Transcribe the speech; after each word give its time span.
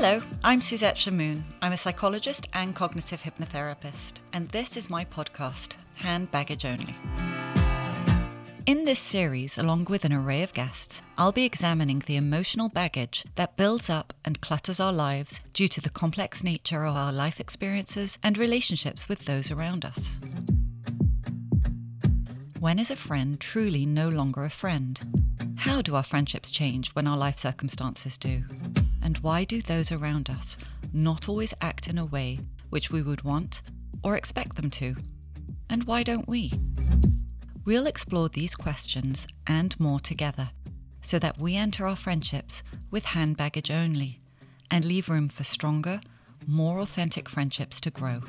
Hello, 0.00 0.22
I'm 0.44 0.60
Suzette 0.60 0.94
Shahmoon. 0.94 1.42
I'm 1.60 1.72
a 1.72 1.76
psychologist 1.76 2.46
and 2.52 2.72
cognitive 2.72 3.20
hypnotherapist, 3.20 4.20
and 4.32 4.46
this 4.50 4.76
is 4.76 4.88
my 4.88 5.04
podcast, 5.04 5.74
Hand 5.96 6.30
Baggage 6.30 6.64
Only. 6.64 6.94
In 8.64 8.84
this 8.84 9.00
series, 9.00 9.58
along 9.58 9.86
with 9.86 10.04
an 10.04 10.12
array 10.12 10.44
of 10.44 10.52
guests, 10.52 11.02
I'll 11.18 11.32
be 11.32 11.44
examining 11.44 11.98
the 12.06 12.14
emotional 12.14 12.68
baggage 12.68 13.24
that 13.34 13.56
builds 13.56 13.90
up 13.90 14.12
and 14.24 14.40
clutters 14.40 14.78
our 14.78 14.92
lives 14.92 15.40
due 15.52 15.66
to 15.66 15.80
the 15.80 15.90
complex 15.90 16.44
nature 16.44 16.84
of 16.84 16.94
our 16.94 17.12
life 17.12 17.40
experiences 17.40 18.20
and 18.22 18.38
relationships 18.38 19.08
with 19.08 19.24
those 19.24 19.50
around 19.50 19.84
us. 19.84 20.20
When 22.60 22.78
is 22.78 22.92
a 22.92 22.96
friend 22.96 23.40
truly 23.40 23.84
no 23.84 24.08
longer 24.08 24.44
a 24.44 24.50
friend? 24.50 25.00
How 25.56 25.82
do 25.82 25.96
our 25.96 26.04
friendships 26.04 26.52
change 26.52 26.90
when 26.90 27.08
our 27.08 27.16
life 27.16 27.40
circumstances 27.40 28.16
do? 28.16 28.44
And 29.02 29.18
why 29.18 29.44
do 29.44 29.60
those 29.60 29.92
around 29.92 30.28
us 30.30 30.56
not 30.92 31.28
always 31.28 31.54
act 31.60 31.88
in 31.88 31.98
a 31.98 32.04
way 32.04 32.40
which 32.70 32.90
we 32.90 33.02
would 33.02 33.22
want 33.22 33.62
or 34.02 34.16
expect 34.16 34.56
them 34.56 34.70
to? 34.70 34.96
And 35.70 35.84
why 35.84 36.02
don't 36.02 36.28
we? 36.28 36.52
We'll 37.64 37.86
explore 37.86 38.28
these 38.28 38.54
questions 38.54 39.26
and 39.46 39.78
more 39.78 40.00
together 40.00 40.50
so 41.02 41.18
that 41.18 41.38
we 41.38 41.56
enter 41.56 41.86
our 41.86 41.96
friendships 41.96 42.62
with 42.90 43.04
hand 43.06 43.36
baggage 43.36 43.70
only 43.70 44.20
and 44.70 44.84
leave 44.84 45.08
room 45.08 45.28
for 45.28 45.44
stronger, 45.44 46.00
more 46.46 46.80
authentic 46.80 47.28
friendships 47.28 47.80
to 47.82 47.90
grow. 47.90 48.20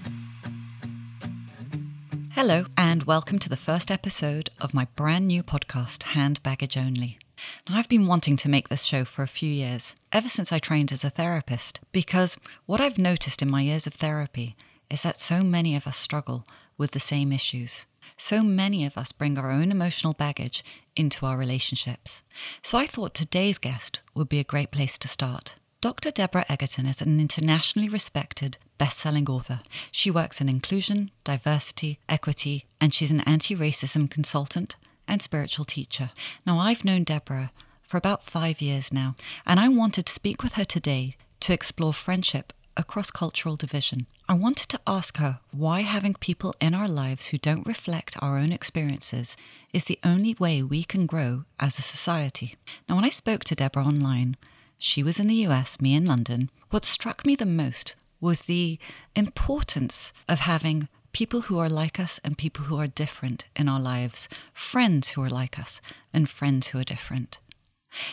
Hello, 2.31 2.65
and 2.77 3.03
welcome 3.03 3.39
to 3.39 3.49
the 3.49 3.57
first 3.57 3.91
episode 3.91 4.49
of 4.59 4.73
my 4.73 4.87
brand 4.95 5.27
new 5.27 5.43
podcast, 5.43 6.03
Hand 6.03 6.41
Baggage 6.43 6.77
Only. 6.77 7.19
I've 7.67 7.89
been 7.89 8.07
wanting 8.07 8.37
to 8.37 8.49
make 8.49 8.69
this 8.69 8.83
show 8.83 9.05
for 9.05 9.23
a 9.23 9.27
few 9.27 9.49
years, 9.49 9.95
ever 10.11 10.27
since 10.27 10.51
I 10.51 10.59
trained 10.59 10.91
as 10.91 11.03
a 11.03 11.09
therapist, 11.09 11.81
because 11.91 12.37
what 12.65 12.81
I've 12.81 12.97
noticed 12.97 13.41
in 13.41 13.49
my 13.49 13.61
years 13.61 13.87
of 13.87 13.93
therapy 13.93 14.55
is 14.89 15.03
that 15.03 15.21
so 15.21 15.43
many 15.43 15.75
of 15.75 15.87
us 15.87 15.97
struggle 15.97 16.45
with 16.77 16.91
the 16.91 16.99
same 16.99 17.31
issues. 17.31 17.85
So 18.17 18.41
many 18.41 18.85
of 18.85 18.97
us 18.97 19.11
bring 19.11 19.37
our 19.37 19.51
own 19.51 19.71
emotional 19.71 20.13
baggage 20.13 20.63
into 20.95 21.25
our 21.25 21.37
relationships. 21.37 22.23
So 22.61 22.77
I 22.77 22.87
thought 22.87 23.13
today's 23.13 23.57
guest 23.57 24.01
would 24.15 24.29
be 24.29 24.39
a 24.39 24.43
great 24.43 24.71
place 24.71 24.97
to 24.97 25.07
start. 25.07 25.55
Dr. 25.81 26.11
Deborah 26.11 26.45
Egerton 26.49 26.85
is 26.85 27.01
an 27.01 27.19
internationally 27.19 27.87
respected 27.87 28.57
best-selling 28.77 29.29
author. 29.29 29.61
She 29.91 30.11
works 30.11 30.41
in 30.41 30.49
inclusion, 30.49 31.11
diversity, 31.23 31.99
equity, 32.09 32.65
and 32.81 32.93
she's 32.93 33.11
an 33.11 33.21
anti-racism 33.21 34.09
consultant 34.09 34.75
and 35.09 35.21
spiritual 35.21 35.65
teacher. 35.65 36.11
Now, 36.45 36.59
I've 36.59 36.85
known 36.85 37.03
Deborah 37.03 37.51
for 37.81 37.97
about 37.97 38.23
five 38.23 38.61
years 38.61 38.93
now, 38.93 39.15
and 39.45 39.59
I 39.59 39.67
wanted 39.67 40.05
to 40.05 40.13
speak 40.13 40.43
with 40.43 40.53
her 40.53 40.63
today 40.63 41.15
to 41.41 41.53
explore 41.53 41.93
friendship 41.93 42.53
across 42.77 43.11
cultural 43.11 43.57
division. 43.57 44.07
I 44.29 44.35
wanted 44.35 44.69
to 44.69 44.79
ask 44.87 45.17
her 45.17 45.39
why 45.51 45.81
having 45.81 46.13
people 46.13 46.55
in 46.61 46.73
our 46.73 46.87
lives 46.87 47.27
who 47.27 47.37
don't 47.37 47.67
reflect 47.67 48.15
our 48.21 48.37
own 48.37 48.51
experiences 48.51 49.35
is 49.73 49.83
the 49.85 49.99
only 50.03 50.35
way 50.39 50.63
we 50.63 50.83
can 50.83 51.05
grow 51.05 51.43
as 51.59 51.77
a 51.77 51.81
society. 51.81 52.55
Now, 52.87 52.95
when 52.95 53.05
I 53.05 53.09
spoke 53.09 53.43
to 53.45 53.55
Deborah 53.55 53.85
online, 53.85 54.37
she 54.77 55.03
was 55.03 55.19
in 55.19 55.27
the 55.27 55.47
US, 55.47 55.81
me 55.81 55.93
in 55.93 56.05
London. 56.05 56.49
What 56.69 56.85
struck 56.85 57.25
me 57.25 57.35
the 57.35 57.45
most 57.45 57.95
was 58.21 58.41
the 58.41 58.79
importance 59.15 60.13
of 60.27 60.41
having 60.41 60.87
people 61.11 61.41
who 61.41 61.57
are 61.59 61.69
like 61.69 61.99
us 61.99 62.19
and 62.23 62.37
people 62.37 62.65
who 62.65 62.77
are 62.79 62.87
different 62.87 63.45
in 63.55 63.67
our 63.67 63.79
lives, 63.79 64.29
friends 64.53 65.11
who 65.11 65.23
are 65.23 65.29
like 65.29 65.57
us 65.59 65.81
and 66.13 66.29
friends 66.29 66.67
who 66.69 66.79
are 66.79 66.83
different. 66.83 67.39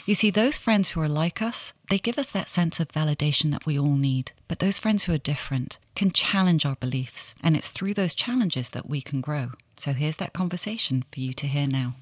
You 0.06 0.14
see, 0.14 0.30
those 0.30 0.56
friends 0.56 0.91
who 0.91 1.00
are 1.03 1.08
like 1.08 1.42
us, 1.42 1.75
they 1.91 1.98
give 1.98 2.19
us 2.19 2.30
that 2.30 2.48
sense 2.48 2.80
of 2.80 2.88
validation 2.88 3.50
that 3.53 3.66
we 3.66 3.78
all 3.78 3.97
need. 3.97 4.33
But 4.48 4.58
those 4.58 4.78
friends 4.78 5.05
who 5.05 5.12
are 5.12 5.19
different 5.19 5.78
can 5.94 6.11
challenge 6.11 6.64
our 6.64 6.77
beliefs. 6.77 7.34
And 7.43 7.56
it's 7.56 7.69
through 7.69 7.94
those 7.94 8.15
challenges 8.15 8.71
that 8.71 8.88
we 8.88 9.03
can 9.03 9.21
grow. 9.21 9.50
So 9.76 9.92
here's 9.92 10.16
that 10.16 10.32
conversation 10.32 11.04
for 11.12 11.21
you 11.21 11.34
to 11.34 11.47
hear 11.47 11.66
now. 11.66 11.94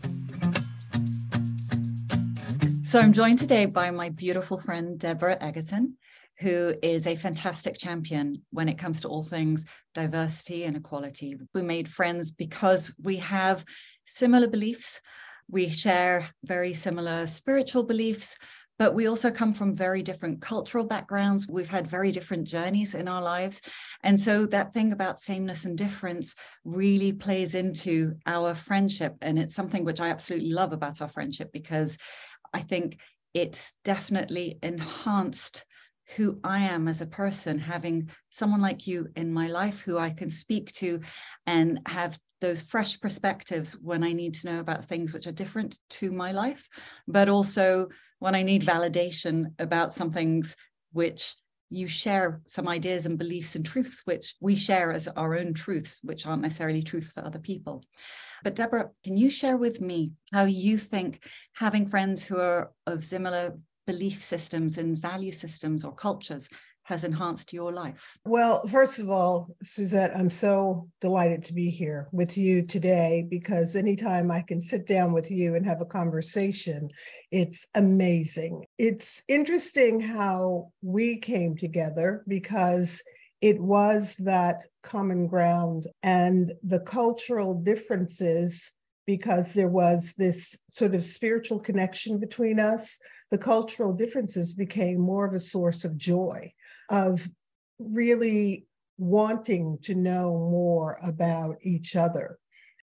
So 2.84 3.00
I'm 3.00 3.12
joined 3.12 3.40
today 3.40 3.66
by 3.66 3.90
my 3.90 4.08
beautiful 4.10 4.60
friend, 4.60 4.96
Deborah 4.96 5.38
Egerton, 5.40 5.96
who 6.38 6.74
is 6.82 7.06
a 7.06 7.16
fantastic 7.16 7.78
champion 7.78 8.42
when 8.50 8.68
it 8.68 8.78
comes 8.78 9.00
to 9.00 9.08
all 9.08 9.22
things 9.22 9.64
diversity 9.94 10.64
and 10.64 10.76
equality. 10.76 11.36
We 11.54 11.62
made 11.62 11.88
friends 11.88 12.30
because 12.32 12.92
we 13.02 13.16
have 13.16 13.64
similar 14.06 14.48
beliefs 14.48 15.00
we 15.50 15.68
share 15.68 16.28
very 16.44 16.74
similar 16.74 17.26
spiritual 17.26 17.82
beliefs, 17.82 18.38
but 18.78 18.94
we 18.94 19.06
also 19.06 19.30
come 19.30 19.52
from 19.52 19.76
very 19.76 20.02
different 20.02 20.40
cultural 20.40 20.84
backgrounds. 20.84 21.46
We've 21.46 21.68
had 21.68 21.86
very 21.86 22.10
different 22.10 22.46
journeys 22.46 22.94
in 22.94 23.06
our 23.06 23.22
lives. 23.22 23.60
And 24.02 24.18
so 24.18 24.46
that 24.46 24.72
thing 24.72 24.92
about 24.92 25.20
sameness 25.20 25.64
and 25.64 25.78
difference 25.78 26.34
really 26.64 27.12
plays 27.12 27.54
into 27.54 28.14
our 28.26 28.54
friendship. 28.54 29.14
And 29.22 29.38
it's 29.38 29.54
something 29.54 29.84
which 29.84 30.00
I 30.00 30.08
absolutely 30.08 30.52
love 30.52 30.72
about 30.72 31.00
our 31.00 31.08
friendship 31.08 31.52
because 31.52 31.98
I 32.52 32.60
think 32.60 32.98
it's 33.32 33.74
definitely 33.84 34.58
enhanced 34.62 35.64
who 36.16 36.38
I 36.44 36.60
am 36.60 36.88
as 36.88 37.00
a 37.00 37.06
person, 37.06 37.58
having 37.58 38.10
someone 38.30 38.60
like 38.60 38.86
you 38.86 39.08
in 39.16 39.32
my 39.32 39.48
life 39.48 39.80
who 39.80 39.98
I 39.98 40.10
can 40.10 40.30
speak 40.30 40.72
to 40.72 41.00
and 41.46 41.80
have 41.86 42.18
those 42.40 42.62
fresh 42.62 43.00
perspectives 43.00 43.72
when 43.80 44.04
I 44.04 44.12
need 44.12 44.34
to 44.34 44.46
know 44.46 44.60
about 44.60 44.84
things 44.84 45.14
which 45.14 45.26
are 45.26 45.32
different 45.32 45.78
to 45.90 46.12
my 46.12 46.32
life, 46.32 46.68
but 47.08 47.28
also 47.28 47.88
when 48.18 48.34
I 48.34 48.42
need 48.42 48.62
validation 48.62 49.52
about 49.58 49.92
some 49.92 50.10
things 50.10 50.56
which 50.92 51.34
you 51.70 51.88
share 51.88 52.40
some 52.46 52.68
ideas 52.68 53.06
and 53.06 53.18
beliefs 53.18 53.56
and 53.56 53.64
truths 53.64 54.02
which 54.04 54.34
we 54.40 54.54
share 54.54 54.92
as 54.92 55.08
our 55.08 55.36
own 55.36 55.54
truths, 55.54 56.00
which 56.02 56.26
aren't 56.26 56.42
necessarily 56.42 56.82
truths 56.82 57.12
for 57.12 57.24
other 57.24 57.38
people. 57.38 57.82
But 58.44 58.54
Deborah, 58.54 58.90
can 59.02 59.16
you 59.16 59.30
share 59.30 59.56
with 59.56 59.80
me 59.80 60.12
how 60.32 60.44
you 60.44 60.76
think 60.76 61.26
having 61.54 61.86
friends 61.86 62.22
who 62.22 62.38
are 62.38 62.72
of 62.86 63.02
similar 63.02 63.58
belief 63.86 64.22
systems 64.22 64.78
and 64.78 65.00
value 65.00 65.32
systems 65.32 65.84
or 65.84 65.94
cultures 65.94 66.48
has 66.84 67.04
enhanced 67.04 67.52
your 67.52 67.72
life? 67.72 68.18
Well, 68.24 68.66
first 68.66 68.98
of 68.98 69.08
all, 69.08 69.48
Suzette, 69.62 70.14
I'm 70.14 70.30
so 70.30 70.88
delighted 71.00 71.42
to 71.44 71.54
be 71.54 71.70
here 71.70 72.08
with 72.12 72.36
you 72.36 72.62
today 72.62 73.26
because 73.30 73.74
anytime 73.74 74.30
I 74.30 74.42
can 74.42 74.60
sit 74.60 74.86
down 74.86 75.12
with 75.12 75.30
you 75.30 75.54
and 75.54 75.64
have 75.64 75.80
a 75.80 75.86
conversation, 75.86 76.88
it's 77.30 77.66
amazing. 77.74 78.64
It's 78.78 79.22
interesting 79.28 80.00
how 80.00 80.72
we 80.82 81.18
came 81.18 81.56
together 81.56 82.22
because 82.28 83.02
it 83.40 83.60
was 83.60 84.16
that 84.16 84.64
common 84.82 85.26
ground 85.26 85.86
and 86.02 86.52
the 86.62 86.80
cultural 86.80 87.54
differences 87.54 88.72
because 89.06 89.52
there 89.52 89.68
was 89.68 90.14
this 90.16 90.58
sort 90.70 90.94
of 90.94 91.04
spiritual 91.04 91.60
connection 91.60 92.18
between 92.18 92.58
us 92.58 92.98
the 93.30 93.38
cultural 93.38 93.92
differences 93.92 94.54
became 94.54 95.00
more 95.00 95.26
of 95.26 95.34
a 95.34 95.40
source 95.40 95.84
of 95.84 95.96
joy, 95.96 96.52
of 96.90 97.26
really 97.78 98.66
wanting 98.98 99.78
to 99.82 99.94
know 99.94 100.30
more 100.32 100.98
about 101.02 101.56
each 101.62 101.96
other. 101.96 102.38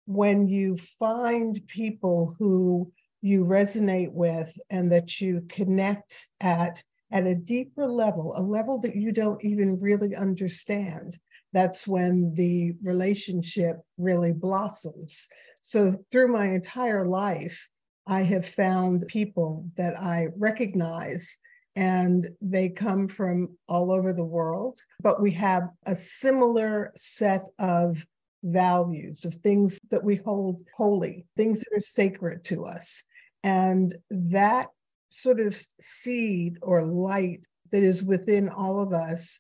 When 0.07 0.47
you 0.47 0.77
find 0.77 1.61
people 1.67 2.37
who 2.39 2.93
you 3.23 3.45
resonate 3.45 4.13
with 4.13 4.57
and 4.71 4.93
that 4.93 5.21
you 5.21 5.45
connect 5.49 6.29
at 6.41 6.83
at 7.13 7.25
a 7.25 7.35
deeper 7.35 7.87
level, 7.87 8.35
a 8.37 8.43
level 8.43 8.81
that 8.81 8.97
you 8.97 9.13
don't 9.13 9.43
even 9.45 9.81
really 9.81 10.15
understand, 10.17 11.17
that's 11.53 11.87
when 11.87 12.35
the 12.35 12.75
relationship 12.83 13.77
really 13.97 14.33
blossoms. 14.33 15.29
So, 15.63 15.97
through 16.11 16.29
my 16.29 16.47
entire 16.47 17.07
life, 17.07 17.69
I 18.07 18.23
have 18.23 18.47
found 18.47 19.07
people 19.09 19.67
that 19.77 19.99
I 19.99 20.29
recognize 20.37 21.39
and 21.75 22.29
they 22.41 22.69
come 22.71 23.09
from 23.09 23.57
all 23.69 23.93
over 23.93 24.13
the 24.13 24.25
world, 24.25 24.81
but 25.01 25.21
we 25.21 25.31
have 25.33 25.69
a 25.85 25.95
similar 25.95 26.93
set 26.97 27.43
of 27.59 28.05
values, 28.43 29.25
of 29.25 29.35
things 29.35 29.79
that 29.91 30.03
we 30.03 30.17
hold 30.17 30.65
holy, 30.75 31.27
things 31.37 31.61
that 31.61 31.77
are 31.77 31.81
sacred 31.81 32.45
to 32.45 32.65
us. 32.65 33.03
And 33.43 33.95
that 34.11 34.69
sort 35.11 35.41
of 35.41 35.61
seed 35.81 36.59
or 36.63 36.85
light 36.85 37.47
that 37.73 37.83
is 37.83 38.03
within 38.03 38.49
all 38.49 38.81
of 38.81 38.93
us, 38.93 39.39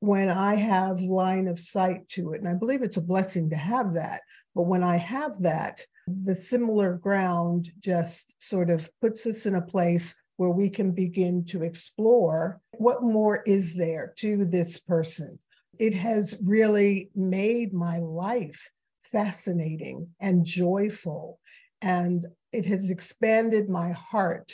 when 0.00 0.28
I 0.28 0.54
have 0.54 1.00
line 1.00 1.48
of 1.48 1.58
sight 1.58 2.08
to 2.10 2.32
it, 2.32 2.40
and 2.40 2.48
I 2.48 2.54
believe 2.54 2.82
it's 2.82 2.98
a 2.98 3.02
blessing 3.02 3.50
to 3.50 3.56
have 3.56 3.94
that, 3.94 4.20
but 4.54 4.62
when 4.62 4.82
I 4.82 4.96
have 4.96 5.40
that, 5.42 5.80
the 6.06 6.34
similar 6.34 6.94
ground 6.94 7.70
just 7.80 8.34
sort 8.42 8.70
of 8.70 8.90
puts 9.00 9.26
us 9.26 9.46
in 9.46 9.54
a 9.54 9.62
place 9.62 10.14
where 10.36 10.50
we 10.50 10.68
can 10.68 10.92
begin 10.92 11.44
to 11.46 11.62
explore 11.62 12.60
what 12.78 13.02
more 13.02 13.42
is 13.46 13.76
there 13.76 14.12
to 14.16 14.44
this 14.44 14.78
person. 14.78 15.38
It 15.78 15.94
has 15.94 16.40
really 16.44 17.10
made 17.14 17.72
my 17.72 17.98
life 17.98 18.70
fascinating 19.02 20.08
and 20.20 20.44
joyful. 20.44 21.38
And 21.82 22.26
it 22.52 22.66
has 22.66 22.90
expanded 22.90 23.68
my 23.68 23.92
heart 23.92 24.52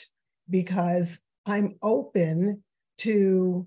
because 0.48 1.22
I'm 1.46 1.76
open 1.82 2.62
to 2.98 3.66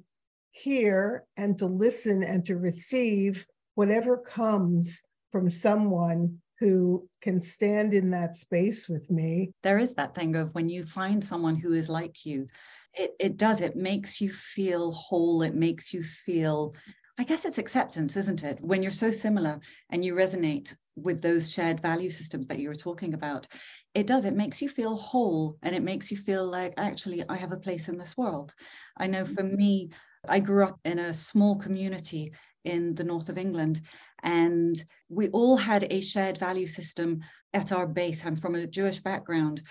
hear 0.51 1.25
and 1.38 1.57
to 1.57 1.65
listen 1.65 2.24
and 2.24 2.45
to 2.45 2.57
receive 2.57 3.45
whatever 3.75 4.18
comes 4.18 5.01
from 5.31 5.50
someone 5.50 6.39
who 6.63 7.10
can 7.21 7.42
stand 7.42 7.94
in 7.94 8.10
that 8.12 8.38
space 8.38 8.88
with 8.88 9.12
me. 9.12 9.51
There 9.63 9.77
is 9.77 9.95
that 9.95 10.15
thing 10.15 10.38
of 10.38 10.56
when 10.56 10.69
you 10.69 10.86
find 10.86 11.21
someone 11.21 11.57
who 11.57 11.74
is 11.74 11.89
like 11.89 12.25
you, 12.25 12.48
it, 12.94 13.12
it 13.19 13.36
does, 13.36 13.60
it 13.60 13.75
makes 13.75 14.21
you 14.21 14.31
feel 14.31 14.94
whole, 14.94 15.42
it 15.42 15.56
makes 15.56 15.94
you 15.94 16.04
feel 16.04 16.74
I 17.19 17.25
guess 17.25 17.45
it's 17.45 17.60
acceptance, 17.60 18.18
isn't 18.18 18.44
it? 18.44 18.60
When 18.62 18.81
you're 18.81 18.92
so 18.92 19.12
similar 19.12 19.60
and 19.92 20.04
you 20.04 20.15
resonate 20.15 20.74
with 20.95 21.21
those 21.21 21.51
shared 21.51 21.80
value 21.80 22.10
systems 22.10 22.48
that 22.48 22.57
you 22.57 22.69
were 22.69 22.75
talking 22.75 23.13
about, 23.13 23.45
it 23.94 24.07
does. 24.07 24.25
It 24.25 24.36
makes 24.36 24.62
you 24.62 24.69
feel 24.69 24.95
whole 24.95 25.57
and 25.62 25.75
it 25.75 25.83
makes 25.83 26.10
you 26.10 26.18
feel 26.18 26.50
like, 26.50 26.74
actually, 26.77 27.24
I 27.30 27.36
have 27.36 27.51
a 27.51 27.60
place 27.60 27.88
in 27.88 27.98
this 27.98 28.18
world. 28.18 28.56
I 28.98 29.06
know 29.06 29.25
for 29.25 29.44
mm-hmm. 29.44 29.56
me, 29.56 29.89
I 30.27 30.39
grew 30.39 30.65
up 30.65 30.80
in 30.86 30.98
a 30.98 31.13
small 31.13 31.56
community 31.57 32.31
in 32.63 32.95
the 32.95 33.04
north 33.04 33.30
of 33.30 33.38
England, 33.38 33.81
and 34.24 34.81
we 35.10 35.30
all 35.30 35.58
had 35.58 35.86
a 35.90 36.02
shared 36.02 36.38
value 36.38 36.68
system 36.68 37.22
at 37.54 37.72
our 37.72 37.86
base. 37.88 38.25
I'm 38.25 38.36
from 38.36 38.56
a 38.56 38.66
Jewish 38.66 39.00
background, 39.00 39.62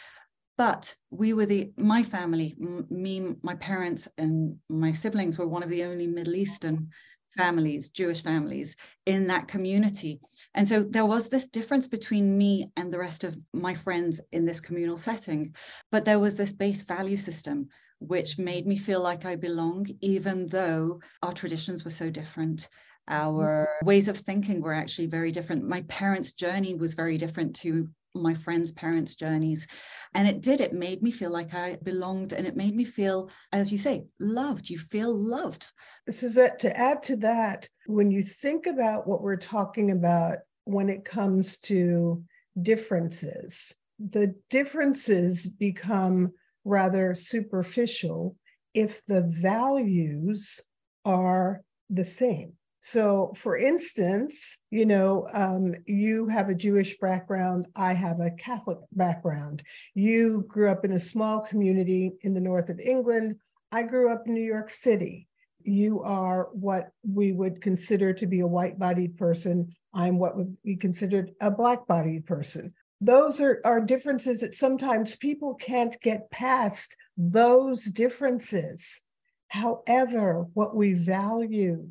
but 0.57 0.95
we 1.11 1.33
were 1.33 1.47
the 1.47 1.73
my 1.77 2.03
family 2.03 2.55
me 2.91 3.35
my 3.43 3.55
parents 3.55 4.07
and 4.19 4.57
my 4.69 4.93
siblings 4.93 5.39
were 5.39 5.49
one 5.49 5.63
of 5.63 5.71
the 5.71 5.85
only 5.85 6.07
middle 6.07 6.35
eastern 6.35 6.91
families, 7.37 7.91
Jewish 7.91 8.23
families 8.23 8.77
in 9.07 9.27
that 9.29 9.49
community. 9.49 10.21
And 10.55 10.69
so 10.69 10.83
there 10.83 11.07
was 11.07 11.29
this 11.29 11.49
difference 11.49 11.89
between 11.89 12.37
me 12.37 12.71
and 12.77 12.93
the 12.93 12.99
rest 12.99 13.25
of 13.25 13.39
my 13.53 13.75
friends 13.75 14.21
in 14.33 14.45
this 14.45 14.61
communal 14.61 14.97
setting. 14.99 15.55
But 15.91 16.05
there 16.05 16.19
was 16.19 16.35
this 16.35 16.53
base 16.53 16.83
value 16.83 17.17
system 17.17 17.69
which 18.01 18.39
made 18.39 18.67
me 18.67 18.77
feel 18.77 19.01
like 19.01 19.25
I 19.25 19.37
belong, 19.37 19.87
even 20.01 20.49
though 20.49 21.01
our 21.23 21.33
traditions 21.33 21.85
were 21.85 21.91
so 21.91 22.11
different. 22.11 22.69
Mm-hmm. 23.11 23.41
Our 23.41 23.69
ways 23.85 24.09
of 24.09 24.17
thinking 24.17 24.61
were 24.61 24.75
actually 24.75 25.07
very 25.07 25.33
different. 25.33 25.69
My 25.69 25.83
parents' 25.83 26.33
journey 26.33 26.75
was 26.75 26.95
very 26.95 27.19
different 27.19 27.57
to 27.57 27.89
my 28.15 28.35
friends' 28.35 28.73
parents' 28.73 29.17
journeys. 29.17 29.67
And 30.15 30.29
it 30.29 30.41
did, 30.41 30.61
it 30.61 30.75
made 30.75 31.03
me 31.03 31.11
feel 31.11 31.31
like 31.31 31.55
I 31.55 31.79
belonged 31.83 32.33
and 32.33 32.47
it 32.47 32.57
made 32.57 32.77
me 32.77 32.85
feel, 32.85 33.31
as 33.53 33.73
you 33.73 33.79
say, 33.79 34.05
loved. 34.21 34.69
You 34.69 34.79
feel 34.79 35.15
loved. 35.15 35.67
Suzette, 36.09 36.59
to 36.61 36.77
add 36.77 37.03
to 37.05 37.17
that, 37.17 37.69
when 37.87 38.11
you 38.11 38.23
think 38.23 38.67
about 38.67 39.07
what 39.07 39.23
we're 39.23 39.37
talking 39.37 39.91
about 39.91 40.39
when 40.65 40.89
it 40.89 41.05
comes 41.05 41.59
to 41.61 42.23
differences, 42.61 43.75
the 43.99 44.35
differences 44.51 45.47
become 45.47 46.33
rather 46.65 47.15
superficial 47.15 48.37
if 48.75 49.05
the 49.07 49.23
values 49.41 50.61
are 51.05 51.63
the 51.91 52.05
same. 52.05 52.55
So, 52.85 53.33
for 53.37 53.57
instance, 53.57 54.59
you 54.73 54.87
know, 54.87 55.29
um, 55.33 55.73
you 55.87 56.27
have 56.27 56.49
a 56.49 56.55
Jewish 56.55 56.99
background, 56.99 57.69
I 57.77 57.95
have 57.95 58.19
a 58.19 58.33
Catholic 58.33 58.79
background. 58.91 59.63
You 59.95 60.45
grew 60.49 60.69
up 60.69 60.85
in 60.85 60.91
a 60.91 60.99
small 60.99 61.43
community 61.43 62.11
in 62.23 62.35
the 62.35 62.41
north 62.41 62.71
of 62.71 62.81
England. 62.81 63.37
I 63.71 63.85
grew 63.85 64.11
up 64.11 64.25
in 64.27 64.35
New 64.35 64.43
York 64.43 64.69
City. 64.69 65.29
You 65.63 66.01
are 66.03 66.49
what 66.55 66.89
we 67.09 67.31
would 67.31 67.63
consider 67.63 68.13
to 68.15 68.27
be 68.27 68.41
a 68.41 68.49
white 68.49 68.81
bodied 68.81 69.17
person. 69.17 69.71
I'm 69.95 70.19
what 70.19 70.37
would 70.37 70.57
be 70.65 70.75
considered 70.75 71.31
a 71.41 71.53
black 71.53 71.87
bodied 71.87 72.27
person. 72.27 72.75
Those 73.01 73.41
are, 73.41 73.61
are 73.65 73.81
differences 73.81 74.41
that 74.41 74.57
sometimes 74.57 75.15
people 75.15 75.55
can't 75.55 75.97
get 76.01 76.33
past 76.33 76.97
those 77.17 77.85
differences. 77.85 79.01
However, 79.47 80.49
what 80.55 80.75
we 80.75 80.95
value 80.95 81.89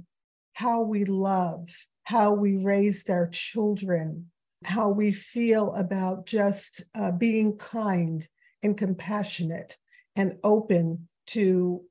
how 0.62 0.82
we 0.82 1.06
love, 1.06 1.68
how 2.04 2.34
we 2.34 2.64
raised 2.64 3.10
our 3.10 3.28
children, 3.30 4.28
how 4.64 4.90
we 4.90 5.12
feel 5.12 5.74
about 5.74 6.28
just 6.28 6.84
uh, 6.94 7.12
being 7.12 7.58
kind 7.58 8.28
and 8.62 8.78
compassionate 8.78 9.76
and 10.16 10.38
open 10.44 11.08
to 11.26 11.82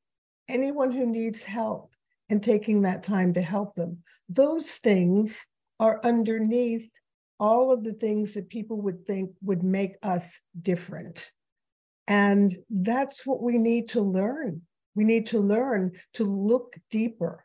anyone 0.49 0.93
who 0.93 1.05
needs 1.05 1.43
help 1.43 1.91
and 2.29 2.45
taking 2.45 2.83
that 2.83 3.03
time 3.03 3.35
to 3.35 3.43
help 3.43 3.75
them. 3.75 4.01
Those 4.29 4.71
things 4.77 5.45
are 5.81 6.01
underneath 6.05 6.89
all 7.41 7.73
of 7.73 7.83
the 7.83 7.95
things 7.95 8.35
that 8.35 8.49
people 8.49 8.81
would 8.83 9.05
think 9.05 9.33
would 9.43 9.65
make 9.65 9.97
us 10.05 10.39
different. 10.63 11.33
And 12.07 12.53
that's 12.71 13.27
what 13.27 13.43
we 13.43 13.59
need 13.59 13.89
to 13.89 14.01
learn. 14.01 14.63
We 14.95 15.03
need 15.03 15.27
to 15.29 15.41
learn 15.41 15.91
to 16.15 16.25
look 16.25 16.77
deeper, 16.89 17.45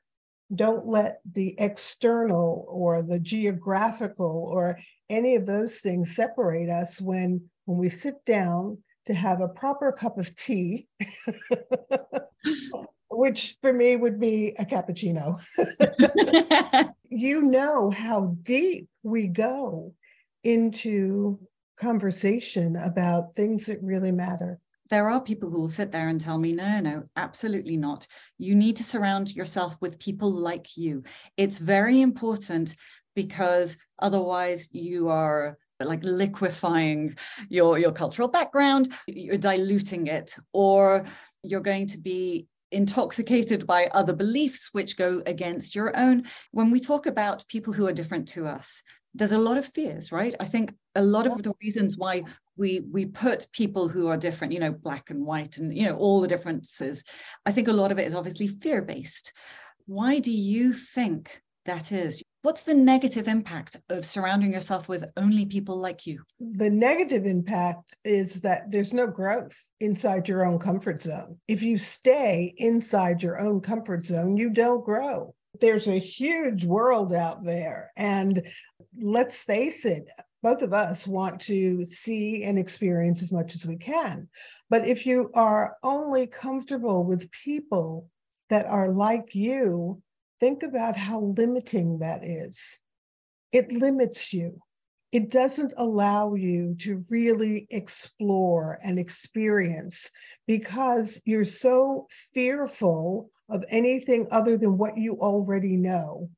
don't 0.53 0.85
let 0.85 1.21
the 1.33 1.55
external 1.57 2.65
or 2.69 3.01
the 3.01 3.19
geographical 3.19 4.49
or 4.51 4.77
any 5.09 5.35
of 5.35 5.45
those 5.45 5.79
things 5.79 6.15
separate 6.15 6.69
us 6.69 7.01
when 7.01 7.41
when 7.65 7.77
we 7.77 7.89
sit 7.89 8.23
down 8.25 8.77
to 9.07 9.13
have 9.13 9.41
a 9.41 9.47
proper 9.47 9.91
cup 9.91 10.17
of 10.17 10.35
tea 10.35 10.87
which 13.09 13.57
for 13.61 13.73
me 13.73 13.95
would 13.95 14.19
be 14.19 14.53
a 14.59 14.65
cappuccino. 14.65 15.39
You 17.09 17.43
know 17.43 17.91
how 17.91 18.35
deep 18.43 18.89
we 19.03 19.27
go 19.27 19.93
into 20.43 21.39
conversation 21.77 22.75
about 22.75 23.35
things 23.35 23.67
that 23.67 23.81
really 23.81 24.11
matter 24.11 24.59
there 24.89 25.09
are 25.09 25.21
people 25.21 25.49
who 25.49 25.59
will 25.59 25.69
sit 25.69 25.91
there 25.91 26.07
and 26.09 26.21
tell 26.21 26.37
me, 26.37 26.53
no, 26.53 26.67
no, 26.67 26.79
no, 26.79 27.03
absolutely 27.15 27.77
not. 27.77 28.05
You 28.37 28.55
need 28.55 28.75
to 28.77 28.83
surround 28.83 29.35
yourself 29.35 29.75
with 29.81 29.99
people 29.99 30.31
like 30.31 30.77
you. 30.77 31.03
It's 31.37 31.57
very 31.57 32.01
important 32.01 32.75
because 33.15 33.77
otherwise 33.99 34.67
you 34.71 35.09
are 35.09 35.57
like 35.79 36.03
liquefying 36.03 37.17
your 37.49 37.77
your 37.77 37.91
cultural 37.91 38.29
background 38.29 38.93
you're 39.07 39.37
diluting 39.37 40.07
it 40.07 40.33
or 40.53 41.05
you're 41.43 41.59
going 41.59 41.85
to 41.85 41.97
be 41.97 42.47
intoxicated 42.71 43.67
by 43.67 43.89
other 43.91 44.13
beliefs 44.13 44.69
which 44.71 44.97
go 44.97 45.21
against 45.25 45.75
your 45.75 45.95
own 45.97 46.23
when 46.51 46.71
we 46.71 46.79
talk 46.79 47.05
about 47.05 47.47
people 47.49 47.73
who 47.73 47.85
are 47.85 47.93
different 47.93 48.27
to 48.27 48.47
us 48.47 48.81
there's 49.13 49.33
a 49.33 49.37
lot 49.37 49.57
of 49.57 49.65
fears 49.65 50.13
right 50.13 50.33
i 50.39 50.45
think 50.45 50.73
a 50.95 51.01
lot 51.01 51.27
of 51.27 51.43
the 51.43 51.53
reasons 51.61 51.97
why 51.97 52.23
we 52.57 52.81
we 52.91 53.05
put 53.05 53.47
people 53.51 53.87
who 53.87 54.07
are 54.07 54.17
different 54.17 54.53
you 54.53 54.59
know 54.59 54.71
black 54.71 55.09
and 55.09 55.25
white 55.25 55.57
and 55.57 55.75
you 55.75 55.85
know 55.85 55.95
all 55.97 56.21
the 56.21 56.27
differences 56.27 57.03
i 57.45 57.51
think 57.51 57.67
a 57.67 57.73
lot 57.73 57.91
of 57.91 57.99
it 57.99 58.07
is 58.07 58.15
obviously 58.15 58.47
fear 58.47 58.81
based 58.81 59.33
why 59.87 60.19
do 60.19 60.31
you 60.31 60.73
think 60.73 61.41
that 61.65 61.91
is? 61.91 62.23
What's 62.43 62.63
the 62.63 62.75
negative 62.75 63.27
impact 63.27 63.77
of 63.89 64.05
surrounding 64.05 64.53
yourself 64.53 64.87
with 64.87 65.05
only 65.17 65.45
people 65.45 65.77
like 65.77 66.05
you? 66.05 66.21
The 66.39 66.69
negative 66.69 67.25
impact 67.25 67.95
is 68.03 68.41
that 68.41 68.69
there's 68.69 68.93
no 68.93 69.07
growth 69.07 69.57
inside 69.79 70.27
your 70.27 70.45
own 70.45 70.59
comfort 70.59 71.01
zone. 71.01 71.39
If 71.47 71.63
you 71.63 71.77
stay 71.77 72.53
inside 72.57 73.23
your 73.23 73.39
own 73.39 73.61
comfort 73.61 74.05
zone 74.05 74.37
you 74.37 74.51
don't 74.51 74.85
grow. 74.85 75.33
There's 75.59 75.87
a 75.87 75.97
huge 75.97 76.65
world 76.65 77.13
out 77.13 77.43
there 77.43 77.91
and 77.95 78.45
let's 78.99 79.43
face 79.43 79.85
it 79.85 80.09
both 80.45 80.61
of 80.61 80.73
us 80.73 81.07
want 81.07 81.41
to 81.41 81.83
see 81.85 82.43
and 82.43 82.59
experience 82.59 83.23
as 83.23 83.31
much 83.31 83.55
as 83.55 83.65
we 83.65 83.75
can. 83.75 84.29
But 84.69 84.87
if 84.87 85.03
you 85.03 85.31
are 85.33 85.75
only 85.81 86.27
comfortable 86.27 87.03
with 87.03 87.31
people 87.31 88.11
that 88.51 88.67
are 88.67 88.91
like 88.91 89.33
you, 89.33 90.03
think 90.39 90.61
about 90.61 90.95
how 90.95 91.33
limiting 91.35 91.97
that 91.97 92.23
is. 92.23 92.79
It 93.51 93.71
limits 93.71 94.33
you. 94.33 94.59
It 95.11 95.31
doesn't 95.31 95.73
allow 95.77 96.35
you 96.35 96.75
to 96.81 97.01
really 97.09 97.65
explore 97.71 98.77
and 98.83 98.99
experience 98.99 100.11
because 100.45 101.19
you're 101.25 101.43
so 101.43 102.05
fearful 102.35 103.31
of 103.49 103.65
anything 103.69 104.27
other 104.29 104.59
than 104.59 104.77
what 104.77 104.95
you 104.95 105.17
already 105.19 105.75
know 105.75 106.29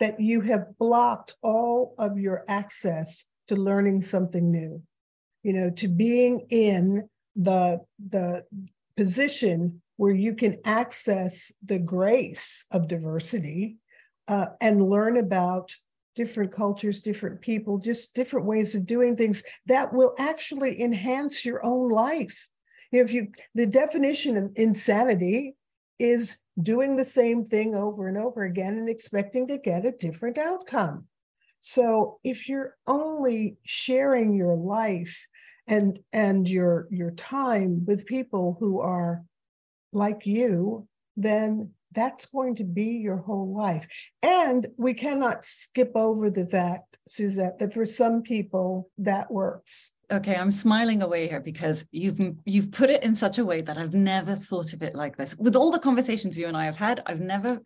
that 0.00 0.18
you 0.18 0.40
have 0.40 0.78
blocked 0.78 1.34
all 1.42 1.94
of 1.98 2.18
your 2.18 2.42
access 2.48 3.26
to 3.48 3.56
learning 3.56 4.02
something 4.02 4.50
new, 4.50 4.82
you 5.42 5.52
know, 5.52 5.70
to 5.70 5.88
being 5.88 6.46
in 6.50 7.08
the 7.36 7.80
the 8.10 8.44
position 8.96 9.82
where 9.96 10.14
you 10.14 10.34
can 10.34 10.56
access 10.64 11.52
the 11.64 11.78
grace 11.78 12.66
of 12.70 12.88
diversity 12.88 13.76
uh, 14.28 14.46
and 14.60 14.82
learn 14.82 15.16
about 15.16 15.72
different 16.14 16.52
cultures, 16.52 17.00
different 17.00 17.40
people, 17.40 17.78
just 17.78 18.14
different 18.14 18.46
ways 18.46 18.74
of 18.74 18.86
doing 18.86 19.16
things 19.16 19.42
that 19.66 19.92
will 19.92 20.14
actually 20.18 20.80
enhance 20.80 21.44
your 21.44 21.64
own 21.64 21.88
life. 21.88 22.48
If 22.92 23.12
you, 23.12 23.28
the 23.54 23.66
definition 23.66 24.36
of 24.36 24.52
insanity 24.54 25.56
is 25.98 26.38
doing 26.62 26.96
the 26.96 27.04
same 27.04 27.44
thing 27.44 27.74
over 27.74 28.06
and 28.06 28.16
over 28.16 28.44
again 28.44 28.74
and 28.74 28.88
expecting 28.88 29.48
to 29.48 29.58
get 29.58 29.86
a 29.86 29.92
different 29.92 30.38
outcome. 30.38 31.06
So 31.66 32.18
if 32.22 32.46
you're 32.46 32.76
only 32.86 33.56
sharing 33.64 34.34
your 34.34 34.54
life 34.54 35.26
and 35.66 35.98
and 36.12 36.46
your 36.46 36.86
your 36.90 37.12
time 37.12 37.86
with 37.86 38.04
people 38.04 38.58
who 38.60 38.80
are 38.80 39.24
like 39.94 40.26
you, 40.26 40.86
then 41.16 41.70
that's 41.92 42.26
going 42.26 42.56
to 42.56 42.64
be 42.64 42.98
your 43.06 43.16
whole 43.16 43.50
life. 43.50 43.86
And 44.22 44.66
we 44.76 44.92
cannot 44.92 45.46
skip 45.46 45.92
over 45.94 46.28
the 46.28 46.46
fact, 46.46 46.98
Suzette, 47.08 47.58
that 47.60 47.72
for 47.72 47.86
some 47.86 48.20
people 48.20 48.90
that 48.98 49.30
works. 49.30 49.92
Okay, 50.12 50.36
I'm 50.36 50.50
smiling 50.50 51.00
away 51.00 51.28
here 51.28 51.40
because 51.40 51.86
you've 51.92 52.20
you've 52.44 52.72
put 52.72 52.90
it 52.90 53.02
in 53.02 53.16
such 53.16 53.38
a 53.38 53.44
way 53.44 53.62
that 53.62 53.78
I've 53.78 53.94
never 53.94 54.34
thought 54.34 54.74
of 54.74 54.82
it 54.82 54.94
like 54.94 55.16
this. 55.16 55.34
With 55.38 55.56
all 55.56 55.70
the 55.70 55.78
conversations 55.78 56.38
you 56.38 56.46
and 56.46 56.58
I 56.58 56.66
have 56.66 56.76
had, 56.76 57.02
I've 57.06 57.22
never 57.22 57.62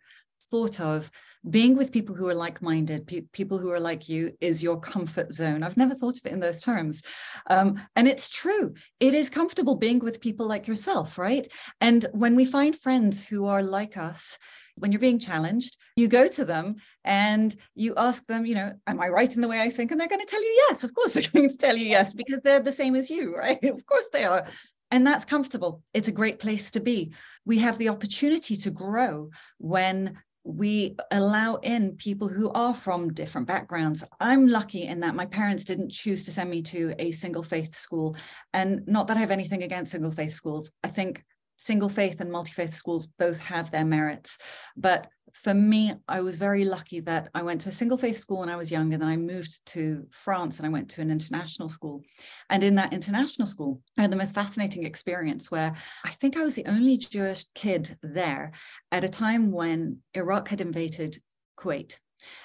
thought 0.52 0.78
of 0.78 1.10
being 1.48 1.76
with 1.76 1.92
people 1.92 2.14
who 2.14 2.28
are 2.28 2.34
like-minded 2.34 3.06
pe- 3.06 3.22
people 3.32 3.58
who 3.58 3.70
are 3.70 3.80
like 3.80 4.08
you 4.08 4.32
is 4.40 4.62
your 4.62 4.78
comfort 4.80 5.32
zone. 5.32 5.62
I've 5.62 5.76
never 5.76 5.94
thought 5.94 6.18
of 6.18 6.26
it 6.26 6.32
in 6.32 6.40
those 6.40 6.60
terms. 6.60 7.02
Um, 7.48 7.80
and 7.96 8.08
it's 8.08 8.28
true. 8.28 8.74
It 9.00 9.14
is 9.14 9.30
comfortable 9.30 9.76
being 9.76 9.98
with 9.98 10.20
people 10.20 10.46
like 10.46 10.66
yourself 10.66 11.18
right? 11.18 11.46
And 11.80 12.06
when 12.12 12.34
we 12.36 12.44
find 12.44 12.74
friends 12.74 13.26
who 13.26 13.46
are 13.46 13.62
like 13.62 13.96
us 13.96 14.38
when 14.76 14.92
you're 14.92 15.00
being 15.00 15.18
challenged 15.18 15.76
you 15.96 16.06
go 16.06 16.28
to 16.28 16.44
them 16.44 16.76
and 17.04 17.56
you 17.74 17.92
ask 17.96 18.24
them 18.26 18.46
you 18.46 18.54
know 18.54 18.72
am 18.86 19.00
i 19.00 19.08
right 19.08 19.34
in 19.34 19.42
the 19.42 19.48
way 19.48 19.60
i 19.60 19.70
think? 19.70 19.90
And 19.90 20.00
they're 20.00 20.08
going 20.08 20.20
to 20.20 20.26
tell 20.26 20.42
you 20.42 20.64
yes. 20.68 20.84
Of 20.84 20.94
course 20.94 21.12
they're 21.14 21.22
going 21.32 21.48
to 21.48 21.56
tell 21.56 21.76
you 21.76 21.86
yes 21.86 22.12
because 22.12 22.40
they're 22.42 22.60
the 22.60 22.72
same 22.72 22.94
as 22.94 23.10
you 23.10 23.34
right? 23.44 23.62
Of 23.64 23.84
course 23.86 24.08
they 24.12 24.24
are. 24.24 24.46
And 24.90 25.06
that's 25.06 25.26
comfortable. 25.26 25.82
It's 25.92 26.08
a 26.08 26.12
great 26.12 26.38
place 26.38 26.70
to 26.70 26.80
be. 26.80 27.12
We 27.44 27.58
have 27.58 27.76
the 27.76 27.90
opportunity 27.90 28.56
to 28.56 28.70
grow 28.70 29.30
when 29.58 30.16
we 30.48 30.96
allow 31.10 31.56
in 31.56 31.94
people 31.96 32.26
who 32.26 32.50
are 32.52 32.72
from 32.72 33.12
different 33.12 33.46
backgrounds. 33.46 34.02
I'm 34.18 34.46
lucky 34.46 34.84
in 34.84 35.00
that 35.00 35.14
my 35.14 35.26
parents 35.26 35.62
didn't 35.62 35.90
choose 35.90 36.24
to 36.24 36.32
send 36.32 36.48
me 36.48 36.62
to 36.62 36.94
a 36.98 37.12
single 37.12 37.42
faith 37.42 37.74
school. 37.74 38.16
And 38.54 38.86
not 38.86 39.08
that 39.08 39.18
I 39.18 39.20
have 39.20 39.30
anything 39.30 39.62
against 39.62 39.92
single 39.92 40.10
faith 40.10 40.32
schools. 40.32 40.70
I 40.82 40.88
think 40.88 41.22
single 41.58 41.88
faith 41.88 42.20
and 42.20 42.32
multi 42.32 42.52
faith 42.52 42.72
schools 42.72 43.06
both 43.06 43.40
have 43.40 43.70
their 43.70 43.84
merits. 43.84 44.38
But 44.76 45.08
for 45.34 45.52
me, 45.52 45.94
I 46.08 46.20
was 46.20 46.36
very 46.36 46.64
lucky 46.64 47.00
that 47.00 47.28
I 47.34 47.42
went 47.42 47.60
to 47.62 47.68
a 47.68 47.72
single 47.72 47.98
faith 47.98 48.16
school 48.16 48.40
when 48.40 48.48
I 48.48 48.56
was 48.56 48.70
younger. 48.70 48.96
then 48.96 49.08
I 49.08 49.16
moved 49.16 49.66
to 49.66 50.06
France 50.10 50.58
and 50.58 50.66
I 50.66 50.70
went 50.70 50.88
to 50.90 51.02
an 51.02 51.10
international 51.10 51.68
school. 51.68 52.02
And 52.48 52.62
in 52.62 52.74
that 52.76 52.92
international 52.94 53.46
school, 53.46 53.82
I 53.98 54.02
had 54.02 54.10
the 54.10 54.16
most 54.16 54.34
fascinating 54.34 54.84
experience 54.84 55.50
where 55.50 55.74
I 56.04 56.10
think 56.10 56.36
I 56.36 56.42
was 56.42 56.54
the 56.54 56.66
only 56.66 56.96
Jewish 56.96 57.44
kid 57.54 57.96
there 58.02 58.52
at 58.90 59.04
a 59.04 59.08
time 59.08 59.52
when 59.52 59.98
Iraq 60.14 60.48
had 60.48 60.60
invaded 60.60 61.18
Kuwait. 61.58 61.98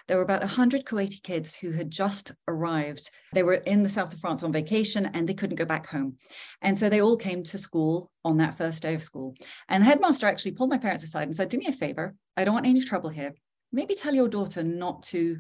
There 0.08 0.18
were 0.18 0.24
about 0.24 0.42
100 0.42 0.86
Kuwaiti 0.86 1.22
kids 1.24 1.56
who 1.56 1.72
had 1.72 1.89
just 1.89 2.32
arrived. 2.48 3.10
They 3.34 3.44
were 3.44 3.53
in 3.53 3.84
the 3.84 3.89
south 3.89 4.13
of 4.13 4.20
France 4.20 4.44
on 4.44 4.51
vacation 4.51 5.08
and 5.13 5.27
they 5.27 5.34
couldn't 5.34 5.56
go 5.56 5.65
back 5.65 5.88
home. 5.88 6.18
And 6.62 6.77
so 6.77 6.89
they 6.89 7.01
all 7.01 7.18
came 7.18 7.44
to 7.44 7.58
school 7.58 8.12
on 8.24 8.38
that 8.38 8.58
first 8.58 8.82
day 8.82 8.94
of 8.94 9.03
school. 9.03 9.36
And 9.70 9.82
the 9.82 9.88
headmaster 9.88 10.27
actually 10.27 10.51
pulled 10.51 10.70
my 10.70 10.77
parents 10.77 11.03
aside 11.03 11.24
and 11.24 11.36
said, 11.36 11.50
Do 11.50 11.58
me 11.58 11.68
a 11.68 11.72
favor. 11.72 12.15
I 12.38 12.44
don't 12.44 12.53
want 12.53 12.65
any 12.68 12.82
trouble 12.82 13.10
here. 13.10 13.34
Maybe 13.72 13.96
tell 13.96 14.13
your 14.13 14.30
daughter 14.30 14.63
not 14.63 15.03
to 15.03 15.39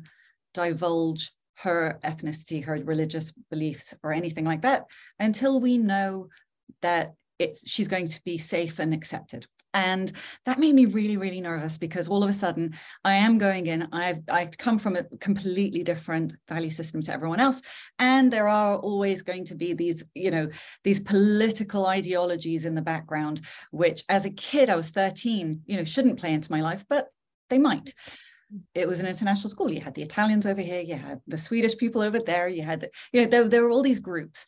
divulge 0.53 1.31
her 1.55 1.99
ethnicity, 2.03 2.63
her 2.63 2.77
religious 2.83 3.31
beliefs, 3.49 3.93
or 4.03 4.11
anything 4.11 4.45
like 4.45 4.63
that 4.63 4.85
until 5.19 5.59
we 5.59 5.77
know 5.77 6.29
that 6.81 7.13
it's, 7.39 7.69
she's 7.69 7.87
going 7.87 8.07
to 8.07 8.21
be 8.23 8.37
safe 8.37 8.79
and 8.79 8.93
accepted 8.93 9.45
and 9.73 10.11
that 10.45 10.59
made 10.59 10.75
me 10.75 10.85
really 10.85 11.17
really 11.17 11.41
nervous 11.41 11.77
because 11.77 12.07
all 12.07 12.23
of 12.23 12.29
a 12.29 12.33
sudden 12.33 12.73
i 13.03 13.13
am 13.13 13.37
going 13.37 13.67
in 13.67 13.87
i've 13.91 14.19
i 14.29 14.45
come 14.57 14.77
from 14.77 14.95
a 14.95 15.03
completely 15.19 15.83
different 15.83 16.35
value 16.47 16.69
system 16.69 17.01
to 17.01 17.13
everyone 17.13 17.39
else. 17.39 17.61
And 17.99 18.31
there 18.31 18.47
are 18.47 18.77
always 18.77 19.21
going 19.21 19.45
to 19.45 19.55
be 19.55 19.73
these 19.73 20.03
you 20.13 20.31
know 20.31 20.49
these 20.83 20.99
political 20.99 21.85
ideologies 21.85 22.65
in 22.65 22.75
the 22.75 22.81
background 22.81 23.41
which 23.71 24.03
as 24.09 24.25
a 24.25 24.29
kid 24.31 24.69
i 24.69 24.75
was 24.75 24.89
13 24.89 25.61
you 25.65 25.77
know 25.77 25.83
shouldn't 25.83 26.19
play 26.19 26.33
into 26.33 26.51
my 26.51 26.61
life 26.61 26.85
but 26.89 27.07
they 27.49 27.59
might. 27.59 27.93
It 28.75 28.87
was 28.87 28.99
an 28.99 29.07
international 29.07 29.49
school. 29.49 29.69
You 29.69 29.81
had 29.81 29.95
the 29.95 30.03
italians 30.03 30.45
over 30.45 30.61
here 30.61 30.81
you 30.81 30.95
had 30.95 31.19
the 31.27 31.37
swedish 31.37 31.77
people 31.77 32.01
over 32.01 32.19
there 32.19 32.47
you 32.47 32.63
had 32.63 32.81
the, 32.81 32.89
you 33.11 33.21
know 33.21 33.27
there, 33.27 33.47
there 33.47 33.63
were 33.63 33.71
all 33.71 33.83
these 33.83 33.99
groups 33.99 34.45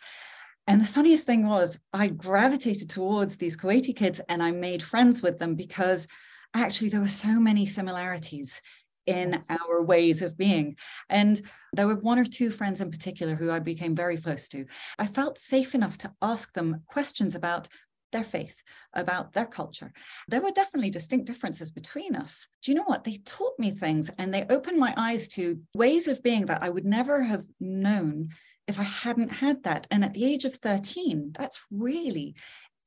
and 0.67 0.81
the 0.81 0.86
funniest 0.86 1.25
thing 1.25 1.48
was, 1.48 1.79
I 1.93 2.07
gravitated 2.07 2.89
towards 2.89 3.36
these 3.36 3.55
Kuwaiti 3.55 3.95
kids 3.95 4.19
and 4.29 4.41
I 4.41 4.51
made 4.51 4.81
friends 4.81 5.22
with 5.22 5.38
them 5.38 5.55
because 5.55 6.07
actually 6.55 6.89
there 6.89 7.01
were 7.01 7.07
so 7.07 7.39
many 7.39 7.65
similarities 7.65 8.62
in 9.05 9.39
our 9.50 9.84
ways 9.84 10.24
of 10.24 10.38
being. 10.38 10.75
And 11.10 11.39
there 11.74 11.86
were 11.86 11.95
one 11.95 12.17
or 12.17 12.25
two 12.25 12.50
friends 12.50 12.81
in 12.81 12.89
particular 12.89 13.36
who 13.36 13.51
I 13.51 13.60
became 13.60 13.95
very 13.95 14.17
close 14.17 14.50
to. 14.50 14.65
I 14.98 15.05
felt 15.05 15.38
safe 15.38 15.75
enough 15.75 15.98
to 16.00 16.13
ask 16.22 16.51
them 16.53 16.81
questions 16.88 17.36
about 17.36 17.67
their 18.12 18.24
faith, 18.24 18.63
about 18.93 19.34
their 19.34 19.45
culture. 19.45 19.91
There 20.29 20.41
were 20.41 20.51
definitely 20.51 20.89
distinct 20.89 21.27
differences 21.27 21.69
between 21.69 22.15
us. 22.15 22.48
Do 22.63 22.72
you 22.72 22.77
know 22.77 22.86
what? 22.86 23.03
They 23.03 23.19
taught 23.25 23.60
me 23.60 23.72
things 23.72 24.10
and 24.17 24.34
they 24.34 24.45
opened 24.50 24.79
my 24.79 24.93
eyes 24.98 25.27
to 25.29 25.60
ways 25.75 26.07
of 26.07 26.24
being 26.24 26.45
that 26.45 26.63
I 26.63 26.69
would 26.69 26.86
never 26.86 27.22
have 27.22 27.43
known 27.60 28.29
if 28.67 28.79
I 28.79 28.84
hadn't 28.84 29.29
had 29.29 29.63
that. 29.63 29.88
And 29.91 30.03
at 30.03 30.13
the 30.13 30.25
age 30.25 30.45
of 30.45 30.55
13, 30.55 31.31
that's 31.38 31.62
really 31.72 32.36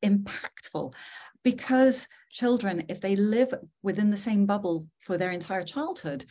impactful 0.04 0.94
because 1.42 2.08
children, 2.30 2.84
if 2.88 3.00
they 3.00 3.16
live 3.16 3.52
within 3.82 4.10
the 4.10 4.16
same 4.16 4.46
bubble 4.46 4.86
for 4.98 5.16
their 5.16 5.30
entire 5.30 5.64
childhood, 5.64 6.24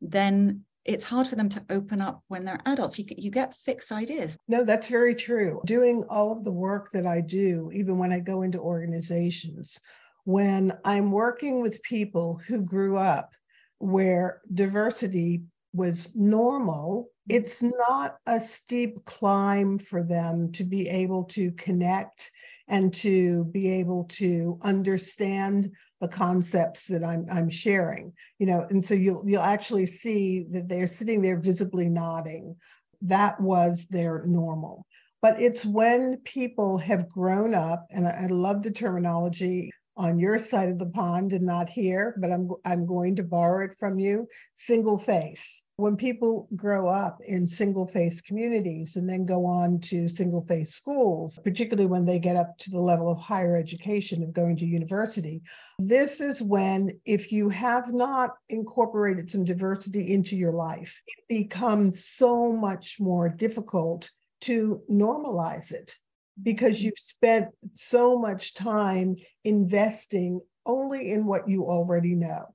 then 0.00 0.64
it's 0.84 1.04
hard 1.04 1.26
for 1.26 1.36
them 1.36 1.48
to 1.48 1.64
open 1.70 2.00
up 2.00 2.22
when 2.28 2.44
they're 2.44 2.60
adults. 2.66 2.98
You, 2.98 3.06
you 3.16 3.30
get 3.30 3.54
fixed 3.54 3.90
ideas. 3.90 4.36
No, 4.48 4.64
that's 4.64 4.88
very 4.88 5.14
true. 5.14 5.62
Doing 5.64 6.04
all 6.10 6.32
of 6.32 6.44
the 6.44 6.52
work 6.52 6.90
that 6.92 7.06
I 7.06 7.20
do, 7.20 7.70
even 7.72 7.98
when 7.98 8.12
I 8.12 8.20
go 8.20 8.42
into 8.42 8.58
organizations, 8.58 9.80
when 10.24 10.72
I'm 10.84 11.10
working 11.10 11.62
with 11.62 11.82
people 11.82 12.40
who 12.46 12.60
grew 12.62 12.96
up 12.96 13.34
where 13.78 14.40
diversity 14.52 15.42
was 15.72 16.14
normal 16.14 17.08
it's 17.28 17.62
not 17.62 18.16
a 18.26 18.40
steep 18.40 19.04
climb 19.04 19.78
for 19.78 20.02
them 20.02 20.52
to 20.52 20.64
be 20.64 20.88
able 20.88 21.24
to 21.24 21.50
connect 21.52 22.30
and 22.68 22.92
to 22.94 23.44
be 23.46 23.70
able 23.70 24.04
to 24.04 24.58
understand 24.62 25.70
the 26.00 26.08
concepts 26.08 26.86
that 26.86 27.04
I'm, 27.04 27.26
I'm 27.30 27.50
sharing 27.50 28.12
you 28.38 28.46
know 28.46 28.66
and 28.70 28.84
so 28.84 28.94
you'll 28.94 29.24
you'll 29.26 29.40
actually 29.40 29.86
see 29.86 30.44
that 30.50 30.68
they're 30.68 30.86
sitting 30.86 31.22
there 31.22 31.38
visibly 31.38 31.88
nodding. 31.88 32.56
That 33.02 33.40
was 33.40 33.86
their 33.86 34.22
normal. 34.24 34.86
But 35.20 35.40
it's 35.40 35.64
when 35.64 36.18
people 36.24 36.78
have 36.78 37.08
grown 37.08 37.54
up 37.54 37.86
and 37.90 38.06
I, 38.06 38.24
I 38.24 38.26
love 38.26 38.62
the 38.62 38.70
terminology 38.70 39.70
on 39.96 40.18
your 40.18 40.38
side 40.38 40.68
of 40.68 40.78
the 40.78 40.86
pond 40.86 41.32
and 41.32 41.46
not 41.46 41.68
here, 41.68 42.14
but 42.18 42.32
I'm 42.32 42.50
I'm 42.64 42.86
going 42.86 43.14
to 43.16 43.22
borrow 43.22 43.64
it 43.64 43.74
from 43.78 43.98
you. 43.98 44.26
Single 44.54 44.98
faith. 44.98 45.62
When 45.76 45.96
people 45.96 46.48
grow 46.54 46.88
up 46.88 47.18
in 47.26 47.46
single 47.46 47.86
faith 47.88 48.22
communities 48.24 48.94
and 48.96 49.08
then 49.08 49.26
go 49.26 49.44
on 49.44 49.80
to 49.80 50.06
single 50.08 50.44
faith 50.46 50.68
schools, 50.68 51.38
particularly 51.42 51.88
when 51.88 52.06
they 52.06 52.18
get 52.18 52.36
up 52.36 52.56
to 52.58 52.70
the 52.70 52.78
level 52.78 53.10
of 53.10 53.18
higher 53.18 53.56
education 53.56 54.22
of 54.22 54.32
going 54.32 54.56
to 54.58 54.66
university, 54.66 55.42
this 55.78 56.20
is 56.20 56.42
when 56.42 56.90
if 57.04 57.32
you 57.32 57.48
have 57.48 57.92
not 57.92 58.30
incorporated 58.48 59.30
some 59.30 59.44
diversity 59.44 60.12
into 60.12 60.36
your 60.36 60.52
life, 60.52 61.00
it 61.06 61.24
becomes 61.28 62.04
so 62.04 62.52
much 62.52 62.96
more 63.00 63.28
difficult 63.28 64.10
to 64.42 64.82
normalize 64.90 65.72
it 65.72 65.96
because 66.42 66.76
mm-hmm. 66.76 66.86
you've 66.86 66.98
spent 66.98 67.48
so 67.72 68.18
much 68.18 68.54
time 68.54 69.14
investing 69.44 70.40
only 70.66 71.12
in 71.12 71.26
what 71.26 71.48
you 71.48 71.64
already 71.64 72.14
know. 72.14 72.54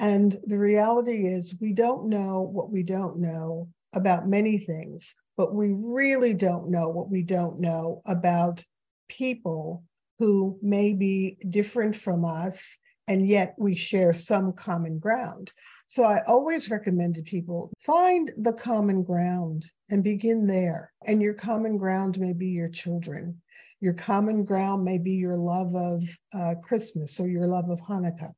And 0.00 0.38
the 0.46 0.58
reality 0.58 1.26
is, 1.26 1.58
we 1.60 1.72
don't 1.72 2.08
know 2.08 2.40
what 2.40 2.70
we 2.70 2.82
don't 2.82 3.18
know 3.18 3.68
about 3.94 4.26
many 4.26 4.58
things, 4.58 5.14
but 5.36 5.54
we 5.54 5.72
really 5.72 6.34
don't 6.34 6.70
know 6.70 6.88
what 6.88 7.10
we 7.10 7.22
don't 7.22 7.60
know 7.60 8.02
about 8.06 8.64
people 9.08 9.84
who 10.18 10.58
may 10.62 10.92
be 10.92 11.36
different 11.50 11.94
from 11.94 12.24
us, 12.24 12.78
and 13.08 13.28
yet 13.28 13.54
we 13.58 13.74
share 13.74 14.12
some 14.12 14.52
common 14.52 14.98
ground. 14.98 15.52
So 15.86 16.04
I 16.04 16.22
always 16.26 16.70
recommend 16.70 17.14
to 17.16 17.22
people 17.22 17.70
find 17.78 18.32
the 18.38 18.52
common 18.52 19.02
ground 19.02 19.66
and 19.90 20.02
begin 20.02 20.46
there. 20.46 20.92
And 21.06 21.20
your 21.20 21.34
common 21.34 21.76
ground 21.76 22.18
may 22.18 22.32
be 22.32 22.48
your 22.48 22.70
children. 22.70 23.40
Your 23.84 23.92
common 23.92 24.44
ground 24.44 24.82
may 24.82 24.96
be 24.96 25.10
your 25.10 25.36
love 25.36 25.74
of 25.74 26.02
uh, 26.32 26.54
Christmas 26.62 27.20
or 27.20 27.28
your 27.28 27.46
love 27.46 27.68
of 27.68 27.78
Hanukkah, 27.80 28.32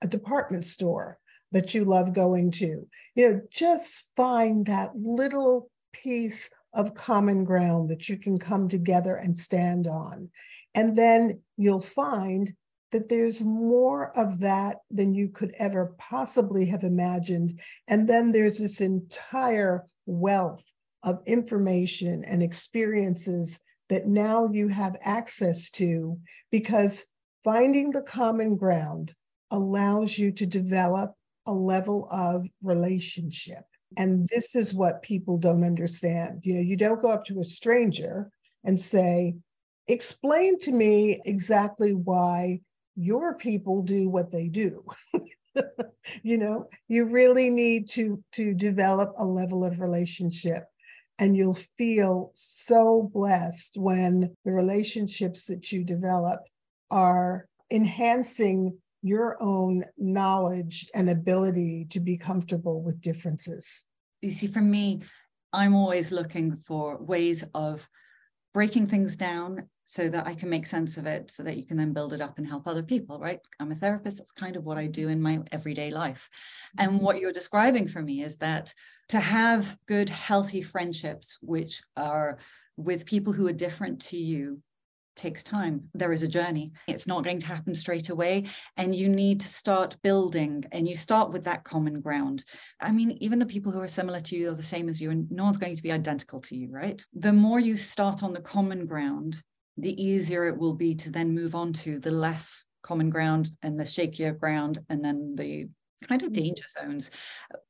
a 0.00 0.06
department 0.06 0.64
store 0.64 1.18
that 1.50 1.74
you 1.74 1.84
love 1.84 2.12
going 2.12 2.52
to. 2.52 2.86
You 3.16 3.28
know, 3.28 3.40
just 3.50 4.12
find 4.16 4.64
that 4.66 4.92
little 4.94 5.72
piece 5.92 6.48
of 6.72 6.94
common 6.94 7.42
ground 7.42 7.90
that 7.90 8.08
you 8.08 8.16
can 8.16 8.38
come 8.38 8.68
together 8.68 9.16
and 9.16 9.36
stand 9.36 9.88
on. 9.88 10.30
And 10.76 10.94
then 10.94 11.40
you'll 11.56 11.80
find 11.80 12.54
that 12.92 13.08
there's 13.08 13.42
more 13.42 14.16
of 14.16 14.38
that 14.38 14.76
than 14.92 15.16
you 15.16 15.30
could 15.30 15.52
ever 15.58 15.96
possibly 15.98 16.64
have 16.66 16.84
imagined. 16.84 17.58
And 17.88 18.08
then 18.08 18.30
there's 18.30 18.60
this 18.60 18.80
entire 18.80 19.84
wealth 20.06 20.62
of 21.02 21.18
information 21.26 22.22
and 22.24 22.40
experiences 22.40 23.64
that 23.92 24.06
now 24.06 24.48
you 24.50 24.68
have 24.68 24.96
access 25.02 25.68
to 25.68 26.18
because 26.50 27.04
finding 27.44 27.90
the 27.90 28.00
common 28.00 28.56
ground 28.56 29.12
allows 29.50 30.16
you 30.16 30.32
to 30.32 30.46
develop 30.46 31.12
a 31.46 31.52
level 31.52 32.08
of 32.10 32.48
relationship. 32.62 33.64
And 33.98 34.26
this 34.32 34.56
is 34.56 34.72
what 34.72 35.02
people 35.02 35.36
don't 35.36 35.62
understand. 35.62 36.40
You 36.42 36.54
know, 36.54 36.60
you 36.62 36.74
don't 36.74 37.02
go 37.02 37.10
up 37.10 37.26
to 37.26 37.40
a 37.40 37.44
stranger 37.44 38.30
and 38.64 38.80
say, 38.80 39.34
explain 39.88 40.58
to 40.60 40.72
me 40.72 41.20
exactly 41.26 41.92
why 41.92 42.60
your 42.96 43.34
people 43.34 43.82
do 43.82 44.08
what 44.08 44.32
they 44.32 44.48
do. 44.48 44.86
you 46.22 46.38
know, 46.38 46.66
you 46.88 47.04
really 47.04 47.50
need 47.50 47.90
to 47.90 48.24
to 48.32 48.54
develop 48.54 49.12
a 49.18 49.24
level 49.26 49.66
of 49.66 49.80
relationship 49.80 50.64
and 51.18 51.36
you'll 51.36 51.58
feel 51.78 52.30
so 52.34 53.10
blessed 53.12 53.76
when 53.76 54.34
the 54.44 54.52
relationships 54.52 55.46
that 55.46 55.70
you 55.70 55.84
develop 55.84 56.40
are 56.90 57.46
enhancing 57.70 58.76
your 59.02 59.36
own 59.40 59.84
knowledge 59.98 60.88
and 60.94 61.10
ability 61.10 61.86
to 61.90 62.00
be 62.00 62.16
comfortable 62.16 62.82
with 62.82 63.00
differences. 63.00 63.84
You 64.20 64.30
see, 64.30 64.46
for 64.46 64.60
me, 64.60 65.02
I'm 65.52 65.74
always 65.74 66.12
looking 66.12 66.56
for 66.56 67.02
ways 67.02 67.44
of 67.54 67.88
breaking 68.54 68.86
things 68.86 69.16
down 69.16 69.68
so 69.84 70.08
that 70.08 70.26
I 70.26 70.34
can 70.34 70.48
make 70.48 70.66
sense 70.66 70.96
of 70.96 71.06
it 71.06 71.30
so 71.30 71.42
that 71.42 71.56
you 71.56 71.66
can 71.66 71.76
then 71.76 71.92
build 71.92 72.12
it 72.12 72.20
up 72.20 72.38
and 72.38 72.46
help 72.46 72.66
other 72.66 72.82
people, 72.82 73.18
right? 73.18 73.40
I'm 73.58 73.72
a 73.72 73.74
therapist. 73.74 74.18
That's 74.18 74.32
kind 74.32 74.56
of 74.56 74.64
what 74.64 74.78
I 74.78 74.86
do 74.86 75.08
in 75.08 75.20
my 75.20 75.40
everyday 75.50 75.90
life. 75.90 76.28
And 76.78 76.92
mm-hmm. 76.92 77.04
what 77.04 77.20
you're 77.20 77.32
describing 77.32 77.88
for 77.88 78.00
me 78.00 78.22
is 78.22 78.36
that 78.36 78.72
to 79.08 79.20
have 79.20 79.76
good, 79.86 80.08
healthy 80.08 80.62
friendships, 80.62 81.38
which 81.42 81.82
are 81.96 82.38
with 82.76 83.06
people 83.06 83.32
who 83.32 83.48
are 83.48 83.52
different 83.52 84.00
to 84.02 84.16
you, 84.16 84.62
takes 85.14 85.42
time. 85.42 85.90
There 85.92 86.12
is 86.12 86.22
a 86.22 86.28
journey. 86.28 86.72
It's 86.88 87.06
not 87.06 87.24
going 87.24 87.38
to 87.40 87.46
happen 87.46 87.74
straight 87.74 88.08
away. 88.08 88.44
And 88.78 88.94
you 88.94 89.08
need 89.08 89.40
to 89.40 89.48
start 89.48 89.96
building, 90.02 90.64
and 90.72 90.88
you 90.88 90.96
start 90.96 91.32
with 91.32 91.44
that 91.44 91.64
common 91.64 92.00
ground. 92.00 92.44
I 92.80 92.92
mean, 92.92 93.18
even 93.20 93.38
the 93.38 93.44
people 93.44 93.72
who 93.72 93.80
are 93.80 93.88
similar 93.88 94.20
to 94.20 94.36
you 94.36 94.50
are 94.50 94.54
the 94.54 94.62
same 94.62 94.88
as 94.88 95.00
you, 95.02 95.10
and 95.10 95.30
no 95.30 95.44
one's 95.44 95.58
going 95.58 95.76
to 95.76 95.82
be 95.82 95.92
identical 95.92 96.40
to 96.40 96.56
you, 96.56 96.70
right? 96.70 97.04
The 97.12 97.32
more 97.32 97.60
you 97.60 97.76
start 97.76 98.22
on 98.22 98.32
the 98.32 98.40
common 98.40 98.86
ground, 98.86 99.42
the 99.76 100.02
easier 100.02 100.46
it 100.46 100.56
will 100.56 100.74
be 100.74 100.94
to 100.96 101.10
then 101.10 101.34
move 101.34 101.54
on 101.54 101.72
to 101.72 101.98
the 101.98 102.10
less 102.10 102.64
common 102.82 103.10
ground 103.10 103.50
and 103.62 103.78
the 103.78 103.84
shakier 103.84 104.38
ground, 104.38 104.78
and 104.88 105.04
then 105.04 105.34
the 105.36 105.68
kind 106.08 106.22
of 106.22 106.30
mm. 106.30 106.34
danger 106.34 106.64
zones. 106.80 107.10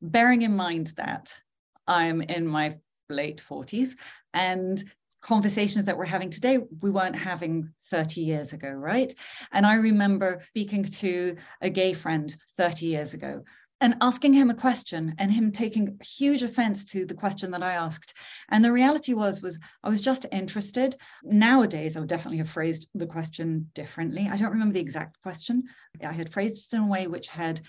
Bearing 0.00 0.42
in 0.42 0.54
mind 0.54 0.92
that 0.96 1.38
I'm 1.86 2.22
in 2.22 2.46
my 2.46 2.74
late 3.08 3.42
40s 3.46 3.94
and 4.32 4.82
conversations 5.20 5.84
that 5.84 5.96
we're 5.96 6.04
having 6.04 6.30
today 6.30 6.58
we 6.80 6.90
weren't 6.90 7.14
having 7.14 7.72
30 7.90 8.20
years 8.20 8.52
ago 8.52 8.68
right 8.68 9.14
and 9.52 9.64
i 9.64 9.74
remember 9.74 10.40
speaking 10.48 10.82
to 10.82 11.36
a 11.60 11.70
gay 11.70 11.92
friend 11.92 12.34
30 12.56 12.86
years 12.86 13.14
ago 13.14 13.44
and 13.82 13.96
asking 14.00 14.32
him 14.32 14.48
a 14.48 14.54
question 14.54 15.14
and 15.18 15.30
him 15.30 15.52
taking 15.52 15.98
huge 16.02 16.42
offense 16.42 16.84
to 16.84 17.04
the 17.04 17.14
question 17.14 17.50
that 17.50 17.62
i 17.62 17.72
asked 17.72 18.14
and 18.50 18.64
the 18.64 18.72
reality 18.72 19.12
was 19.12 19.42
was 19.42 19.58
i 19.82 19.88
was 19.88 20.00
just 20.00 20.24
interested 20.32 20.96
nowadays 21.22 21.96
i 21.96 22.00
would 22.00 22.08
definitely 22.08 22.38
have 22.38 22.48
phrased 22.48 22.88
the 22.94 23.06
question 23.06 23.68
differently 23.74 24.28
i 24.30 24.36
don't 24.36 24.52
remember 24.52 24.72
the 24.72 24.80
exact 24.80 25.20
question 25.22 25.64
i 26.06 26.12
had 26.12 26.30
phrased 26.30 26.72
it 26.72 26.76
in 26.76 26.84
a 26.84 26.88
way 26.88 27.06
which 27.06 27.28
had 27.28 27.60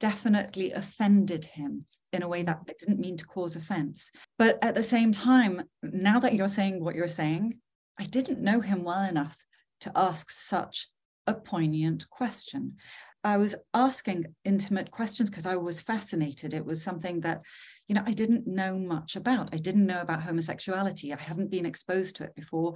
definitely 0.00 0.72
offended 0.72 1.44
him 1.44 1.84
in 2.12 2.22
a 2.22 2.28
way 2.28 2.42
that 2.42 2.60
it 2.66 2.78
didn't 2.78 2.98
mean 2.98 3.16
to 3.16 3.26
cause 3.26 3.54
offense. 3.54 4.10
But 4.38 4.58
at 4.62 4.74
the 4.74 4.82
same 4.82 5.12
time, 5.12 5.62
now 5.82 6.18
that 6.20 6.34
you're 6.34 6.48
saying 6.48 6.82
what 6.82 6.94
you're 6.94 7.06
saying, 7.06 7.60
I 7.98 8.04
didn't 8.04 8.40
know 8.40 8.60
him 8.60 8.82
well 8.82 9.08
enough 9.08 9.44
to 9.82 9.92
ask 9.94 10.30
such 10.30 10.88
a 11.26 11.34
poignant 11.34 12.08
question. 12.10 12.76
I 13.22 13.36
was 13.36 13.54
asking 13.74 14.34
intimate 14.44 14.90
questions 14.90 15.28
because 15.28 15.46
I 15.46 15.56
was 15.56 15.80
fascinated. 15.80 16.54
It 16.54 16.64
was 16.64 16.82
something 16.82 17.20
that, 17.20 17.42
you 17.86 17.94
know, 17.94 18.02
I 18.06 18.12
didn't 18.12 18.46
know 18.46 18.78
much 18.78 19.16
about. 19.16 19.54
I 19.54 19.58
didn't 19.58 19.86
know 19.86 20.00
about 20.00 20.22
homosexuality. 20.22 21.12
I 21.12 21.20
hadn't 21.20 21.50
been 21.50 21.66
exposed 21.66 22.16
to 22.16 22.24
it 22.24 22.34
before. 22.34 22.74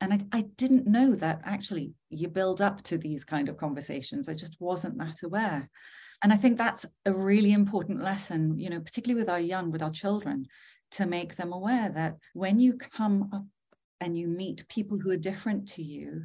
And 0.00 0.12
I, 0.12 0.20
I 0.32 0.44
didn't 0.56 0.86
know 0.86 1.14
that 1.14 1.40
actually 1.44 1.92
you 2.10 2.28
build 2.28 2.60
up 2.60 2.82
to 2.84 2.98
these 2.98 3.24
kind 3.24 3.48
of 3.48 3.56
conversations. 3.58 4.28
I 4.28 4.34
just 4.34 4.60
wasn't 4.60 4.98
that 4.98 5.22
aware. 5.22 5.68
And 6.22 6.32
I 6.32 6.36
think 6.36 6.56
that's 6.56 6.86
a 7.04 7.12
really 7.12 7.52
important 7.52 8.02
lesson, 8.02 8.58
you 8.58 8.70
know, 8.70 8.80
particularly 8.80 9.20
with 9.20 9.28
our 9.28 9.40
young, 9.40 9.70
with 9.70 9.82
our 9.82 9.90
children, 9.90 10.46
to 10.92 11.06
make 11.06 11.36
them 11.36 11.52
aware 11.52 11.90
that 11.90 12.16
when 12.32 12.58
you 12.58 12.74
come 12.74 13.28
up 13.32 13.44
and 14.00 14.16
you 14.16 14.28
meet 14.28 14.68
people 14.68 14.98
who 14.98 15.10
are 15.10 15.16
different 15.16 15.68
to 15.68 15.82
you, 15.82 16.24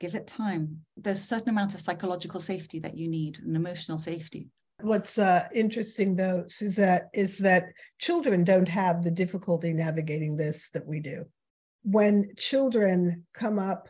give 0.00 0.14
it 0.14 0.26
time. 0.26 0.80
There's 0.96 1.20
a 1.20 1.24
certain 1.24 1.50
amount 1.50 1.74
of 1.74 1.80
psychological 1.80 2.40
safety 2.40 2.80
that 2.80 2.96
you 2.96 3.08
need, 3.08 3.38
and 3.38 3.54
emotional 3.54 3.98
safety. 3.98 4.48
What's 4.80 5.18
uh, 5.18 5.46
interesting, 5.54 6.16
though, 6.16 6.44
Suzette, 6.46 7.10
is 7.12 7.36
that 7.38 7.66
children 7.98 8.44
don't 8.44 8.68
have 8.68 9.04
the 9.04 9.10
difficulty 9.10 9.74
navigating 9.74 10.36
this 10.36 10.70
that 10.70 10.86
we 10.86 11.00
do. 11.00 11.26
When 11.82 12.30
children 12.38 13.26
come 13.34 13.58
up 13.58 13.88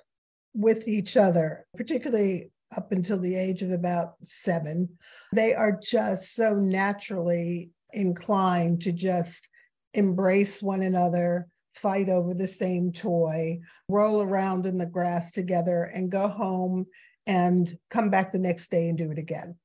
with 0.52 0.88
each 0.88 1.16
other, 1.16 1.64
particularly 1.76 2.50
up 2.76 2.90
until 2.90 3.18
the 3.18 3.36
age 3.36 3.62
of 3.62 3.70
about 3.70 4.14
seven, 4.22 4.88
they 5.32 5.54
are 5.54 5.78
just 5.80 6.34
so 6.34 6.54
naturally 6.54 7.70
inclined 7.92 8.82
to 8.82 8.92
just 8.92 9.48
embrace 9.94 10.62
one 10.62 10.82
another, 10.82 11.48
fight 11.74 12.08
over 12.08 12.34
the 12.34 12.46
same 12.46 12.92
toy, 12.92 13.60
roll 13.88 14.22
around 14.22 14.66
in 14.66 14.78
the 14.78 14.86
grass 14.86 15.32
together, 15.32 15.84
and 15.94 16.10
go 16.10 16.28
home 16.28 16.86
and 17.26 17.76
come 17.90 18.10
back 18.10 18.32
the 18.32 18.38
next 18.38 18.70
day 18.70 18.88
and 18.88 18.98
do 18.98 19.10
it 19.10 19.18
again. 19.18 19.56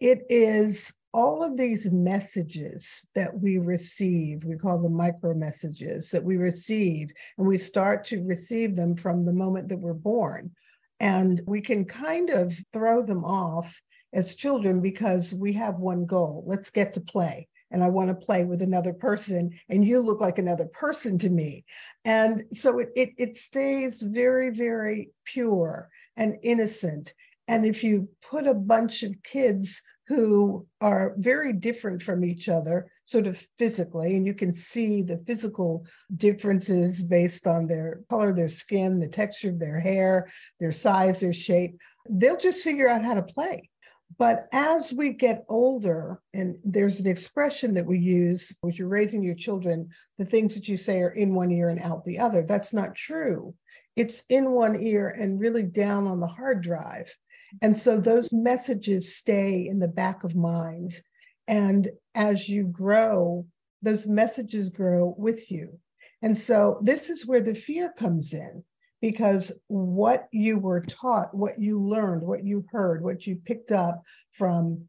It 0.00 0.22
is 0.28 0.92
all 1.12 1.44
of 1.44 1.56
these 1.56 1.92
messages 1.92 3.08
that 3.14 3.38
we 3.38 3.58
receive, 3.58 4.42
we 4.44 4.56
call 4.56 4.82
them 4.82 4.94
micro 4.94 5.32
messages 5.32 6.10
that 6.10 6.24
we 6.24 6.36
receive, 6.36 7.10
and 7.38 7.46
we 7.46 7.56
start 7.56 8.04
to 8.04 8.24
receive 8.24 8.74
them 8.74 8.96
from 8.96 9.24
the 9.24 9.32
moment 9.32 9.68
that 9.68 9.78
we're 9.78 9.94
born. 9.94 10.50
And 10.98 11.40
we 11.46 11.60
can 11.60 11.84
kind 11.84 12.30
of 12.30 12.52
throw 12.72 13.04
them 13.04 13.24
off 13.24 13.80
as 14.12 14.34
children 14.34 14.80
because 14.80 15.34
we 15.34 15.52
have 15.52 15.76
one 15.76 16.06
goal 16.06 16.44
let's 16.46 16.70
get 16.70 16.92
to 16.94 17.00
play. 17.00 17.48
And 17.70 17.82
I 17.82 17.88
want 17.88 18.10
to 18.10 18.26
play 18.26 18.44
with 18.44 18.62
another 18.62 18.92
person, 18.92 19.50
and 19.68 19.84
you 19.84 20.00
look 20.00 20.20
like 20.20 20.38
another 20.38 20.66
person 20.66 21.18
to 21.18 21.30
me. 21.30 21.64
And 22.04 22.44
so 22.52 22.78
it, 22.78 22.90
it, 22.94 23.10
it 23.18 23.36
stays 23.36 24.02
very, 24.02 24.50
very 24.50 25.10
pure 25.24 25.88
and 26.16 26.36
innocent. 26.42 27.12
And 27.48 27.66
if 27.66 27.82
you 27.82 28.08
put 28.30 28.46
a 28.46 28.54
bunch 28.54 29.02
of 29.02 29.14
kids 29.24 29.82
who 30.06 30.66
are 30.80 31.14
very 31.16 31.52
different 31.52 32.02
from 32.02 32.24
each 32.24 32.48
other, 32.48 32.90
sort 33.06 33.26
of 33.26 33.36
physically, 33.58 34.16
and 34.16 34.26
you 34.26 34.34
can 34.34 34.52
see 34.52 35.02
the 35.02 35.22
physical 35.26 35.84
differences 36.16 37.04
based 37.04 37.46
on 37.46 37.66
their 37.66 38.00
color, 38.08 38.32
their 38.32 38.48
skin, 38.48 39.00
the 39.00 39.08
texture 39.08 39.50
of 39.50 39.58
their 39.58 39.80
hair, 39.80 40.28
their 40.60 40.72
size, 40.72 41.20
their 41.20 41.32
shape. 41.32 41.76
They'll 42.08 42.36
just 42.36 42.64
figure 42.64 42.88
out 42.88 43.04
how 43.04 43.14
to 43.14 43.22
play. 43.22 43.70
But 44.18 44.46
as 44.52 44.92
we 44.92 45.12
get 45.12 45.44
older, 45.48 46.20
and 46.32 46.56
there's 46.62 47.00
an 47.00 47.06
expression 47.06 47.74
that 47.74 47.86
we 47.86 47.98
use, 47.98 48.56
which 48.60 48.78
you're 48.78 48.88
raising 48.88 49.22
your 49.22 49.34
children, 49.34 49.88
the 50.18 50.24
things 50.24 50.54
that 50.54 50.68
you 50.68 50.76
say 50.76 51.00
are 51.00 51.10
in 51.10 51.34
one 51.34 51.50
ear 51.50 51.68
and 51.70 51.80
out 51.80 52.04
the 52.04 52.18
other. 52.18 52.42
That's 52.42 52.72
not 52.72 52.94
true. 52.94 53.54
It's 53.96 54.24
in 54.28 54.52
one 54.52 54.80
ear 54.80 55.08
and 55.08 55.40
really 55.40 55.62
down 55.62 56.06
on 56.06 56.20
the 56.20 56.26
hard 56.26 56.62
drive. 56.62 57.14
And 57.62 57.78
so 57.78 57.98
those 57.98 58.32
messages 58.32 59.16
stay 59.16 59.66
in 59.68 59.78
the 59.78 59.88
back 59.88 60.24
of 60.24 60.34
mind. 60.34 61.00
And 61.46 61.88
as 62.14 62.48
you 62.48 62.64
grow, 62.64 63.46
those 63.82 64.06
messages 64.06 64.70
grow 64.70 65.14
with 65.18 65.50
you. 65.50 65.78
And 66.22 66.36
so 66.36 66.80
this 66.82 67.10
is 67.10 67.26
where 67.26 67.42
the 67.42 67.54
fear 67.54 67.92
comes 67.98 68.32
in 68.32 68.64
because 69.04 69.52
what 69.66 70.28
you 70.32 70.58
were 70.58 70.80
taught, 70.80 71.34
what 71.34 71.60
you 71.60 71.78
learned, 71.78 72.22
what 72.22 72.42
you 72.42 72.64
heard, 72.72 73.02
what 73.02 73.26
you 73.26 73.36
picked 73.36 73.70
up 73.70 74.02
from 74.32 74.88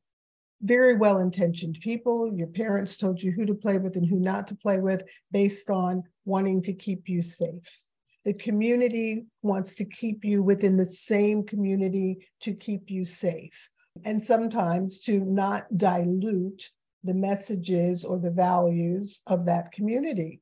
very 0.61 0.95
well 0.95 1.17
intentioned 1.17 1.77
people, 1.81 2.31
your 2.33 2.47
parents 2.47 2.95
told 2.95 3.21
you 3.21 3.33
who 3.33 3.45
to 3.45 3.53
play 3.53 3.77
with 3.77 3.97
and 3.97 4.07
who 4.07 4.17
not 4.17 4.47
to 4.47 4.55
play 4.55 4.79
with 4.79 5.03
based 5.33 5.69
on 5.69 6.01
wanting 6.23 6.63
to 6.63 6.71
keep 6.71 7.09
you 7.09 7.21
safe. 7.21 7.83
The 8.23 8.33
community 8.33 9.25
wants 9.41 9.75
to 9.75 9.85
keep 9.85 10.23
you 10.23 10.41
within 10.41 10.77
the 10.77 10.85
same 10.85 11.43
community 11.43 12.25
to 12.43 12.53
keep 12.53 12.89
you 12.89 13.03
safe. 13.03 13.69
And 14.05 14.23
sometimes 14.23 15.01
to 15.01 15.19
not 15.25 15.65
dilute 15.77 16.69
the 17.03 17.13
messages 17.13 18.05
or 18.05 18.19
the 18.19 18.31
values 18.31 19.23
of 19.27 19.45
that 19.47 19.73
community. 19.73 20.39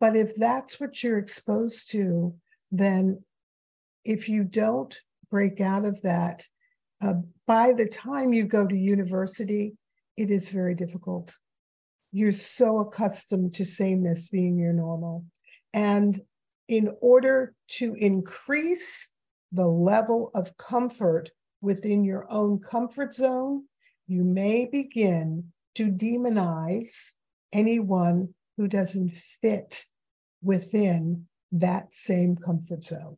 But 0.00 0.16
if 0.16 0.34
that's 0.36 0.78
what 0.78 1.02
you're 1.02 1.18
exposed 1.18 1.90
to, 1.92 2.34
then 2.70 3.22
if 4.04 4.28
you 4.28 4.44
don't 4.44 4.98
break 5.30 5.60
out 5.60 5.84
of 5.84 6.00
that, 6.02 6.42
uh, 7.02 7.14
by 7.46 7.72
the 7.72 7.88
time 7.88 8.32
you 8.32 8.44
go 8.44 8.66
to 8.66 8.76
university, 8.76 9.74
it 10.16 10.30
is 10.30 10.48
very 10.48 10.74
difficult. 10.74 11.36
You're 12.12 12.32
so 12.32 12.80
accustomed 12.80 13.54
to 13.54 13.64
sameness 13.64 14.28
being 14.28 14.58
your 14.58 14.72
normal. 14.72 15.24
And 15.74 16.18
in 16.68 16.90
order 17.00 17.54
to 17.68 17.94
increase 17.94 19.12
the 19.52 19.66
level 19.66 20.30
of 20.34 20.56
comfort 20.56 21.30
within 21.60 22.04
your 22.04 22.26
own 22.30 22.58
comfort 22.58 23.14
zone, 23.14 23.64
you 24.06 24.24
may 24.24 24.66
begin 24.66 25.52
to 25.74 25.90
demonize 25.90 27.12
anyone 27.52 28.34
who 28.56 28.68
doesn't 28.68 29.12
fit 29.12 29.84
within 30.42 31.26
that 31.52 31.92
same 31.92 32.36
comfort 32.36 32.84
zone. 32.84 33.16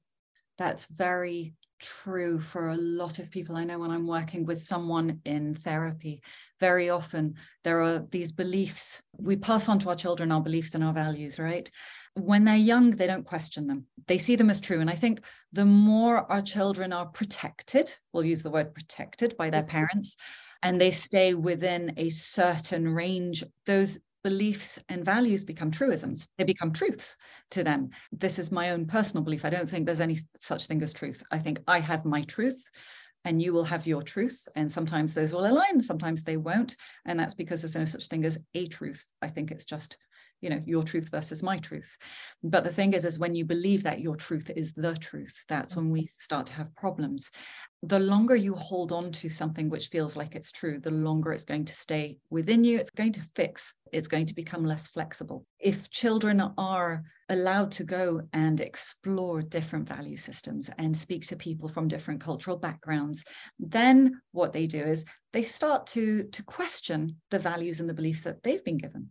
That's 0.57 0.87
very 0.87 1.55
true 1.79 2.41
for 2.41 2.69
a 2.69 2.77
lot 2.77 3.19
of 3.19 3.31
people. 3.31 3.57
I 3.57 3.65
know 3.65 3.79
when 3.79 3.91
I'm 3.91 4.07
working 4.07 4.45
with 4.45 4.63
someone 4.63 5.21
in 5.25 5.55
therapy, 5.55 6.23
very 6.61 6.91
often 6.91 7.35
there 7.65 7.81
are 7.81 8.01
these 8.01 8.33
beliefs. 8.33 9.03
We 9.17 9.37
pass 9.37 9.69
on 9.69 9.79
to 9.81 9.91
our 9.91 9.95
children 9.95 10.33
our 10.33 10.41
beliefs 10.41 10.75
and 10.75 10.83
our 10.83 10.93
values, 10.93 11.39
right? 11.39 11.71
When 12.15 12.45
they're 12.45 12.57
young, 12.57 12.91
they 12.91 13.07
don't 13.07 13.25
question 13.25 13.67
them, 13.67 13.87
they 14.07 14.19
see 14.19 14.37
them 14.37 14.51
as 14.51 14.61
true. 14.61 14.81
And 14.81 14.91
I 14.91 14.95
think 14.95 15.21
the 15.53 15.65
more 15.65 16.31
our 16.31 16.43
children 16.43 16.93
are 16.93 17.07
protected, 17.07 17.95
we'll 18.13 18.25
use 18.25 18.43
the 18.43 18.51
word 18.51 18.75
protected 18.75 19.37
by 19.37 19.51
their 19.51 19.63
parents, 19.63 20.17
and 20.63 20.81
they 20.81 20.91
stay 20.91 21.35
within 21.35 21.95
a 21.97 22.09
certain 22.09 22.89
range, 22.89 23.45
those 23.67 23.99
beliefs 24.29 24.79
and 24.91 25.07
values 25.07 25.43
become 25.43 25.71
truisms. 25.71 26.29
They 26.37 26.45
become 26.45 26.71
truths 26.71 27.17
to 27.53 27.65
them. 27.65 27.89
This 28.13 28.39
is 28.39 28.53
my 28.53 28.73
own 28.73 28.85
personal 28.85 29.25
belief. 29.25 29.43
I 29.47 29.49
don't 29.49 29.67
think 29.67 29.87
there's 29.87 30.03
any 30.03 30.19
such 30.37 30.67
thing 30.67 30.83
as 30.83 30.93
truth. 30.93 31.23
I 31.31 31.39
think 31.39 31.61
I 31.67 31.81
have 31.81 32.05
my 32.05 32.23
truth 32.25 32.71
and 33.25 33.41
you 33.41 33.55
will 33.55 33.65
have 33.65 33.87
your 33.87 34.03
truth. 34.03 34.47
And 34.55 34.71
sometimes 34.71 35.15
those 35.15 35.33
will 35.33 35.51
align, 35.51 35.81
sometimes 35.81 36.23
they 36.23 36.37
won't. 36.37 36.77
And 37.07 37.19
that's 37.19 37.33
because 37.33 37.63
there's 37.63 37.75
no 37.75 37.87
such 37.87 38.07
thing 38.09 38.27
as 38.27 38.39
a 38.55 38.67
truth. 38.67 39.03
I 39.23 39.29
think 39.29 39.51
it's 39.51 39.65
just, 39.65 39.97
you 40.43 40.51
know, 40.51 40.63
your 40.67 40.83
truth 40.83 41.09
versus 41.11 41.43
my 41.43 41.57
truth. 41.57 41.97
But 42.43 42.65
the 42.65 42.73
thing 42.73 42.93
is, 42.93 43.07
is 43.07 43.19
when 43.19 43.35
you 43.35 43.47
believe 43.47 43.83
that 43.85 44.01
your 44.01 44.15
truth 44.15 44.51
is 44.55 44.75
the 44.75 44.95
truth, 44.95 45.43
that's 45.49 45.75
when 45.75 45.89
we 45.89 46.11
start 46.19 46.45
to 46.49 46.53
have 46.53 46.77
problems. 46.77 47.31
The 47.83 48.01
longer 48.01 48.35
you 48.35 48.55
hold 48.55 48.91
on 48.91 49.13
to 49.13 49.29
something 49.29 49.71
which 49.71 49.87
feels 49.87 50.17
like 50.17 50.35
it's 50.35 50.51
true, 50.51 50.81
the 50.81 50.91
longer 50.91 51.33
it's 51.33 51.45
going 51.45 51.65
to 51.67 51.75
stay 51.75 52.19
within 52.29 52.65
you. 52.65 52.77
It's 52.77 52.91
going 52.91 53.13
to 53.13 53.29
fix, 53.37 53.73
it's 53.93 54.09
going 54.09 54.27
to 54.27 54.35
become 54.35 54.65
less 54.65 54.89
flexible. 54.89 55.47
If 55.61 55.89
children 55.89 56.43
are 56.59 57.05
allowed 57.29 57.71
to 57.73 57.85
go 57.85 58.23
and 58.33 58.61
explore 58.61 59.43
different 59.43 59.89
value 59.89 60.17
systems 60.17 60.71
and 60.79 60.97
speak 60.97 61.25
to 61.29 61.37
people 61.37 61.69
from 61.69 61.87
different 61.87 62.21
cultural 62.21 62.57
backgrounds, 62.57 63.25
then 63.61 64.21
what 64.33 64.53
they 64.53 64.67
do 64.67 64.83
is 64.83 65.05
they 65.33 65.43
start 65.43 65.87
to, 65.87 66.25
to 66.25 66.43
question 66.43 67.17
the 67.31 67.39
values 67.39 67.81
and 67.81 67.89
the 67.89 67.95
beliefs 67.95 68.23
that 68.23 68.43
they've 68.43 68.65
been 68.65 68.79
given. 68.79 69.11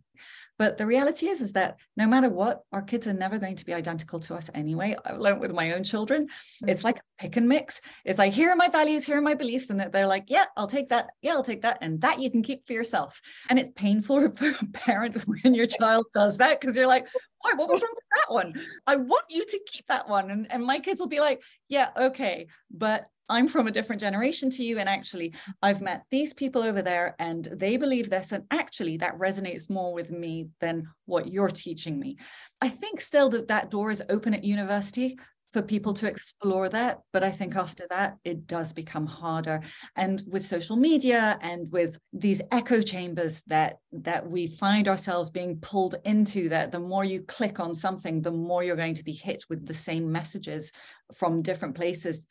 But 0.58 0.76
the 0.76 0.86
reality 0.86 1.28
is, 1.28 1.40
is 1.40 1.52
that 1.52 1.76
no 1.96 2.06
matter 2.06 2.28
what, 2.28 2.62
our 2.72 2.82
kids 2.82 3.06
are 3.06 3.12
never 3.12 3.38
going 3.38 3.54
to 3.54 3.64
be 3.64 3.72
identical 3.72 4.18
to 4.20 4.34
us 4.34 4.50
anyway. 4.54 4.96
Uh, 4.96 5.12
I've 5.12 5.20
learned 5.20 5.40
with 5.40 5.52
my 5.52 5.72
own 5.72 5.84
children, 5.84 6.26
mm. 6.26 6.68
it's 6.68 6.82
like 6.82 7.00
pick 7.18 7.36
and 7.36 7.48
mix. 7.48 7.80
It's 8.04 8.18
like, 8.18 8.32
here 8.32 8.50
are 8.50 8.56
my 8.56 8.68
values, 8.68 9.06
here 9.06 9.18
are 9.18 9.22
my 9.22 9.34
beliefs. 9.34 9.70
And 9.70 9.78
that 9.78 9.92
they're 9.92 10.08
like, 10.08 10.24
yeah, 10.26 10.46
I'll 10.56 10.66
take 10.66 10.88
that. 10.88 11.10
Yeah, 11.22 11.34
I'll 11.34 11.44
take 11.44 11.62
that. 11.62 11.78
And 11.80 12.00
that 12.00 12.18
you 12.18 12.28
can 12.30 12.42
keep 12.42 12.66
for 12.66 12.72
yourself. 12.72 13.20
And 13.48 13.58
it's 13.58 13.70
painful 13.76 14.30
for 14.32 14.48
a 14.48 14.66
parent 14.72 15.16
when 15.28 15.54
your 15.54 15.68
child 15.68 16.06
does 16.12 16.36
that 16.38 16.60
because 16.60 16.76
you're 16.76 16.88
like, 16.88 17.06
why, 17.42 17.52
what 17.54 17.68
was 17.68 17.80
wrong 17.80 17.94
with 17.94 18.04
that 18.16 18.34
one? 18.34 18.54
I 18.86 18.96
want 18.96 19.26
you 19.28 19.44
to 19.46 19.60
keep 19.72 19.86
that 19.86 20.08
one. 20.08 20.32
And, 20.32 20.50
and 20.50 20.64
my 20.64 20.80
kids 20.80 21.00
will 21.00 21.06
be 21.06 21.20
like, 21.20 21.40
yeah, 21.68 21.90
okay. 21.96 22.48
But 22.68 23.06
I'm 23.28 23.48
from 23.48 23.66
a 23.66 23.72
different 23.72 24.00
generation 24.00 24.50
to 24.50 24.64
you. 24.64 24.78
And 24.78 24.88
actually, 24.88 25.34
I've 25.62 25.80
met 25.80 26.04
these 26.10 26.32
people 26.32 26.62
over 26.62 26.82
there 26.82 27.14
and 27.18 27.44
they 27.52 27.76
believe 27.76 28.10
this. 28.10 28.32
And 28.32 28.44
actually, 28.50 28.96
that 28.98 29.18
resonates 29.18 29.70
more 29.70 29.92
with 29.92 30.10
me 30.10 30.48
than 30.60 30.88
what 31.06 31.32
you're 31.32 31.48
teaching 31.48 31.98
me. 31.98 32.16
I 32.60 32.68
think 32.68 33.00
still 33.00 33.28
that 33.30 33.48
that 33.48 33.70
door 33.70 33.90
is 33.90 34.02
open 34.08 34.34
at 34.34 34.44
university 34.44 35.18
for 35.52 35.62
people 35.62 35.94
to 35.94 36.06
explore 36.06 36.68
that 36.68 37.00
but 37.12 37.24
i 37.24 37.30
think 37.30 37.56
after 37.56 37.86
that 37.88 38.16
it 38.24 38.46
does 38.46 38.72
become 38.72 39.06
harder 39.06 39.60
and 39.96 40.22
with 40.26 40.46
social 40.46 40.76
media 40.76 41.38
and 41.40 41.70
with 41.72 41.98
these 42.12 42.42
echo 42.52 42.82
chambers 42.82 43.42
that 43.46 43.78
that 43.92 44.28
we 44.28 44.46
find 44.46 44.88
ourselves 44.88 45.30
being 45.30 45.58
pulled 45.60 45.94
into 46.04 46.48
that 46.48 46.70
the 46.70 46.78
more 46.78 47.04
you 47.04 47.22
click 47.22 47.60
on 47.60 47.74
something 47.74 48.20
the 48.20 48.30
more 48.30 48.62
you're 48.62 48.76
going 48.76 48.94
to 48.94 49.04
be 49.04 49.12
hit 49.12 49.42
with 49.48 49.66
the 49.66 49.74
same 49.74 50.10
messages 50.10 50.70
from 51.14 51.42
different 51.42 51.74
places 51.74 52.26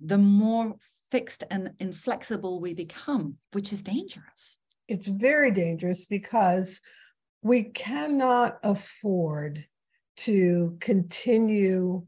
the 0.00 0.18
more 0.18 0.74
fixed 1.10 1.44
and 1.50 1.70
inflexible 1.80 2.60
we 2.60 2.74
become, 2.74 3.36
which 3.52 3.72
is 3.72 3.82
dangerous. 3.82 4.58
It's 4.88 5.06
very 5.06 5.50
dangerous 5.50 6.06
because 6.06 6.80
we 7.42 7.64
cannot 7.64 8.58
afford 8.62 9.64
to 10.16 10.76
continue 10.80 12.06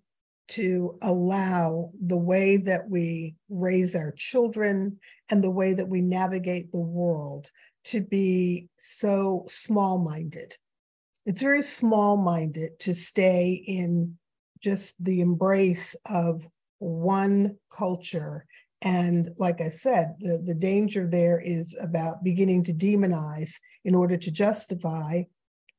to 0.48 0.96
allow 1.02 1.90
the 2.00 2.16
way 2.16 2.56
that 2.56 2.88
we 2.88 3.34
raise 3.48 3.96
our 3.96 4.12
children 4.12 4.98
and 5.30 5.42
the 5.42 5.50
way 5.50 5.74
that 5.74 5.88
we 5.88 6.00
navigate 6.00 6.70
the 6.70 6.80
world 6.80 7.50
to 7.84 8.00
be 8.00 8.68
so 8.76 9.44
small 9.48 9.98
minded. 9.98 10.56
It's 11.24 11.42
very 11.42 11.62
small 11.62 12.16
minded 12.16 12.78
to 12.80 12.94
stay 12.94 13.52
in 13.66 14.18
just 14.60 15.02
the 15.02 15.20
embrace 15.20 15.96
of 16.06 16.48
one 16.86 17.56
culture. 17.70 18.46
And 18.82 19.30
like 19.38 19.60
I 19.60 19.68
said, 19.68 20.14
the, 20.20 20.42
the 20.44 20.54
danger 20.54 21.06
there 21.06 21.40
is 21.40 21.76
about 21.80 22.22
beginning 22.22 22.64
to 22.64 22.72
demonize 22.72 23.54
in 23.84 23.94
order 23.94 24.16
to 24.16 24.30
justify, 24.30 25.22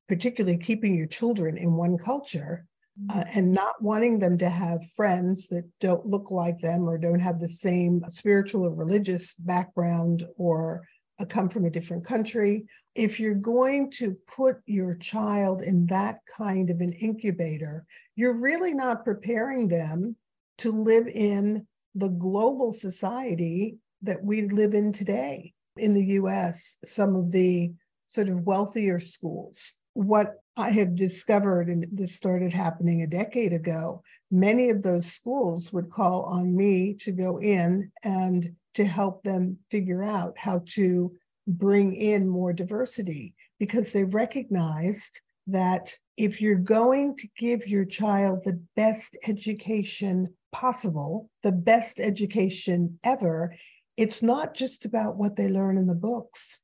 particularly 0.09 0.57
keeping 0.57 0.95
your 0.95 1.07
children 1.07 1.57
in 1.57 1.75
one 1.75 1.97
culture 1.97 2.65
uh, 3.09 3.13
mm-hmm. 3.13 3.39
and 3.39 3.53
not 3.53 3.81
wanting 3.81 4.19
them 4.19 4.37
to 4.39 4.49
have 4.49 4.91
friends 4.91 5.47
that 5.47 5.63
don't 5.79 6.05
look 6.05 6.31
like 6.31 6.59
them 6.59 6.87
or 6.87 6.97
don't 6.97 7.19
have 7.19 7.39
the 7.39 7.47
same 7.47 8.01
spiritual 8.07 8.65
or 8.65 8.75
religious 8.75 9.33
background 9.33 10.23
or 10.37 10.81
uh, 11.19 11.25
come 11.25 11.47
from 11.49 11.65
a 11.65 11.69
different 11.69 12.03
country. 12.03 12.65
If 12.95 13.19
you're 13.19 13.35
going 13.35 13.91
to 13.91 14.17
put 14.27 14.57
your 14.65 14.95
child 14.95 15.61
in 15.61 15.85
that 15.87 16.19
kind 16.25 16.69
of 16.69 16.81
an 16.81 16.93
incubator, 16.93 17.85
you're 18.15 18.33
really 18.33 18.73
not 18.73 19.05
preparing 19.05 19.67
them 19.67 20.15
to 20.59 20.71
live 20.71 21.07
in 21.07 21.67
the 21.95 22.09
global 22.09 22.73
society 22.73 23.77
that 24.01 24.23
we 24.23 24.43
live 24.49 24.73
in 24.73 24.93
today. 24.93 25.53
In 25.77 25.93
the 25.93 26.05
US, 26.21 26.77
some 26.85 27.15
of 27.15 27.31
the 27.31 27.71
sort 28.07 28.29
of 28.29 28.45
wealthier 28.45 28.99
schools, 28.99 29.73
what 29.93 30.35
I 30.55 30.69
have 30.71 30.95
discovered, 30.95 31.69
and 31.69 31.85
this 31.91 32.15
started 32.15 32.53
happening 32.53 33.01
a 33.01 33.07
decade 33.07 33.53
ago, 33.53 34.01
many 34.31 34.69
of 34.69 34.83
those 34.83 35.05
schools 35.05 35.71
would 35.73 35.89
call 35.89 36.23
on 36.23 36.55
me 36.55 36.95
to 37.01 37.11
go 37.11 37.39
in 37.39 37.91
and 38.03 38.55
to 38.73 38.85
help 38.85 39.23
them 39.23 39.57
figure 39.71 40.03
out 40.03 40.37
how 40.37 40.61
to 40.65 41.11
bring 41.47 41.95
in 41.95 42.27
more 42.27 42.53
diversity 42.53 43.33
because 43.59 43.91
they 43.91 44.03
recognized 44.03 45.21
that 45.47 45.93
if 46.17 46.41
you're 46.41 46.55
going 46.55 47.15
to 47.15 47.27
give 47.37 47.67
your 47.67 47.85
child 47.85 48.43
the 48.43 48.61
best 48.75 49.17
education 49.27 50.33
possible, 50.51 51.29
the 51.43 51.51
best 51.51 51.99
education 51.99 52.99
ever, 53.03 53.55
it's 53.97 54.21
not 54.21 54.53
just 54.53 54.85
about 54.85 55.17
what 55.17 55.35
they 55.35 55.47
learn 55.49 55.77
in 55.77 55.87
the 55.87 55.95
books, 55.95 56.61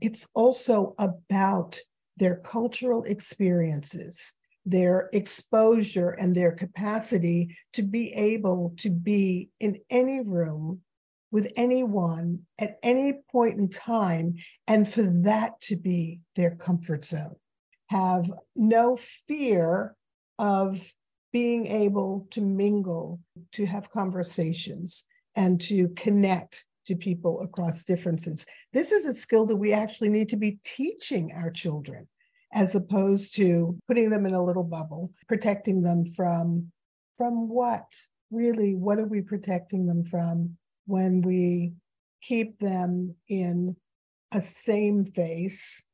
it's 0.00 0.28
also 0.34 0.94
about 0.98 1.78
their 2.16 2.36
cultural 2.36 3.04
experiences, 3.04 4.32
their 4.66 5.08
exposure, 5.12 6.10
and 6.10 6.34
their 6.34 6.52
capacity 6.52 7.56
to 7.72 7.82
be 7.82 8.12
able 8.12 8.74
to 8.78 8.90
be 8.90 9.48
in 9.60 9.78
any 9.90 10.20
room 10.20 10.80
with 11.30 11.50
anyone 11.56 12.40
at 12.58 12.78
any 12.82 13.14
point 13.30 13.58
in 13.58 13.68
time, 13.68 14.34
and 14.66 14.86
for 14.86 15.02
that 15.02 15.58
to 15.60 15.76
be 15.76 16.20
their 16.36 16.54
comfort 16.56 17.04
zone. 17.04 17.36
Have 17.88 18.30
no 18.54 18.96
fear 18.96 19.96
of 20.38 20.94
being 21.32 21.66
able 21.66 22.26
to 22.30 22.40
mingle, 22.40 23.20
to 23.52 23.64
have 23.66 23.90
conversations, 23.90 25.04
and 25.34 25.60
to 25.62 25.88
connect 25.90 26.64
to 26.86 26.96
people 26.96 27.40
across 27.40 27.84
differences. 27.84 28.44
This 28.72 28.92
is 28.92 29.06
a 29.06 29.14
skill 29.14 29.46
that 29.46 29.56
we 29.56 29.72
actually 29.72 30.08
need 30.08 30.28
to 30.30 30.36
be 30.36 30.58
teaching 30.64 31.32
our 31.34 31.50
children 31.50 32.08
as 32.52 32.74
opposed 32.74 33.34
to 33.36 33.78
putting 33.88 34.10
them 34.10 34.26
in 34.26 34.34
a 34.34 34.42
little 34.42 34.64
bubble, 34.64 35.10
protecting 35.28 35.82
them 35.82 36.04
from 36.04 36.70
from 37.16 37.48
what? 37.48 37.84
Really, 38.30 38.74
what 38.74 38.98
are 38.98 39.06
we 39.06 39.20
protecting 39.20 39.86
them 39.86 40.04
from 40.04 40.56
when 40.86 41.22
we 41.22 41.72
keep 42.22 42.58
them 42.58 43.14
in 43.28 43.76
a 44.32 44.40
same 44.40 45.04
faith, 45.04 45.84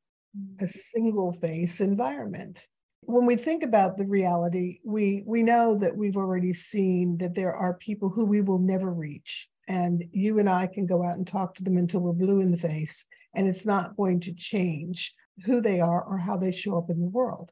a 0.61 0.66
single 0.66 1.33
faith 1.33 1.81
environment? 1.81 2.66
When 3.09 3.25
we 3.25 3.37
think 3.37 3.62
about 3.62 3.97
the 3.97 4.07
reality, 4.07 4.81
we 4.85 5.23
we 5.25 5.42
know 5.42 5.79
that 5.79 5.97
we've 5.97 6.18
already 6.18 6.53
seen 6.53 7.16
that 7.18 7.35
there 7.35 7.55
are 7.55 7.73
people 7.75 8.11
who 8.11 8.27
we 8.27 8.42
will 8.42 8.59
never 8.59 8.92
reach. 8.92 9.49
And 9.66 10.05
you 10.12 10.38
and 10.38 10.49
I 10.49 10.66
can 10.66 10.85
go 10.85 11.03
out 11.03 11.16
and 11.16 11.27
talk 11.27 11.55
to 11.55 11.64
them 11.64 11.79
until 11.79 12.01
we're 12.01 12.12
blue 12.12 12.40
in 12.40 12.51
the 12.51 12.59
face, 12.59 13.07
and 13.35 13.49
it's 13.49 13.64
not 13.64 13.97
going 13.97 14.21
to 14.21 14.35
change 14.35 15.14
who 15.47 15.62
they 15.62 15.81
are 15.81 16.03
or 16.03 16.18
how 16.18 16.37
they 16.37 16.53
show 16.53 16.77
up 16.77 16.90
in 16.90 17.01
the 17.01 17.09
world. 17.09 17.51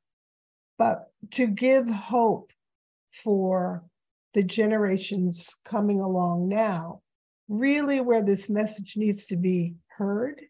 But 0.77 1.07
to 1.33 1.47
give 1.47 1.88
hope 1.88 2.53
for 3.11 3.83
the 4.35 4.42
generations 4.42 5.57
coming 5.64 6.03
along 6.03 6.51
now, 6.51 7.01
really 7.49 8.03
where 8.03 8.23
this 8.23 8.51
message 8.51 8.95
needs 8.99 9.25
to 9.29 9.37
be 9.37 9.77
heard 9.88 10.42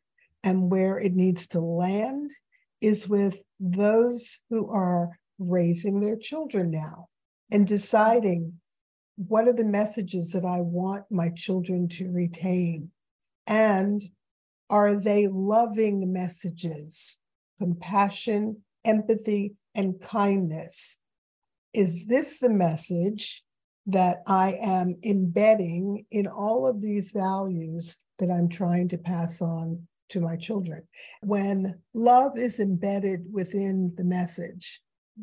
and 0.43 0.69
where 0.69 0.99
it 0.99 1.15
needs 1.15 1.47
to 1.49 1.61
land 1.61 2.33
is 2.81 3.09
with 3.09 3.43
those 3.59 4.41
who 4.51 4.69
are 4.71 5.19
raising 5.39 6.01
their 6.01 6.17
children 6.17 6.71
now 6.71 7.09
and 7.51 7.67
deciding 7.67 8.61
what 9.17 9.49
are 9.49 9.53
the 9.53 9.65
messages 9.65 10.31
that 10.33 10.45
I 10.45 10.61
want 10.61 11.05
my 11.11 11.31
children 11.31 11.89
to 11.91 12.11
retain? 12.11 12.91
And 13.47 14.03
are 14.69 14.95
they 14.95 15.27
loving 15.29 16.13
messages, 16.13 17.21
compassion, 17.59 18.63
empathy, 18.85 19.55
and 19.75 20.01
kindness? 20.01 21.01
Is 21.73 22.07
this 22.07 22.41
the 22.41 22.51
message 22.51 23.43
that 23.87 24.19
I 24.27 24.59
am 24.61 24.97
embedding 25.05 26.05
in 26.11 26.27
all 26.27 26.67
of 26.67 26.81
these 26.81 27.13
values 27.13 27.97
that 28.19 28.31
I'm 28.31 28.49
trying 28.49 28.89
to 28.89 28.99
pass 28.99 29.41
on 29.41 29.87
to 30.11 30.21
my 30.21 30.37
children? 30.37 30.83
When 31.23 31.81
love 31.95 32.39
is 32.39 32.61
embedded 32.61 33.25
within 33.33 33.93
the 33.97 34.05
message, 34.05 34.81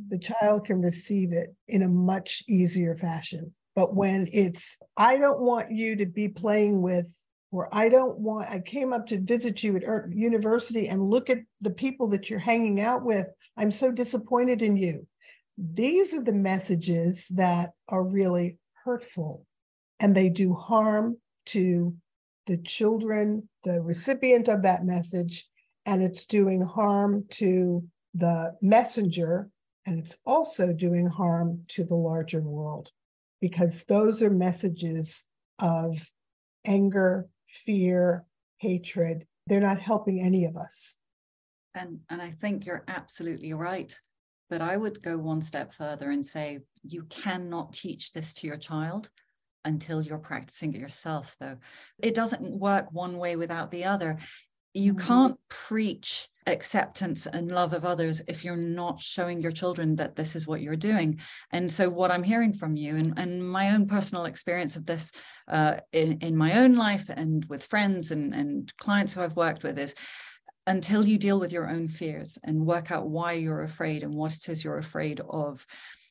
the 0.10 0.18
child 0.18 0.66
can 0.66 0.82
receive 0.82 1.34
it 1.34 1.56
in 1.68 1.84
a 1.84 1.90
much 1.90 2.44
easier 2.48 2.96
fashion. 2.96 3.54
But 3.76 3.96
when 3.96 4.28
it's, 4.32 4.78
I 4.98 5.18
don't 5.18 5.42
want 5.42 5.72
you 5.72 5.96
to 5.96 6.06
be 6.06 6.28
playing 6.28 6.82
with, 6.82 7.08
or 7.52 7.70
I 7.72 7.90
don't 7.90 8.18
want, 8.20 8.50
I 8.50 8.60
came 8.60 8.94
up 8.94 9.08
to 9.08 9.22
visit 9.22 9.64
you 9.64 9.78
at 9.78 9.84
university 10.12 10.88
and 10.88 11.10
look 11.10 11.30
at 11.30 11.40
the 11.62 11.72
people 11.72 12.08
that 12.10 12.30
you're 12.30 12.40
hanging 12.40 12.82
out 12.82 13.04
with. 13.04 13.28
I'm 13.58 13.72
so 13.72 13.92
disappointed 13.92 14.62
in 14.62 14.76
you. 14.78 15.08
These 15.58 16.14
are 16.16 16.24
the 16.24 16.34
messages 16.34 17.28
that 17.30 17.72
are 17.88 18.04
really 18.04 18.58
hurtful 18.84 19.46
and 20.00 20.16
they 20.16 20.30
do 20.30 20.54
harm 20.54 21.18
to 21.46 21.96
the 22.48 22.58
children, 22.58 23.48
the 23.64 23.82
recipient 23.82 24.48
of 24.48 24.62
that 24.64 24.86
message, 24.86 25.48
and 25.86 26.02
it's 26.02 26.26
doing 26.26 26.62
harm 26.62 27.26
to 27.30 27.84
the 28.14 28.56
messenger, 28.62 29.50
and 29.86 30.00
it's 30.00 30.18
also 30.26 30.72
doing 30.74 31.06
harm 31.06 31.64
to 31.70 31.84
the 31.84 31.96
larger 31.96 32.42
world 32.42 32.92
because 33.42 33.84
those 33.86 34.22
are 34.22 34.30
messages 34.30 35.26
of 35.60 36.10
anger, 36.66 37.28
fear, 37.48 38.26
hatred. 38.60 39.26
They're 39.48 39.60
not 39.60 39.80
helping 39.80 40.22
any 40.22 40.46
of 40.46 40.56
us. 40.56 40.98
And, 41.76 42.00
and 42.10 42.22
I 42.22 42.30
think 42.30 42.66
you're 42.66 42.86
absolutely 42.88 43.54
right. 43.54 43.94
But 44.50 44.62
I 44.62 44.78
would 44.78 45.02
go 45.02 45.18
one 45.18 45.42
step 45.42 45.74
further 45.74 46.12
and 46.12 46.26
say 46.26 46.60
you 46.84 47.04
cannot 47.10 47.74
teach 47.74 48.14
this 48.14 48.34
to 48.36 48.48
your 48.48 48.58
child 48.58 49.10
until 49.66 50.02
you're 50.02 50.18
practicing 50.18 50.74
it 50.74 50.80
yourself, 50.80 51.36
though. 51.40 51.58
It 52.00 52.16
doesn't 52.16 52.42
work 52.42 52.92
one 52.92 53.18
way 53.18 53.36
without 53.36 53.72
the 53.72 53.86
other. 53.86 54.18
You 54.74 54.94
mm-hmm. 54.94 55.08
can't 55.08 55.40
preach 55.50 56.28
acceptance 56.46 57.26
and 57.26 57.52
love 57.52 57.74
of 57.74 57.86
others 57.86 58.22
if 58.28 58.44
you're 58.44 58.58
not 58.58 59.00
showing 59.00 59.42
your 59.42 59.52
children 59.52 59.96
that 59.96 60.16
this 60.16 60.36
is 60.36 60.46
what 60.46 60.62
you're 60.62 60.76
doing. 60.76 61.20
And 61.52 61.72
so, 61.72 61.90
what 61.90 62.12
I'm 62.12 62.24
hearing 62.24 62.54
from 62.54 62.76
you, 62.76 62.96
and, 62.96 63.18
and 63.18 63.48
my 63.48 63.72
own 63.72 63.88
personal 63.88 64.26
experience 64.26 64.76
of 64.76 64.86
this 64.86 65.12
uh, 65.48 65.76
in, 65.92 66.20
in 66.20 66.36
my 66.36 66.60
own 66.60 66.74
life 66.74 67.10
and 67.10 67.46
with 67.46 67.66
friends 67.66 68.12
and, 68.12 68.34
and 68.34 68.74
clients 68.78 69.14
who 69.14 69.22
I've 69.22 69.36
worked 69.36 69.64
with, 69.64 69.78
is 69.78 69.96
until 70.68 71.06
you 71.06 71.18
deal 71.18 71.40
with 71.40 71.52
your 71.52 71.70
own 71.70 71.88
fears 71.88 72.38
and 72.44 72.66
work 72.66 72.92
out 72.92 73.10
why 73.10 73.34
you're 73.34 73.64
afraid 73.64 74.04
and 74.04 74.14
what 74.14 74.34
it 74.34 74.50
is 74.50 74.64
you're 74.64 74.78
afraid 74.78 75.20
of 75.30 75.66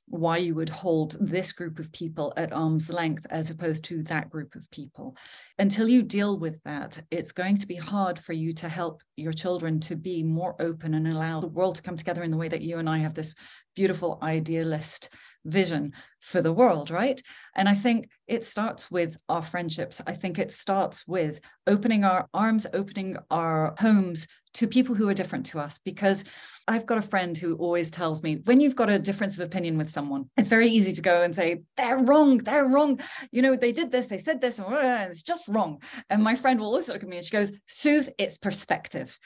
why 0.07 0.37
you 0.37 0.55
would 0.55 0.69
hold 0.69 1.17
this 1.21 1.53
group 1.53 1.79
of 1.79 1.93
people 1.93 2.33
at 2.37 2.53
arm's 2.53 2.93
length 2.93 3.27
as 3.31 3.51
opposed 3.51 3.85
to 3.85 4.03
that 4.03 4.29
group 4.31 4.55
of 4.55 4.71
people. 4.71 5.17
Until 5.59 5.89
you 5.89 6.03
deal 6.03 6.39
with 6.39 6.63
that, 6.65 6.99
it's 7.11 7.33
going 7.33 7.57
to 7.59 7.67
be 7.67 7.77
hard 7.77 8.19
for 8.19 8.33
you 8.33 8.53
to 8.55 8.69
help 8.69 9.03
your 9.17 9.33
children 9.33 9.81
to 9.81 9.97
be 9.97 10.23
more 10.23 10.55
open 10.61 10.95
and 10.95 11.09
allow 11.09 11.41
the 11.41 11.47
world 11.47 11.77
to 11.77 11.83
come 11.83 11.97
together 11.97 12.23
in 12.23 12.31
the 12.31 12.37
way 12.37 12.49
that 12.49 12.63
you 12.63 12.79
and 12.79 12.91
I 12.91 12.99
have 12.99 13.15
this 13.15 13.35
beautiful 13.75 14.19
idealist 14.23 15.09
vision 15.45 15.93
for 16.21 16.41
the 16.41 16.53
world, 16.53 16.91
right? 16.91 17.21
And 17.57 17.69
I 17.69 17.75
think 17.75 18.09
it 18.29 18.45
starts 18.45 18.91
with 18.91 19.17
our 19.29 19.43
friendships. 19.43 20.01
I 20.07 20.13
think 20.13 20.39
it 20.39 20.53
starts 20.53 21.07
with 21.07 21.41
opening 21.67 22.05
our 22.05 22.29
arms, 22.33 22.67
opening 22.73 23.17
our 23.31 23.75
homes 23.79 24.29
to 24.55 24.67
people 24.67 24.95
who 24.95 25.09
are 25.09 25.15
different 25.15 25.47
to 25.47 25.59
us. 25.59 25.79
Because 25.79 26.25
I've 26.69 26.87
got 26.87 26.99
a 26.99 27.03
friend 27.03 27.37
who 27.37 27.57
always 27.57 27.91
tells 27.91 28.23
me 28.23 28.41
when 28.45 28.61
you've 28.61 28.77
got 28.77 28.91
a 28.91 28.99
difference 28.99 29.37
of 29.37 29.45
opinion 29.45 29.77
with 29.77 29.91
someone, 29.91 30.29
it's 30.37 30.49
very 30.49 30.69
easy 30.69 30.93
to 30.93 31.03
go 31.03 31.23
and 31.23 31.35
say, 31.35 31.63
they're 31.77 32.03
wrong, 32.03 32.39
they're 32.39 32.67
wrong. 32.67 33.01
You 33.31 33.43
know, 33.43 33.57
they 33.57 33.73
did 33.73 33.91
this, 33.91 34.07
they 34.07 34.19
said 34.19 34.41
this, 34.41 34.59
and 34.59 35.11
it's 35.11 35.23
just 35.23 35.49
wrong. 35.49 35.83
And 36.11 36.23
my 36.23 36.35
friend 36.35 36.61
will 36.61 36.67
always 36.67 36.89
look 36.89 37.03
at 37.03 37.09
me 37.09 37.17
and 37.17 37.27
she 37.27 37.33
goes, 37.33 37.53
Suze, 37.67 38.11
it's 38.19 38.39
perspective. 38.39 39.19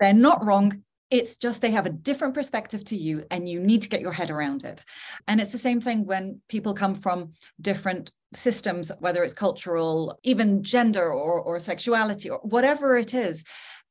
They're 0.00 0.12
not 0.12 0.44
wrong. 0.44 0.82
It's 1.10 1.36
just 1.36 1.60
they 1.60 1.70
have 1.72 1.84
a 1.84 1.90
different 1.90 2.32
perspective 2.32 2.84
to 2.86 2.96
you, 2.96 3.24
and 3.30 3.46
you 3.46 3.60
need 3.60 3.82
to 3.82 3.90
get 3.90 4.00
your 4.00 4.12
head 4.12 4.30
around 4.30 4.64
it. 4.64 4.82
And 5.28 5.42
it's 5.42 5.52
the 5.52 5.58
same 5.58 5.78
thing 5.78 6.06
when 6.06 6.40
people 6.48 6.72
come 6.72 6.94
from 6.94 7.32
different 7.60 8.10
systems, 8.34 8.90
whether 8.98 9.22
it's 9.22 9.34
cultural, 9.34 10.18
even 10.22 10.62
gender 10.62 11.12
or, 11.12 11.42
or 11.42 11.58
sexuality, 11.58 12.30
or 12.30 12.38
whatever 12.38 12.96
it 12.96 13.12
is. 13.12 13.44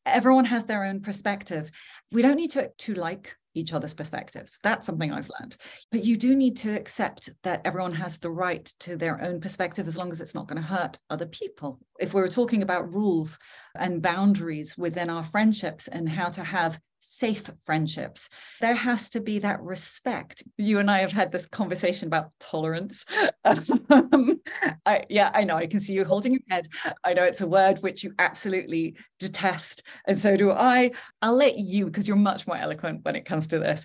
Everyone 0.06 0.46
has 0.46 0.66
their 0.66 0.84
own 0.84 1.02
perspective. 1.02 1.72
We 2.12 2.22
don't 2.22 2.36
need 2.36 2.52
to, 2.52 2.72
to 2.80 2.94
like 2.94 3.36
each 3.54 3.74
other's 3.74 3.94
perspectives. 3.94 4.60
That's 4.64 4.86
something 4.86 5.12
I've 5.12 5.30
learned. 5.40 5.58
But 5.92 6.06
you 6.06 6.18
do 6.18 6.36
need 6.36 6.58
to 6.58 6.74
accept 6.74 7.30
that 7.44 7.62
everyone 7.66 7.94
has 7.94 8.18
the 8.18 8.32
right 8.32 8.66
to 8.80 8.96
their 8.96 9.22
own 9.22 9.42
perspective 9.42 9.88
as 9.88 9.98
long 9.98 10.12
as 10.12 10.22
it's 10.22 10.36
not 10.36 10.48
going 10.48 10.62
to 10.62 10.68
hurt 10.68 10.98
other 11.10 11.26
people. 11.26 11.80
If 12.00 12.14
we 12.14 12.22
were 12.22 12.28
talking 12.28 12.62
about 12.62 12.94
rules 12.94 13.38
and 13.76 14.02
boundaries 14.02 14.78
within 14.78 15.10
our 15.10 15.24
friendships 15.24 15.88
and 15.88 16.08
how 16.08 16.30
to 16.30 16.44
have 16.44 16.80
safe 17.02 17.50
friendships. 17.64 18.30
There 18.62 18.74
has 18.74 19.10
to 19.12 19.22
be 19.22 19.40
that 19.40 19.62
respect. 19.62 20.44
You 20.58 20.80
and 20.80 20.90
I 20.90 21.00
have 21.00 21.12
had 21.12 21.32
this 21.32 21.46
conversation 21.46 22.08
about 22.08 22.32
tolerance. 22.40 23.06
um, 23.90 24.40
I, 24.86 25.04
yeah, 25.10 25.32
I 25.34 25.44
know. 25.44 25.58
I 25.58 25.68
can 25.68 25.80
see 25.80 25.94
you 25.94 26.06
holding 26.06 26.34
your 26.34 26.42
head. 26.50 26.70
I 27.04 27.14
know 27.14 27.24
it's 27.24 27.42
a 27.42 27.48
word 27.48 27.80
which 27.80 28.04
you 28.04 28.14
absolutely 28.20 28.96
detest, 29.20 29.84
and 30.06 30.18
so 30.18 30.38
do 30.38 30.52
I. 30.52 30.92
I'll 31.22 31.36
let 31.36 31.58
you 31.58 31.86
because 31.86 32.08
you're 32.08 32.18
much 32.18 32.48
more 32.48 32.58
eloquent 32.58 33.04
when 33.04 33.16
it 33.16 33.26
comes 33.26 33.48
to 33.48 33.60
this. 33.60 33.84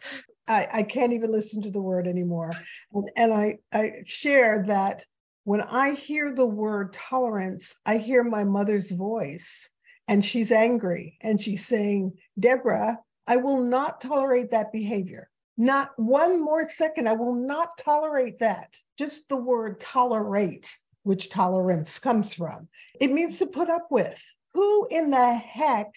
I, 0.49 0.69
I 0.73 0.83
can't 0.85 1.13
even 1.13 1.33
listen 1.33 1.61
to 1.63 1.71
the 1.71 1.83
word 1.83 2.07
anymore, 2.07 2.53
and, 2.93 3.11
and 3.17 3.33
I 3.33 3.59
I 3.73 3.93
share 4.05 4.63
that 4.67 5.05
when 5.45 5.61
I 5.61 5.93
hear 5.93 6.35
the 6.35 6.47
word 6.47 6.93
tolerance, 6.93 7.81
I 7.87 7.99
hear 7.99 8.25
my 8.25 8.43
mother's 8.43 8.91
voice 8.91 9.71
and 10.09 10.25
she's 10.25 10.51
angry 10.51 11.19
and 11.21 11.41
she's 11.41 11.65
saying, 11.65 12.15
Deborah, 12.39 12.99
I 13.27 13.37
will 13.37 13.63
not 13.63 14.01
tolerate 14.01 14.51
that 14.51 14.73
behavior. 14.73 15.31
Not 15.59 15.93
one 15.97 16.45
more 16.45 16.69
second. 16.69 17.09
I 17.09 17.15
will 17.15 17.35
not 17.35 17.79
tolerate 17.79 18.39
that. 18.41 18.77
Just 18.99 19.29
the 19.29 19.37
word 19.37 19.81
tolerate, 19.81 20.77
which 21.03 21.31
tolerance 21.31 21.99
comes 21.99 22.35
from. 22.35 22.69
It 23.01 23.11
means 23.11 23.39
to 23.39 23.47
put 23.47 23.71
up 23.71 23.89
with. 23.91 24.23
Who 24.55 24.87
in 24.91 25.11
the 25.11 25.35
heck 25.35 25.91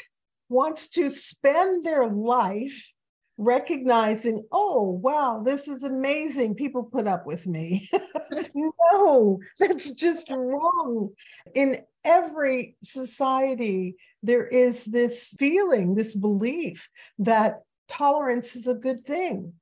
wants 0.48 0.88
to 0.90 1.10
spend 1.10 1.86
their 1.86 2.08
life 2.08 2.94
recognizing, 3.38 4.42
oh, 4.52 5.00
wow, 5.02 5.42
this 5.44 5.68
is 5.68 5.84
amazing. 5.84 6.56
People 6.56 6.84
put 6.84 7.08
up 7.08 7.26
with 7.26 7.48
me. 7.48 7.88
no, 8.54 9.40
that's 9.58 9.92
just 9.92 10.30
wrong. 10.30 11.10
In 11.56 11.78
every 12.04 12.76
society, 12.84 13.96
there 14.24 14.46
is 14.48 14.86
this 14.86 15.34
feeling, 15.38 15.96
this 15.96 16.16
belief 16.16 16.90
that 17.20 17.60
tolerance 17.88 18.56
is 18.56 18.68
a 18.68 18.76
good 18.76 19.04
thing. 19.04 19.54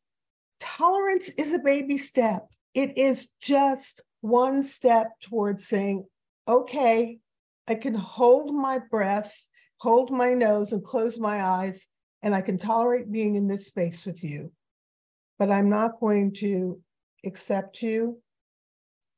Tolerance 0.60 1.30
is 1.30 1.54
a 1.54 1.60
baby 1.60 1.98
step. 1.98 2.48
It 2.74 2.98
is 2.98 3.30
just 3.41 4.02
one 4.22 4.63
step 4.63 5.08
towards 5.22 5.67
saying, 5.67 6.06
okay, 6.48 7.20
I 7.67 7.76
can 7.76 7.93
hold 7.93 8.54
my 8.54 8.80
breath, 8.89 9.36
hold 9.78 10.12
my 10.12 10.34
nose, 10.34 10.72
and 10.72 10.84
close 10.84 11.20
my 11.20 11.43
eyes, 11.43 11.88
and 12.24 12.34
I 12.34 12.41
can 12.41 12.58
tolerate 12.58 13.12
being 13.12 13.36
in 13.36 13.48
this 13.48 13.67
space 13.67 14.06
with 14.06 14.24
you. 14.24 14.52
But 15.38 15.52
I'm 15.52 15.70
not 15.70 16.00
going 16.00 16.34
to 16.36 16.82
accept 17.26 17.84
you. 17.84 18.20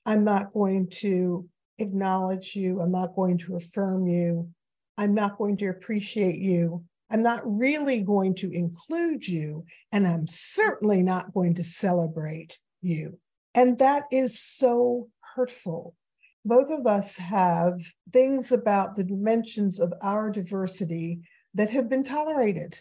I'm 0.06 0.24
not 0.24 0.54
going 0.54 0.90
to 1.02 1.48
acknowledge 1.78 2.56
you. 2.56 2.82
I'm 2.82 2.92
not 2.92 3.16
going 3.16 3.38
to 3.40 3.56
affirm 3.56 4.08
you. 4.08 4.50
I'm 5.00 5.14
not 5.16 5.38
going 5.38 5.58
to 5.58 5.70
appreciate 5.70 6.40
you. 6.40 6.84
I'm 7.10 7.24
not 7.24 7.42
really 7.44 8.02
going 8.02 8.36
to 8.36 8.52
include 8.52 9.28
you. 9.28 9.66
And 9.92 10.06
I'm 10.06 10.28
certainly 10.28 11.02
not 11.02 11.34
going 11.34 11.56
to 11.56 11.64
celebrate 11.64 12.60
you. 12.82 13.18
And 13.56 13.80
that 13.80 14.04
is 14.12 14.40
so 14.40 15.10
hurtful. 15.36 15.96
Both 16.46 16.70
of 16.70 16.86
us 16.86 17.18
have 17.18 17.74
things 18.14 18.52
about 18.52 18.96
the 18.96 19.04
dimensions 19.04 19.80
of 19.80 19.94
our 20.02 20.30
diversity 20.30 21.22
that 21.56 21.70
have 21.72 21.90
been 21.90 22.04
tolerated. 22.04 22.80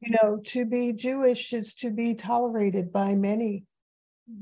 You 0.00 0.16
know, 0.16 0.40
to 0.52 0.64
be 0.64 0.92
Jewish 0.92 1.52
is 1.52 1.74
to 1.76 1.90
be 1.90 2.14
tolerated 2.14 2.92
by 2.92 3.14
many. 3.14 3.64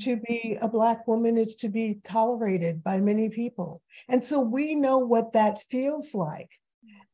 to 0.00 0.16
be 0.16 0.58
a 0.60 0.68
Black 0.68 1.06
woman 1.06 1.36
is 1.36 1.54
to 1.56 1.68
be 1.68 2.00
tolerated 2.04 2.82
by 2.82 2.98
many 3.00 3.28
people. 3.28 3.82
And 4.08 4.22
so 4.22 4.40
we 4.40 4.74
know 4.74 4.98
what 4.98 5.32
that 5.34 5.62
feels 5.62 6.14
like. 6.14 6.50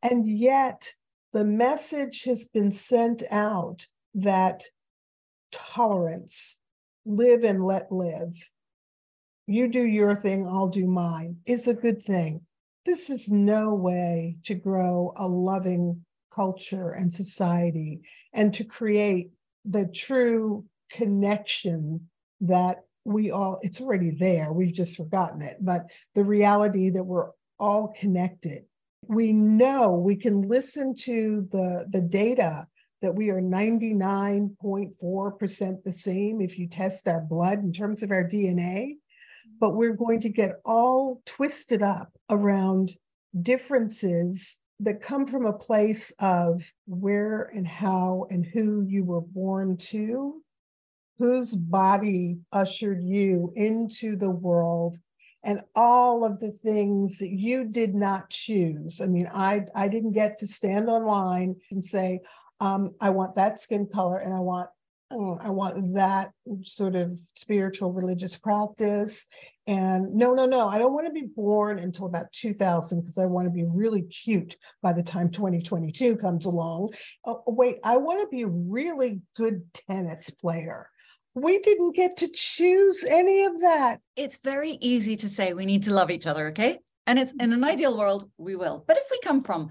And 0.02 0.26
yet, 0.26 0.88
the 1.32 1.44
message 1.44 2.24
has 2.24 2.48
been 2.48 2.72
sent 2.72 3.22
out 3.30 3.86
that 4.14 4.64
tolerance, 5.50 6.58
live 7.06 7.44
and 7.44 7.64
let 7.64 7.90
live, 7.90 8.34
you 9.46 9.68
do 9.68 9.84
your 9.84 10.14
thing, 10.14 10.46
I'll 10.46 10.68
do 10.68 10.86
mine, 10.86 11.36
is 11.46 11.66
a 11.66 11.74
good 11.74 12.02
thing. 12.02 12.42
This 12.84 13.10
is 13.10 13.28
no 13.28 13.74
way 13.74 14.36
to 14.44 14.54
grow 14.54 15.12
a 15.16 15.26
loving 15.26 16.04
culture 16.32 16.90
and 16.90 17.12
society 17.12 18.00
and 18.32 18.52
to 18.54 18.64
create 18.64 19.30
the 19.64 19.86
true 19.88 20.64
connection 20.90 22.08
that 22.40 22.84
we 23.04 23.30
all, 23.30 23.58
it's 23.62 23.80
already 23.80 24.10
there. 24.10 24.52
We've 24.52 24.72
just 24.72 24.96
forgotten 24.96 25.42
it. 25.42 25.56
But 25.60 25.86
the 26.14 26.24
reality 26.24 26.90
that 26.90 27.04
we're 27.04 27.30
all 27.58 27.94
connected. 27.98 28.64
We 29.08 29.32
know 29.32 29.90
we 29.90 30.16
can 30.16 30.42
listen 30.42 30.94
to 31.00 31.48
the, 31.50 31.86
the 31.90 32.02
data 32.02 32.66
that 33.00 33.14
we 33.14 33.30
are 33.30 33.40
99.4% 33.40 35.82
the 35.82 35.92
same 35.92 36.40
if 36.40 36.58
you 36.58 36.68
test 36.68 37.08
our 37.08 37.20
blood 37.20 37.58
in 37.58 37.72
terms 37.72 38.02
of 38.02 38.10
our 38.10 38.28
DNA, 38.28 38.96
but 39.60 39.74
we're 39.74 39.96
going 39.96 40.20
to 40.20 40.28
get 40.28 40.60
all 40.64 41.20
twisted 41.26 41.82
up 41.82 42.12
around 42.30 42.92
differences 43.42 44.58
that 44.80 45.00
come 45.00 45.26
from 45.26 45.46
a 45.46 45.52
place 45.52 46.12
of 46.18 46.62
where 46.86 47.50
and 47.54 47.66
how 47.66 48.26
and 48.30 48.46
who 48.46 48.82
you 48.82 49.04
were 49.04 49.20
born 49.20 49.76
to 49.76 50.42
whose 51.22 51.54
body 51.54 52.40
ushered 52.52 53.00
you 53.00 53.52
into 53.54 54.16
the 54.16 54.30
world 54.30 54.98
and 55.44 55.60
all 55.74 56.24
of 56.24 56.38
the 56.38 56.52
things 56.52 57.18
that 57.18 57.30
you 57.30 57.64
did 57.64 57.94
not 57.94 58.30
choose. 58.30 59.00
I 59.00 59.06
mean, 59.06 59.28
I 59.32 59.66
I 59.74 59.88
didn't 59.88 60.12
get 60.12 60.38
to 60.38 60.46
stand 60.46 60.88
online 60.88 61.56
and 61.70 61.84
say, 61.84 62.20
um, 62.60 62.94
I 63.00 63.10
want 63.10 63.34
that 63.36 63.58
skin 63.58 63.86
color 63.92 64.18
and 64.18 64.32
I 64.32 64.40
want 64.40 64.70
uh, 65.10 65.34
I 65.34 65.50
want 65.50 65.94
that 65.94 66.32
sort 66.62 66.94
of 66.94 67.14
spiritual 67.34 67.92
religious 67.92 68.36
practice. 68.36 69.26
And 69.66 70.12
no, 70.12 70.34
no, 70.34 70.44
no, 70.44 70.68
I 70.68 70.78
don't 70.78 70.92
want 70.92 71.06
to 71.06 71.12
be 71.12 71.28
born 71.36 71.78
until 71.78 72.06
about 72.06 72.32
2000 72.32 73.00
because 73.00 73.18
I 73.18 73.26
want 73.26 73.46
to 73.46 73.50
be 73.50 73.64
really 73.76 74.02
cute 74.02 74.56
by 74.82 74.92
the 74.92 75.04
time 75.04 75.30
2022 75.30 76.16
comes 76.16 76.46
along. 76.46 76.90
Oh, 77.24 77.44
wait, 77.46 77.78
I 77.84 77.96
want 77.96 78.20
to 78.20 78.26
be 78.28 78.42
a 78.42 78.48
really 78.48 79.20
good 79.36 79.62
tennis 79.88 80.30
player 80.30 80.88
we 81.34 81.58
didn't 81.60 81.96
get 81.96 82.18
to 82.18 82.28
choose 82.28 83.04
any 83.04 83.44
of 83.44 83.60
that. 83.60 84.00
It's 84.16 84.38
very 84.38 84.72
easy 84.80 85.16
to 85.16 85.28
say 85.28 85.52
we 85.52 85.66
need 85.66 85.84
to 85.84 85.94
love 85.94 86.10
each 86.10 86.26
other, 86.26 86.48
okay? 86.48 86.78
And 87.06 87.18
it's 87.18 87.32
in 87.40 87.52
an 87.52 87.64
ideal 87.64 87.96
world, 87.96 88.30
we 88.36 88.54
will. 88.54 88.84
But 88.86 88.98
if 88.98 89.04
we 89.10 89.18
come 89.24 89.40
from 89.40 89.70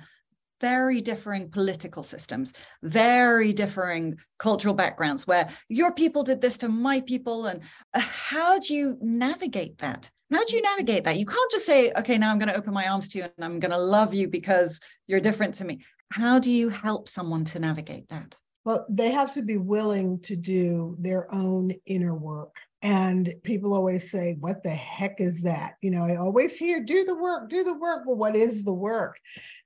very 0.60 1.02
differing 1.02 1.50
political 1.50 2.04
systems, 2.04 2.54
very 2.84 3.54
differing 3.54 4.18
cultural 4.38 4.74
backgrounds, 4.74 5.26
where 5.26 5.50
your 5.70 5.92
people 5.94 6.24
did 6.24 6.42
this 6.42 6.58
to 6.60 6.70
my 6.70 7.02
people, 7.02 7.46
and 7.48 7.62
uh, 7.94 8.00
how 8.00 8.60
do 8.60 8.74
you 8.74 8.98
navigate 9.02 9.78
that? 9.80 10.10
How 10.32 10.46
do 10.46 10.56
you 10.56 10.62
navigate 10.62 11.04
that? 11.04 11.18
You 11.18 11.26
can't 11.26 11.52
just 11.52 11.66
say, 11.66 11.92
okay, 11.98 12.18
now 12.18 12.32
I'm 12.32 12.40
going 12.40 12.50
to 12.50 12.58
open 12.58 12.74
my 12.74 12.88
arms 12.88 13.10
to 13.10 13.18
you 13.18 13.24
and 13.24 13.44
I'm 13.44 13.60
going 13.60 13.72
to 13.72 13.78
love 13.78 14.14
you 14.14 14.28
because 14.28 14.80
you're 15.08 15.20
different 15.20 15.56
to 15.56 15.66
me. 15.66 15.84
How 16.12 16.40
do 16.40 16.50
you 16.50 16.70
help 16.70 17.10
someone 17.10 17.44
to 17.46 17.60
navigate 17.60 18.08
that? 18.10 18.36
Well, 18.64 18.86
they 18.90 19.12
have 19.12 19.34
to 19.34 19.42
be 19.42 19.58
willing 19.58 20.20
to 20.22 20.36
do 20.36 20.96
their 21.00 21.34
own 21.34 21.74
inner 21.86 22.14
work. 22.14 22.56
And 22.84 23.34
people 23.44 23.74
always 23.74 24.10
say, 24.10 24.38
What 24.40 24.64
the 24.64 24.70
heck 24.70 25.20
is 25.20 25.44
that? 25.44 25.76
You 25.82 25.92
know, 25.92 26.06
I 26.06 26.16
always 26.18 26.58
hear, 26.58 26.84
do 26.84 27.04
the 27.04 27.16
work, 27.16 27.50
do 27.50 27.64
the 27.64 27.78
work. 27.78 28.04
Well, 28.06 28.18
what 28.18 28.36
is 28.36 28.64
the 28.64 28.74
work? 28.74 29.18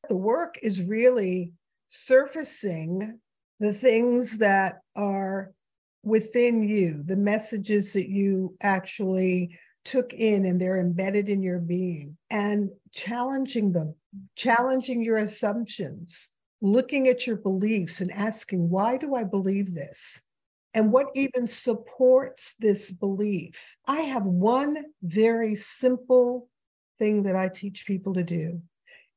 The 0.09 0.15
work 0.15 0.55
is 0.61 0.81
really 0.81 1.53
surfacing 1.87 3.19
the 3.59 3.73
things 3.73 4.37
that 4.39 4.81
are 4.95 5.51
within 6.03 6.67
you, 6.67 7.01
the 7.03 7.15
messages 7.17 7.93
that 7.93 8.09
you 8.09 8.55
actually 8.61 9.57
took 9.85 10.13
in 10.13 10.45
and 10.45 10.59
they're 10.59 10.79
embedded 10.79 11.29
in 11.29 11.41
your 11.41 11.59
being, 11.59 12.17
and 12.29 12.69
challenging 12.91 13.71
them, 13.71 13.95
challenging 14.35 15.03
your 15.03 15.17
assumptions 15.17 16.29
looking 16.65 17.07
at 17.07 17.27
your 17.27 17.37
beliefs 17.37 18.01
and 18.01 18.11
asking, 18.11 18.69
why 18.69 18.97
do 18.97 19.15
I 19.15 19.23
believe 19.23 19.73
this? 19.73 20.21
And 20.73 20.91
what 20.91 21.07
even 21.15 21.47
supports 21.47 22.55
this 22.59 22.91
belief? 22.91 23.77
I 23.87 24.01
have 24.01 24.25
one 24.25 24.83
very 25.01 25.55
simple 25.55 26.49
thing 26.99 27.23
that 27.23 27.35
I 27.35 27.47
teach 27.47 27.85
people 27.85 28.13
to 28.15 28.23
do. 28.23 28.61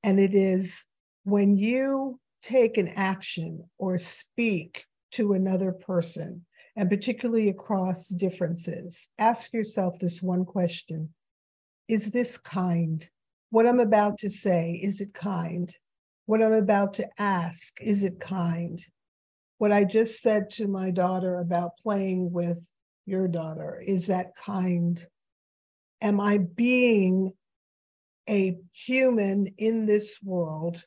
And 0.05 0.21
it 0.21 0.35
is 0.35 0.85
when 1.25 1.57
you 1.57 2.21
take 2.43 2.79
an 2.79 2.89
action 2.89 3.65
or 3.79 3.99
speak 3.99 4.85
to 5.13 5.33
another 5.33 5.73
person, 5.73 6.45
and 6.77 6.89
particularly 6.89 7.49
across 7.49 8.09
differences, 8.09 9.09
ask 9.19 9.53
yourself 9.53 9.99
this 9.99 10.23
one 10.23 10.45
question 10.45 11.13
Is 11.89 12.13
this 12.13 12.39
kind? 12.39 13.09
What 13.51 13.67
I'm 13.67 13.81
about 13.81 14.19
to 14.19 14.31
say, 14.31 14.79
is 14.83 15.01
it 15.01 15.15
kind? 15.15 15.75
What 16.29 16.43
I'm 16.43 16.53
about 16.53 16.93
to 16.95 17.09
ask, 17.19 17.81
is 17.81 18.05
it 18.05 18.21
kind? 18.21 18.85
What 19.57 19.73
I 19.73 19.85
just 19.85 20.21
said 20.21 20.51
to 20.51 20.69
my 20.69 20.91
daughter 20.91 21.39
about 21.39 21.79
playing 21.83 22.31
with 22.31 22.71
your 23.07 23.29
daughter, 23.29 23.83
is 23.83 24.09
that 24.09 24.35
kind? 24.35 25.03
Am 26.03 26.21
I 26.21 26.37
being 26.37 27.33
a 28.29 28.59
human 28.75 29.47
in 29.57 29.87
this 29.87 30.19
world 30.23 30.85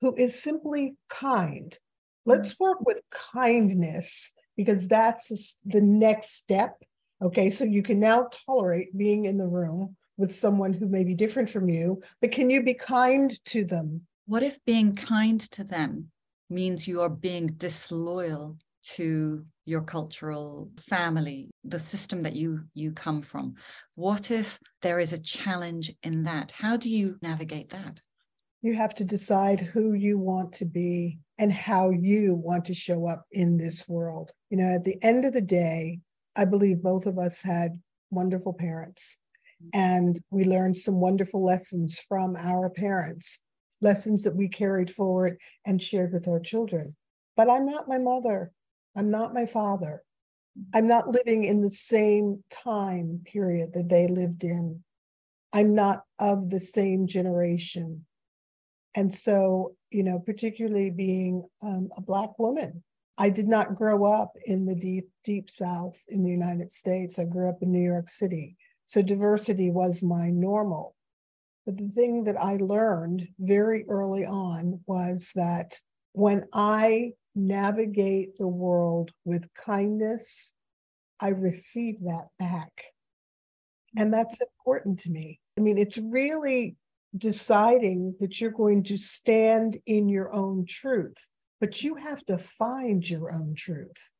who 0.00 0.14
is 0.16 0.42
simply 0.42 0.94
kind? 1.10 1.78
Let's 2.24 2.54
mm. 2.54 2.60
work 2.60 2.78
with 2.80 3.02
kindness 3.10 4.32
because 4.56 4.88
that's 4.88 5.60
the 5.66 5.82
next 5.82 6.36
step. 6.36 6.82
Okay, 7.20 7.50
so 7.50 7.64
you 7.64 7.82
can 7.82 8.00
now 8.00 8.30
tolerate 8.46 8.96
being 8.96 9.26
in 9.26 9.36
the 9.36 9.46
room 9.46 9.96
with 10.16 10.34
someone 10.34 10.72
who 10.72 10.88
may 10.88 11.04
be 11.04 11.14
different 11.14 11.50
from 11.50 11.68
you, 11.68 12.00
but 12.22 12.32
can 12.32 12.48
you 12.48 12.62
be 12.62 12.72
kind 12.72 13.38
to 13.44 13.66
them? 13.66 14.07
What 14.28 14.42
if 14.42 14.62
being 14.66 14.94
kind 14.94 15.40
to 15.52 15.64
them 15.64 16.10
means 16.50 16.86
you 16.86 17.00
are 17.00 17.08
being 17.08 17.54
disloyal 17.56 18.58
to 18.96 19.42
your 19.64 19.80
cultural 19.80 20.70
family, 20.76 21.48
the 21.64 21.80
system 21.80 22.22
that 22.24 22.36
you 22.36 22.60
you 22.74 22.92
come 22.92 23.22
from? 23.22 23.54
What 23.94 24.30
if 24.30 24.58
there 24.82 25.00
is 25.00 25.14
a 25.14 25.18
challenge 25.18 25.94
in 26.02 26.24
that? 26.24 26.50
How 26.50 26.76
do 26.76 26.90
you 26.90 27.16
navigate 27.22 27.70
that? 27.70 28.02
You 28.60 28.74
have 28.74 28.94
to 28.96 29.04
decide 29.04 29.60
who 29.60 29.94
you 29.94 30.18
want 30.18 30.52
to 30.54 30.66
be 30.66 31.20
and 31.38 31.50
how 31.50 31.88
you 31.88 32.34
want 32.34 32.66
to 32.66 32.74
show 32.74 33.08
up 33.08 33.24
in 33.32 33.56
this 33.56 33.88
world. 33.88 34.30
You 34.50 34.58
know, 34.58 34.74
at 34.74 34.84
the 34.84 35.02
end 35.02 35.24
of 35.24 35.32
the 35.32 35.40
day, 35.40 36.00
I 36.36 36.44
believe 36.44 36.82
both 36.82 37.06
of 37.06 37.16
us 37.16 37.40
had 37.42 37.80
wonderful 38.10 38.52
parents 38.52 39.22
mm. 39.64 39.70
and 39.72 40.18
we 40.30 40.44
learned 40.44 40.76
some 40.76 41.00
wonderful 41.00 41.42
lessons 41.42 41.98
from 42.06 42.36
our 42.36 42.68
parents 42.68 43.42
lessons 43.80 44.24
that 44.24 44.36
we 44.36 44.48
carried 44.48 44.90
forward 44.90 45.38
and 45.66 45.82
shared 45.82 46.12
with 46.12 46.28
our 46.28 46.40
children. 46.40 46.96
But 47.36 47.50
I'm 47.50 47.66
not 47.66 47.88
my 47.88 47.98
mother. 47.98 48.52
I'm 48.96 49.10
not 49.10 49.34
my 49.34 49.46
father. 49.46 50.02
I'm 50.74 50.88
not 50.88 51.08
living 51.08 51.44
in 51.44 51.60
the 51.60 51.70
same 51.70 52.42
time 52.50 53.22
period 53.24 53.72
that 53.74 53.88
they 53.88 54.08
lived 54.08 54.42
in. 54.42 54.82
I'm 55.52 55.74
not 55.74 56.02
of 56.18 56.50
the 56.50 56.60
same 56.60 57.06
generation. 57.06 58.04
And 58.94 59.14
so, 59.14 59.76
you 59.90 60.02
know, 60.02 60.18
particularly 60.18 60.90
being 60.90 61.44
um, 61.62 61.90
a 61.96 62.02
Black 62.02 62.38
woman, 62.38 62.82
I 63.16 63.30
did 63.30 63.48
not 63.48 63.74
grow 63.74 64.04
up 64.04 64.32
in 64.44 64.66
the 64.66 64.74
deep, 64.74 65.08
deep 65.24 65.48
South 65.50 66.02
in 66.08 66.22
the 66.22 66.30
United 66.30 66.72
States. 66.72 67.18
I 67.18 67.24
grew 67.24 67.48
up 67.48 67.62
in 67.62 67.70
New 67.70 67.82
York 67.82 68.08
City. 68.08 68.56
So 68.86 69.02
diversity 69.02 69.70
was 69.70 70.02
my 70.02 70.30
normal. 70.30 70.96
But 71.68 71.76
the 71.76 71.90
thing 71.90 72.24
that 72.24 72.40
I 72.40 72.56
learned 72.56 73.28
very 73.38 73.84
early 73.90 74.24
on 74.24 74.80
was 74.86 75.32
that 75.34 75.78
when 76.12 76.46
I 76.54 77.12
navigate 77.34 78.38
the 78.38 78.48
world 78.48 79.10
with 79.26 79.52
kindness, 79.52 80.54
I 81.20 81.28
receive 81.28 81.96
that 82.04 82.28
back. 82.38 82.72
And 83.98 84.10
that's 84.10 84.40
important 84.40 85.00
to 85.00 85.10
me. 85.10 85.40
I 85.58 85.60
mean, 85.60 85.76
it's 85.76 85.98
really 85.98 86.76
deciding 87.14 88.16
that 88.20 88.40
you're 88.40 88.50
going 88.50 88.84
to 88.84 88.96
stand 88.96 89.76
in 89.84 90.08
your 90.08 90.32
own 90.32 90.64
truth, 90.64 91.18
but 91.60 91.82
you 91.82 91.96
have 91.96 92.24
to 92.24 92.38
find 92.38 93.06
your 93.06 93.30
own 93.30 93.54
truth 93.54 94.10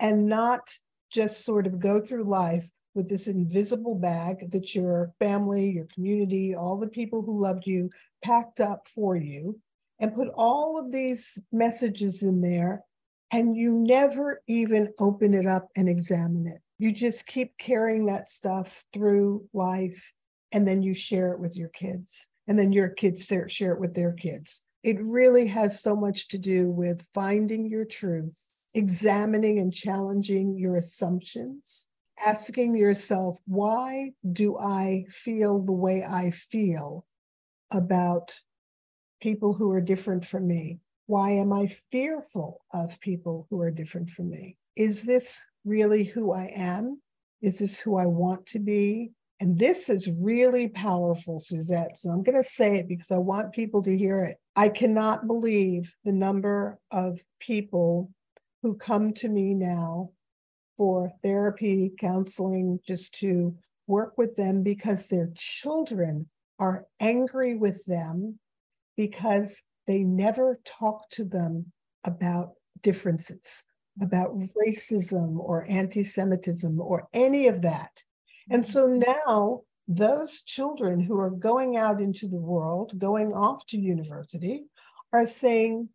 and 0.00 0.24
not 0.24 0.72
just 1.12 1.44
sort 1.44 1.66
of 1.66 1.78
go 1.78 2.00
through 2.00 2.24
life 2.24 2.66
with 2.96 3.08
this 3.08 3.28
invisible 3.28 3.94
bag 3.94 4.50
that 4.50 4.74
your 4.74 5.12
family, 5.20 5.70
your 5.70 5.86
community, 5.94 6.54
all 6.54 6.78
the 6.78 6.88
people 6.88 7.22
who 7.22 7.38
loved 7.38 7.66
you 7.66 7.90
packed 8.24 8.58
up 8.60 8.88
for 8.88 9.14
you 9.14 9.60
and 10.00 10.14
put 10.14 10.28
all 10.34 10.78
of 10.78 10.90
these 10.90 11.38
messages 11.52 12.22
in 12.22 12.40
there 12.40 12.82
and 13.30 13.56
you 13.56 13.70
never 13.70 14.42
even 14.46 14.92
open 14.98 15.34
it 15.34 15.46
up 15.46 15.68
and 15.76 15.88
examine 15.88 16.46
it. 16.46 16.60
You 16.78 16.92
just 16.92 17.26
keep 17.26 17.56
carrying 17.58 18.06
that 18.06 18.28
stuff 18.28 18.84
through 18.92 19.46
life 19.52 20.12
and 20.52 20.66
then 20.66 20.82
you 20.82 20.94
share 20.94 21.32
it 21.32 21.40
with 21.40 21.56
your 21.56 21.68
kids 21.70 22.26
and 22.46 22.58
then 22.58 22.72
your 22.72 22.88
kids 22.88 23.26
share 23.48 23.72
it 23.72 23.80
with 23.80 23.94
their 23.94 24.12
kids. 24.12 24.62
It 24.82 24.98
really 25.00 25.46
has 25.48 25.82
so 25.82 25.96
much 25.96 26.28
to 26.28 26.38
do 26.38 26.70
with 26.70 27.06
finding 27.12 27.68
your 27.68 27.84
truth, 27.84 28.40
examining 28.74 29.58
and 29.58 29.72
challenging 29.72 30.56
your 30.56 30.76
assumptions, 30.76 31.88
asking 32.24 32.76
yourself, 32.76 33.38
why 33.46 34.12
do 34.32 34.58
I 34.58 35.04
feel 35.08 35.60
the 35.60 35.72
way 35.72 36.04
I 36.04 36.30
feel 36.30 37.04
about 37.72 38.38
people 39.20 39.54
who 39.54 39.70
are 39.72 39.80
different 39.80 40.24
from 40.24 40.46
me? 40.46 40.78
Why 41.06 41.30
am 41.30 41.52
I 41.52 41.68
fearful 41.90 42.64
of 42.72 43.00
people 43.00 43.46
who 43.50 43.60
are 43.60 43.70
different 43.70 44.10
from 44.10 44.30
me? 44.30 44.56
Is 44.76 45.04
this 45.04 45.44
really 45.64 46.04
who 46.04 46.32
I 46.32 46.52
am? 46.54 47.00
Is 47.42 47.58
this 47.58 47.78
who 47.78 47.96
I 47.96 48.06
want 48.06 48.46
to 48.46 48.58
be? 48.58 49.12
And 49.40 49.58
this 49.58 49.90
is 49.90 50.08
really 50.22 50.68
powerful, 50.68 51.40
Suzette. 51.40 51.98
So 51.98 52.10
I'm 52.10 52.22
going 52.22 52.42
to 52.42 52.48
say 52.48 52.76
it 52.76 52.88
because 52.88 53.10
I 53.10 53.18
want 53.18 53.52
people 53.52 53.82
to 53.82 53.96
hear 53.96 54.24
it. 54.24 54.38
I 54.56 54.70
cannot 54.70 55.26
believe 55.26 55.94
the 56.04 56.12
number 56.12 56.78
of 56.90 57.20
people 57.38 58.10
who 58.62 58.74
come 58.76 59.12
to 59.14 59.28
me 59.28 59.54
now 59.54 60.10
for 60.76 61.10
therapy, 61.22 61.92
counseling, 61.98 62.80
just 62.86 63.14
to 63.20 63.56
work 63.86 64.18
with 64.18 64.36
them 64.36 64.62
because 64.62 65.08
their 65.08 65.30
children 65.34 66.28
are 66.58 66.86
angry 67.00 67.54
with 67.54 67.84
them 67.86 68.38
because 68.96 69.62
they 69.86 70.02
never 70.02 70.60
talk 70.64 71.08
to 71.10 71.24
them 71.24 71.72
about 72.04 72.52
differences, 72.82 73.64
about 74.00 74.36
racism 74.36 75.38
or 75.38 75.66
anti 75.68 76.02
Semitism 76.02 76.80
or 76.80 77.08
any 77.12 77.46
of 77.46 77.62
that. 77.62 77.90
And 78.50 78.64
so 78.64 78.88
mm-hmm. 78.88 79.02
now 79.06 79.62
those 79.88 80.42
children 80.42 81.00
who 81.00 81.18
are 81.18 81.30
going 81.30 81.76
out 81.76 82.00
into 82.00 82.26
the 82.26 82.40
world, 82.40 82.98
going 82.98 83.32
off 83.32 83.66
to 83.66 83.78
university, 83.78 84.64
are 85.12 85.26
saying, 85.26 85.88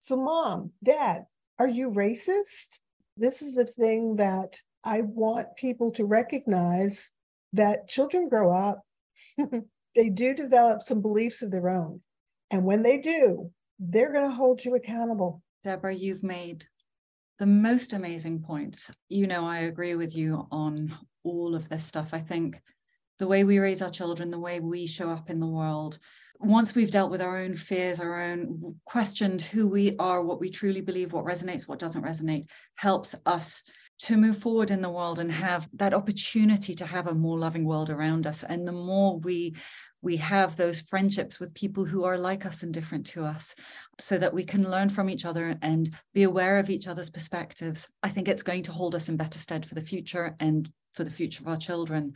So, 0.00 0.16
mom, 0.16 0.72
dad, 0.82 1.26
are 1.58 1.68
you 1.68 1.90
racist? 1.90 2.80
This 3.20 3.42
is 3.42 3.58
a 3.58 3.66
thing 3.66 4.16
that 4.16 4.56
I 4.82 5.02
want 5.02 5.54
people 5.54 5.90
to 5.92 6.06
recognize 6.06 7.10
that 7.52 7.86
children 7.86 8.30
grow 8.30 8.50
up, 8.50 8.80
they 9.94 10.08
do 10.08 10.32
develop 10.32 10.80
some 10.80 11.02
beliefs 11.02 11.42
of 11.42 11.50
their 11.50 11.68
own. 11.68 12.00
And 12.50 12.64
when 12.64 12.82
they 12.82 12.96
do, 12.96 13.50
they're 13.78 14.10
going 14.10 14.24
to 14.24 14.34
hold 14.34 14.64
you 14.64 14.74
accountable. 14.74 15.42
Deborah, 15.62 15.94
you've 15.94 16.22
made 16.22 16.64
the 17.38 17.44
most 17.44 17.92
amazing 17.92 18.40
points. 18.40 18.90
You 19.10 19.26
know, 19.26 19.46
I 19.46 19.58
agree 19.58 19.96
with 19.96 20.16
you 20.16 20.46
on 20.50 20.96
all 21.22 21.54
of 21.54 21.68
this 21.68 21.84
stuff. 21.84 22.14
I 22.14 22.20
think 22.20 22.58
the 23.18 23.28
way 23.28 23.44
we 23.44 23.58
raise 23.58 23.82
our 23.82 23.90
children, 23.90 24.30
the 24.30 24.38
way 24.38 24.60
we 24.60 24.86
show 24.86 25.10
up 25.10 25.28
in 25.28 25.40
the 25.40 25.46
world, 25.46 25.98
once 26.40 26.74
we've 26.74 26.90
dealt 26.90 27.10
with 27.10 27.20
our 27.20 27.36
own 27.36 27.54
fears, 27.54 28.00
our 28.00 28.20
own 28.20 28.76
questioned 28.86 29.42
who 29.42 29.68
we 29.68 29.94
are, 29.98 30.22
what 30.22 30.40
we 30.40 30.50
truly 30.50 30.80
believe, 30.80 31.12
what 31.12 31.24
resonates, 31.24 31.68
what 31.68 31.78
doesn't 31.78 32.04
resonate, 32.04 32.46
helps 32.76 33.14
us 33.26 33.62
to 33.98 34.16
move 34.16 34.38
forward 34.38 34.70
in 34.70 34.80
the 34.80 34.90
world 34.90 35.18
and 35.18 35.30
have 35.30 35.68
that 35.74 35.92
opportunity 35.92 36.74
to 36.74 36.86
have 36.86 37.06
a 37.06 37.14
more 37.14 37.38
loving 37.38 37.64
world 37.66 37.90
around 37.90 38.26
us. 38.26 38.42
And 38.42 38.66
the 38.66 38.72
more 38.72 39.18
we 39.18 39.54
we 40.02 40.16
have 40.16 40.56
those 40.56 40.80
friendships 40.80 41.38
with 41.38 41.54
people 41.54 41.84
who 41.84 42.04
are 42.04 42.16
like 42.16 42.46
us 42.46 42.62
and 42.62 42.72
different 42.72 43.06
to 43.06 43.22
us 43.22 43.54
so 43.98 44.16
that 44.16 44.32
we 44.32 44.42
can 44.42 44.70
learn 44.70 44.88
from 44.88 45.10
each 45.10 45.26
other 45.26 45.54
and 45.60 45.94
be 46.14 46.22
aware 46.22 46.58
of 46.58 46.70
each 46.70 46.88
other's 46.88 47.10
perspectives 47.10 47.86
i 48.02 48.08
think 48.08 48.26
it's 48.26 48.42
going 48.42 48.62
to 48.62 48.72
hold 48.72 48.94
us 48.94 49.10
in 49.10 49.16
better 49.18 49.38
stead 49.38 49.66
for 49.66 49.74
the 49.74 49.80
future 49.82 50.34
and 50.40 50.70
for 50.94 51.04
the 51.04 51.10
future 51.10 51.42
of 51.42 51.48
our 51.48 51.56
children 51.56 52.14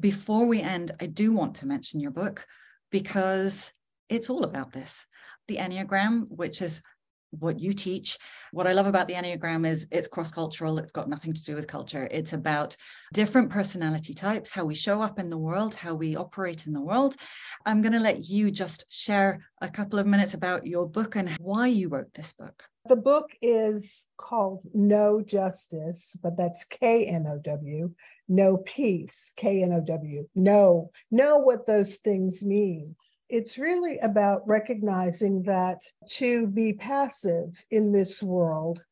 before 0.00 0.46
we 0.46 0.62
end 0.62 0.92
i 1.00 1.06
do 1.06 1.30
want 1.32 1.54
to 1.54 1.66
mention 1.66 2.00
your 2.00 2.10
book 2.10 2.46
because 2.90 3.72
it's 4.08 4.30
all 4.30 4.44
about 4.44 4.72
this 4.72 5.06
the 5.48 5.56
enneagram 5.56 6.26
which 6.28 6.62
is 6.62 6.82
what 7.30 7.60
you 7.60 7.72
teach. 7.72 8.18
What 8.52 8.66
I 8.66 8.72
love 8.72 8.86
about 8.86 9.08
the 9.08 9.14
Enneagram 9.14 9.66
is 9.66 9.86
it's 9.90 10.08
cross 10.08 10.30
cultural, 10.30 10.78
it's 10.78 10.92
got 10.92 11.08
nothing 11.08 11.32
to 11.32 11.44
do 11.44 11.54
with 11.54 11.66
culture. 11.66 12.08
It's 12.10 12.32
about 12.32 12.76
different 13.12 13.50
personality 13.50 14.14
types, 14.14 14.52
how 14.52 14.64
we 14.64 14.74
show 14.74 15.02
up 15.02 15.18
in 15.18 15.28
the 15.28 15.38
world, 15.38 15.74
how 15.74 15.94
we 15.94 16.16
operate 16.16 16.66
in 16.66 16.72
the 16.72 16.80
world. 16.80 17.16
I'm 17.64 17.82
going 17.82 17.92
to 17.92 18.00
let 18.00 18.28
you 18.28 18.50
just 18.50 18.92
share 18.92 19.40
a 19.60 19.68
couple 19.68 19.98
of 19.98 20.06
minutes 20.06 20.34
about 20.34 20.66
your 20.66 20.88
book 20.88 21.16
and 21.16 21.30
why 21.38 21.68
you 21.68 21.88
wrote 21.88 22.12
this 22.14 22.32
book. 22.32 22.64
The 22.86 22.96
book 22.96 23.30
is 23.42 24.06
called 24.16 24.60
No 24.72 25.20
Justice, 25.20 26.16
but 26.22 26.36
that's 26.36 26.64
K 26.64 27.06
N 27.06 27.26
O 27.26 27.40
W, 27.42 27.92
No 28.28 28.58
Peace, 28.58 29.32
K 29.36 29.62
N 29.62 29.72
O 29.72 29.80
W. 29.80 30.28
Know, 30.34 30.90
know 31.10 31.38
what 31.38 31.66
those 31.66 31.96
things 31.96 32.44
mean 32.44 32.96
it's 33.28 33.58
really 33.58 33.98
about 33.98 34.46
recognizing 34.46 35.42
that 35.42 35.80
to 36.08 36.46
be 36.46 36.72
passive 36.72 37.50
in 37.70 37.92
this 37.92 38.22
world 38.22 38.84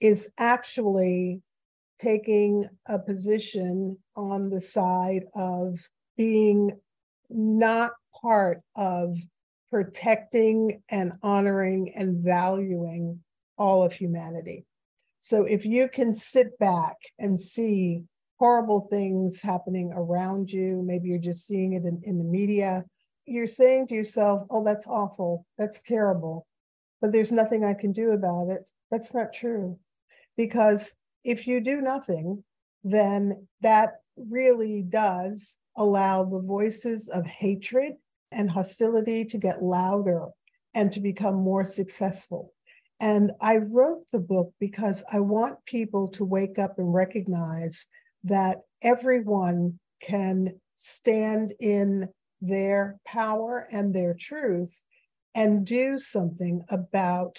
is 0.00 0.32
actually 0.38 1.40
taking 1.98 2.66
a 2.88 2.98
position 2.98 3.96
on 4.16 4.50
the 4.50 4.60
side 4.60 5.24
of 5.34 5.78
being 6.16 6.72
not 7.28 7.92
part 8.20 8.60
of 8.76 9.14
protecting 9.70 10.82
and 10.88 11.12
honoring 11.22 11.92
and 11.94 12.24
valuing 12.24 13.20
all 13.58 13.82
of 13.82 13.92
humanity. 13.92 14.64
So 15.20 15.44
if 15.44 15.64
you 15.64 15.88
can 15.88 16.12
sit 16.12 16.58
back 16.58 16.96
and 17.18 17.38
see 17.38 18.02
horrible 18.42 18.88
things 18.90 19.40
happening 19.40 19.92
around 19.94 20.50
you, 20.50 20.82
maybe 20.84 21.08
you're 21.08 21.16
just 21.16 21.46
seeing 21.46 21.74
it 21.74 21.84
in, 21.84 22.02
in 22.02 22.18
the 22.18 22.24
media, 22.24 22.84
you're 23.24 23.46
saying 23.46 23.86
to 23.86 23.94
yourself, 23.94 24.40
oh, 24.50 24.64
that's 24.64 24.84
awful, 24.88 25.46
that's 25.58 25.80
terrible, 25.80 26.44
but 27.00 27.12
there's 27.12 27.30
nothing 27.30 27.64
I 27.64 27.72
can 27.72 27.92
do 27.92 28.10
about 28.10 28.48
it. 28.48 28.68
That's 28.90 29.14
not 29.14 29.32
true. 29.32 29.78
Because 30.36 30.96
if 31.22 31.46
you 31.46 31.60
do 31.60 31.80
nothing, 31.80 32.42
then 32.82 33.46
that 33.60 34.00
really 34.16 34.82
does 34.82 35.60
allow 35.76 36.24
the 36.24 36.40
voices 36.40 37.08
of 37.08 37.24
hatred 37.24 37.92
and 38.32 38.50
hostility 38.50 39.24
to 39.26 39.38
get 39.38 39.62
louder 39.62 40.26
and 40.74 40.90
to 40.90 40.98
become 40.98 41.36
more 41.36 41.64
successful. 41.64 42.52
And 42.98 43.30
I 43.40 43.58
wrote 43.58 44.02
the 44.10 44.18
book 44.18 44.52
because 44.58 45.04
I 45.12 45.20
want 45.20 45.64
people 45.64 46.08
to 46.08 46.24
wake 46.24 46.58
up 46.58 46.80
and 46.80 46.92
recognize 46.92 47.86
that 48.24 48.58
everyone 48.82 49.78
can 50.02 50.60
stand 50.76 51.52
in 51.60 52.08
their 52.40 52.98
power 53.06 53.68
and 53.70 53.94
their 53.94 54.14
truth 54.14 54.82
and 55.34 55.64
do 55.64 55.96
something 55.96 56.62
about 56.68 57.38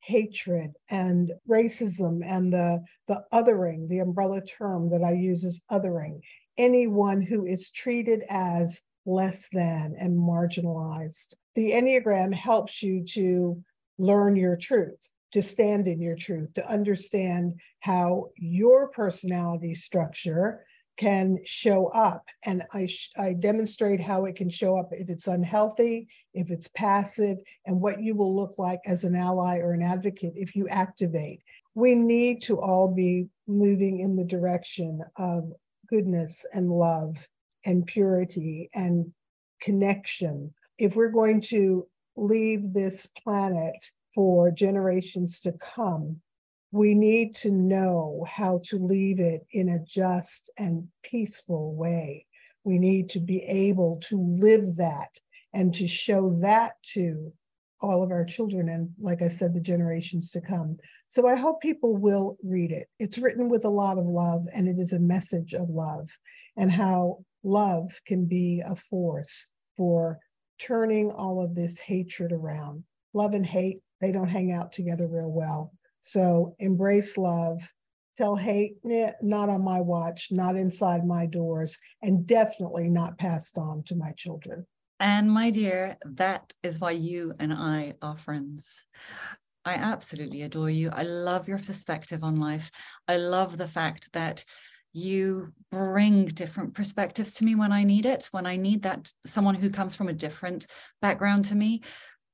hatred 0.00 0.72
and 0.90 1.32
racism 1.48 2.20
and 2.26 2.52
the, 2.52 2.82
the 3.06 3.22
othering, 3.32 3.88
the 3.88 4.00
umbrella 4.00 4.40
term 4.40 4.90
that 4.90 5.02
I 5.02 5.12
use 5.12 5.44
is 5.44 5.64
othering, 5.70 6.20
anyone 6.58 7.22
who 7.22 7.46
is 7.46 7.70
treated 7.70 8.24
as 8.28 8.82
less 9.06 9.48
than 9.52 9.94
and 9.98 10.18
marginalized. 10.18 11.34
The 11.54 11.72
Enneagram 11.72 12.34
helps 12.34 12.82
you 12.82 13.04
to 13.14 13.62
learn 13.98 14.36
your 14.36 14.56
truth, 14.56 15.12
to 15.32 15.42
stand 15.42 15.86
in 15.86 16.00
your 16.00 16.16
truth, 16.16 16.52
to 16.54 16.68
understand 16.68 17.54
how 17.80 18.30
your 18.36 18.88
personality 18.88 19.74
structure 19.74 20.64
can 21.00 21.38
show 21.46 21.86
up. 21.88 22.26
And 22.44 22.62
I, 22.74 22.86
I 23.16 23.32
demonstrate 23.32 24.00
how 24.00 24.26
it 24.26 24.36
can 24.36 24.50
show 24.50 24.76
up 24.76 24.90
if 24.92 25.08
it's 25.08 25.28
unhealthy, 25.28 26.08
if 26.34 26.50
it's 26.50 26.68
passive, 26.68 27.38
and 27.64 27.80
what 27.80 28.02
you 28.02 28.14
will 28.14 28.36
look 28.36 28.58
like 28.58 28.80
as 28.84 29.04
an 29.04 29.16
ally 29.16 29.58
or 29.58 29.72
an 29.72 29.82
advocate 29.82 30.34
if 30.36 30.54
you 30.54 30.68
activate. 30.68 31.40
We 31.74 31.94
need 31.94 32.42
to 32.42 32.60
all 32.60 32.88
be 32.88 33.28
moving 33.46 34.00
in 34.00 34.14
the 34.14 34.24
direction 34.24 35.00
of 35.16 35.50
goodness 35.88 36.44
and 36.52 36.70
love 36.70 37.26
and 37.64 37.86
purity 37.86 38.68
and 38.74 39.10
connection. 39.62 40.52
If 40.76 40.96
we're 40.96 41.08
going 41.08 41.40
to 41.42 41.86
leave 42.16 42.74
this 42.74 43.06
planet 43.06 43.76
for 44.14 44.50
generations 44.50 45.40
to 45.40 45.52
come, 45.52 46.20
we 46.72 46.94
need 46.94 47.34
to 47.36 47.50
know 47.50 48.24
how 48.28 48.60
to 48.64 48.78
leave 48.78 49.18
it 49.18 49.46
in 49.52 49.68
a 49.68 49.84
just 49.84 50.50
and 50.56 50.86
peaceful 51.02 51.74
way. 51.74 52.26
We 52.64 52.78
need 52.78 53.08
to 53.10 53.20
be 53.20 53.42
able 53.42 53.98
to 54.08 54.16
live 54.20 54.76
that 54.76 55.18
and 55.52 55.74
to 55.74 55.88
show 55.88 56.30
that 56.40 56.74
to 56.92 57.32
all 57.80 58.02
of 58.02 58.10
our 58.10 58.24
children 58.24 58.68
and, 58.68 58.90
like 58.98 59.22
I 59.22 59.28
said, 59.28 59.54
the 59.54 59.60
generations 59.60 60.30
to 60.32 60.40
come. 60.40 60.76
So 61.08 61.26
I 61.26 61.34
hope 61.34 61.60
people 61.60 61.96
will 61.96 62.36
read 62.44 62.70
it. 62.72 62.88
It's 62.98 63.18
written 63.18 63.48
with 63.48 63.64
a 63.64 63.70
lot 63.70 63.98
of 63.98 64.04
love 64.04 64.46
and 64.54 64.68
it 64.68 64.78
is 64.78 64.92
a 64.92 65.00
message 65.00 65.54
of 65.54 65.70
love 65.70 66.08
and 66.56 66.70
how 66.70 67.24
love 67.42 67.90
can 68.06 68.26
be 68.26 68.62
a 68.64 68.76
force 68.76 69.50
for 69.76 70.18
turning 70.60 71.10
all 71.10 71.42
of 71.42 71.54
this 71.54 71.80
hatred 71.80 72.32
around. 72.32 72.84
Love 73.14 73.32
and 73.32 73.46
hate, 73.46 73.80
they 74.00 74.12
don't 74.12 74.28
hang 74.28 74.52
out 74.52 74.72
together 74.72 75.06
real 75.08 75.30
well. 75.30 75.72
So 76.00 76.56
embrace 76.58 77.18
love, 77.18 77.60
tell 78.16 78.36
hate, 78.36 78.76
not 78.84 79.48
on 79.48 79.62
my 79.62 79.80
watch, 79.80 80.28
not 80.30 80.56
inside 80.56 81.06
my 81.06 81.26
doors, 81.26 81.78
and 82.02 82.26
definitely 82.26 82.88
not 82.88 83.18
passed 83.18 83.58
on 83.58 83.82
to 83.84 83.94
my 83.94 84.12
children. 84.12 84.66
And 84.98 85.30
my 85.30 85.50
dear, 85.50 85.96
that 86.04 86.52
is 86.62 86.80
why 86.80 86.90
you 86.90 87.34
and 87.38 87.52
I 87.52 87.94
are 88.02 88.16
friends. 88.16 88.84
I 89.64 89.74
absolutely 89.74 90.42
adore 90.42 90.70
you. 90.70 90.90
I 90.92 91.02
love 91.02 91.48
your 91.48 91.58
perspective 91.58 92.24
on 92.24 92.40
life. 92.40 92.70
I 93.08 93.16
love 93.16 93.56
the 93.56 93.68
fact 93.68 94.12
that 94.14 94.44
you 94.92 95.52
bring 95.70 96.24
different 96.24 96.74
perspectives 96.74 97.34
to 97.34 97.44
me 97.44 97.54
when 97.54 97.70
I 97.70 97.84
need 97.84 98.06
it. 98.06 98.28
When 98.32 98.46
I 98.46 98.56
need 98.56 98.82
that, 98.82 99.12
someone 99.24 99.54
who 99.54 99.70
comes 99.70 99.94
from 99.94 100.08
a 100.08 100.12
different 100.12 100.66
background 101.00 101.44
to 101.46 101.54
me, 101.54 101.82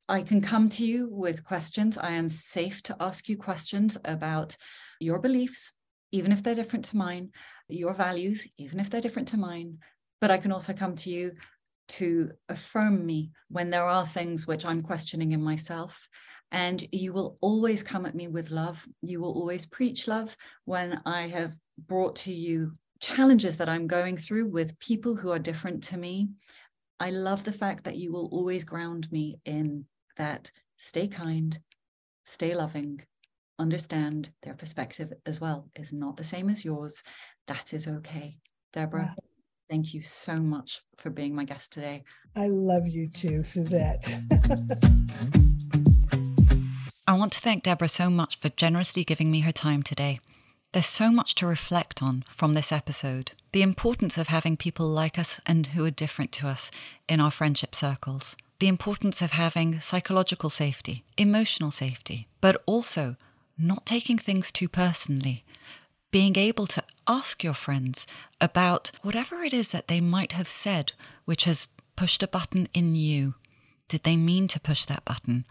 I 0.08 0.22
can 0.22 0.40
come 0.40 0.68
to 0.68 0.86
you 0.86 1.08
with 1.10 1.44
questions. 1.44 1.98
I 1.98 2.12
am 2.12 2.30
safe 2.30 2.80
to 2.84 2.96
ask 3.00 3.28
you 3.28 3.36
questions 3.36 3.98
about 4.04 4.56
your 5.00 5.18
beliefs, 5.18 5.72
even 6.12 6.30
if 6.30 6.44
they're 6.44 6.54
different 6.54 6.84
to 6.86 6.96
mine, 6.96 7.30
your 7.68 7.92
values, 7.92 8.46
even 8.56 8.78
if 8.78 8.88
they're 8.88 9.00
different 9.00 9.28
to 9.28 9.36
mine. 9.36 9.78
But 10.20 10.30
I 10.30 10.38
can 10.38 10.52
also 10.52 10.72
come 10.72 10.94
to 10.96 11.10
you 11.10 11.32
to 11.88 12.30
affirm 12.48 13.04
me 13.04 13.32
when 13.48 13.70
there 13.70 13.84
are 13.84 14.06
things 14.06 14.46
which 14.46 14.64
I'm 14.64 14.80
questioning 14.80 15.32
in 15.32 15.42
myself. 15.42 16.08
And 16.52 16.86
you 16.92 17.12
will 17.12 17.36
always 17.40 17.82
come 17.82 18.06
at 18.06 18.14
me 18.14 18.28
with 18.28 18.52
love. 18.52 18.86
You 19.02 19.20
will 19.20 19.32
always 19.32 19.66
preach 19.66 20.06
love 20.06 20.36
when 20.66 21.02
I 21.04 21.22
have 21.22 21.52
brought 21.88 22.14
to 22.16 22.32
you 22.32 22.78
challenges 23.00 23.56
that 23.56 23.68
I'm 23.68 23.88
going 23.88 24.16
through 24.16 24.50
with 24.50 24.78
people 24.78 25.16
who 25.16 25.32
are 25.32 25.38
different 25.40 25.82
to 25.84 25.96
me. 25.96 26.28
I 27.00 27.10
love 27.10 27.42
the 27.42 27.52
fact 27.52 27.84
that 27.84 27.96
you 27.96 28.12
will 28.12 28.26
always 28.26 28.62
ground 28.62 29.10
me 29.10 29.40
in 29.44 29.84
that 30.16 30.50
stay 30.76 31.08
kind, 31.08 31.58
stay 32.24 32.54
loving, 32.54 33.00
understand 33.58 34.30
their 34.42 34.54
perspective 34.54 35.12
as 35.24 35.40
well 35.40 35.68
is 35.74 35.92
not 35.92 36.16
the 36.16 36.24
same 36.24 36.48
as 36.50 36.64
yours. 36.64 37.02
That 37.46 37.72
is 37.72 37.88
okay. 37.88 38.36
Deborah, 38.72 39.14
wow. 39.16 39.24
thank 39.70 39.94
you 39.94 40.02
so 40.02 40.36
much 40.36 40.82
for 40.98 41.10
being 41.10 41.34
my 41.34 41.44
guest 41.44 41.72
today. 41.72 42.04
I 42.34 42.46
love 42.48 42.86
you 42.86 43.08
too, 43.08 43.42
Suzette. 43.42 44.04
I 47.08 47.16
want 47.16 47.32
to 47.34 47.40
thank 47.40 47.62
Deborah 47.62 47.88
so 47.88 48.10
much 48.10 48.38
for 48.38 48.48
generously 48.48 49.04
giving 49.04 49.30
me 49.30 49.40
her 49.40 49.52
time 49.52 49.82
today. 49.84 50.18
There's 50.72 50.86
so 50.86 51.10
much 51.10 51.34
to 51.36 51.46
reflect 51.46 52.02
on 52.02 52.24
from 52.34 52.54
this 52.54 52.72
episode. 52.72 53.32
The 53.52 53.62
importance 53.62 54.18
of 54.18 54.28
having 54.28 54.56
people 54.56 54.88
like 54.88 55.18
us 55.18 55.40
and 55.46 55.68
who 55.68 55.84
are 55.84 55.90
different 55.90 56.32
to 56.32 56.48
us 56.48 56.70
in 57.08 57.20
our 57.20 57.30
friendship 57.30 57.74
circles. 57.74 58.36
The 58.58 58.68
importance 58.68 59.20
of 59.20 59.32
having 59.32 59.80
psychological 59.80 60.48
safety, 60.48 61.04
emotional 61.18 61.70
safety, 61.70 62.26
but 62.40 62.62
also 62.64 63.16
not 63.58 63.84
taking 63.84 64.18
things 64.18 64.50
too 64.50 64.68
personally. 64.68 65.44
Being 66.10 66.36
able 66.36 66.66
to 66.68 66.82
ask 67.06 67.44
your 67.44 67.54
friends 67.54 68.06
about 68.40 68.90
whatever 69.02 69.42
it 69.42 69.52
is 69.52 69.68
that 69.68 69.88
they 69.88 70.00
might 70.00 70.32
have 70.32 70.48
said, 70.48 70.92
which 71.24 71.44
has 71.44 71.68
pushed 71.96 72.22
a 72.22 72.28
button 72.28 72.68
in 72.72 72.94
you. 72.94 73.34
Did 73.88 74.02
they 74.04 74.16
mean 74.16 74.48
to 74.48 74.60
push 74.60 74.84
that 74.86 75.04
button? 75.04 75.44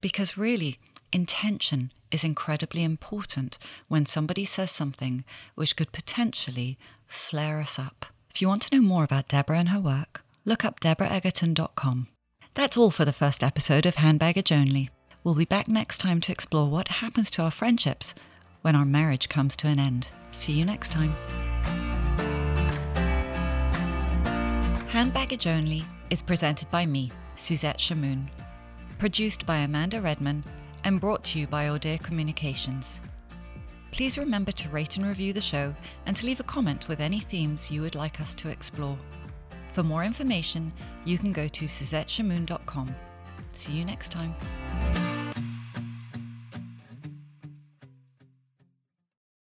Because 0.00 0.38
really, 0.38 0.78
intention 1.12 1.92
is 2.10 2.24
incredibly 2.24 2.84
important 2.84 3.58
when 3.88 4.06
somebody 4.06 4.44
says 4.44 4.70
something 4.70 5.24
which 5.54 5.76
could 5.76 5.92
potentially 5.92 6.78
flare 7.06 7.60
us 7.60 7.78
up. 7.78 8.06
If 8.30 8.40
you 8.40 8.48
want 8.48 8.62
to 8.62 8.76
know 8.76 8.82
more 8.82 9.04
about 9.04 9.28
Deborah 9.28 9.58
and 9.58 9.68
her 9.70 9.80
work, 9.80 10.22
look 10.48 10.64
up 10.64 10.80
deborahegerton.com. 10.80 12.08
That's 12.54 12.76
all 12.76 12.90
for 12.90 13.04
the 13.04 13.12
first 13.12 13.44
episode 13.44 13.86
of 13.86 13.96
Hand 13.96 14.18
Baggage 14.18 14.50
Only. 14.50 14.90
We'll 15.22 15.34
be 15.34 15.44
back 15.44 15.68
next 15.68 15.98
time 15.98 16.20
to 16.22 16.32
explore 16.32 16.68
what 16.68 16.88
happens 16.88 17.30
to 17.32 17.42
our 17.42 17.50
friendships 17.50 18.14
when 18.62 18.74
our 18.74 18.86
marriage 18.86 19.28
comes 19.28 19.56
to 19.58 19.68
an 19.68 19.78
end. 19.78 20.08
See 20.30 20.54
you 20.54 20.64
next 20.64 20.90
time. 20.90 21.12
Hand 24.88 25.12
Baggage 25.12 25.46
Only 25.46 25.84
is 26.10 26.22
presented 26.22 26.70
by 26.70 26.86
me, 26.86 27.12
Suzette 27.36 27.78
Shahmoon. 27.78 28.28
Produced 28.98 29.44
by 29.44 29.58
Amanda 29.58 30.00
Redman 30.00 30.42
and 30.82 31.00
brought 31.00 31.22
to 31.24 31.38
you 31.38 31.46
by 31.46 31.66
Audir 31.66 32.02
Communications. 32.02 33.02
Please 33.90 34.18
remember 34.18 34.52
to 34.52 34.68
rate 34.70 34.96
and 34.96 35.06
review 35.06 35.32
the 35.32 35.40
show 35.40 35.74
and 36.06 36.16
to 36.16 36.26
leave 36.26 36.40
a 36.40 36.44
comment 36.44 36.88
with 36.88 37.00
any 37.00 37.20
themes 37.20 37.70
you 37.70 37.82
would 37.82 37.94
like 37.94 38.20
us 38.20 38.34
to 38.36 38.48
explore. 38.48 38.98
For 39.78 39.84
more 39.84 40.02
information, 40.02 40.72
you 41.04 41.18
can 41.18 41.32
go 41.32 41.46
to 41.46 41.66
suzetteshahmoon.com. 41.66 42.96
See 43.52 43.74
you 43.74 43.84
next 43.84 44.10
time. 44.10 44.34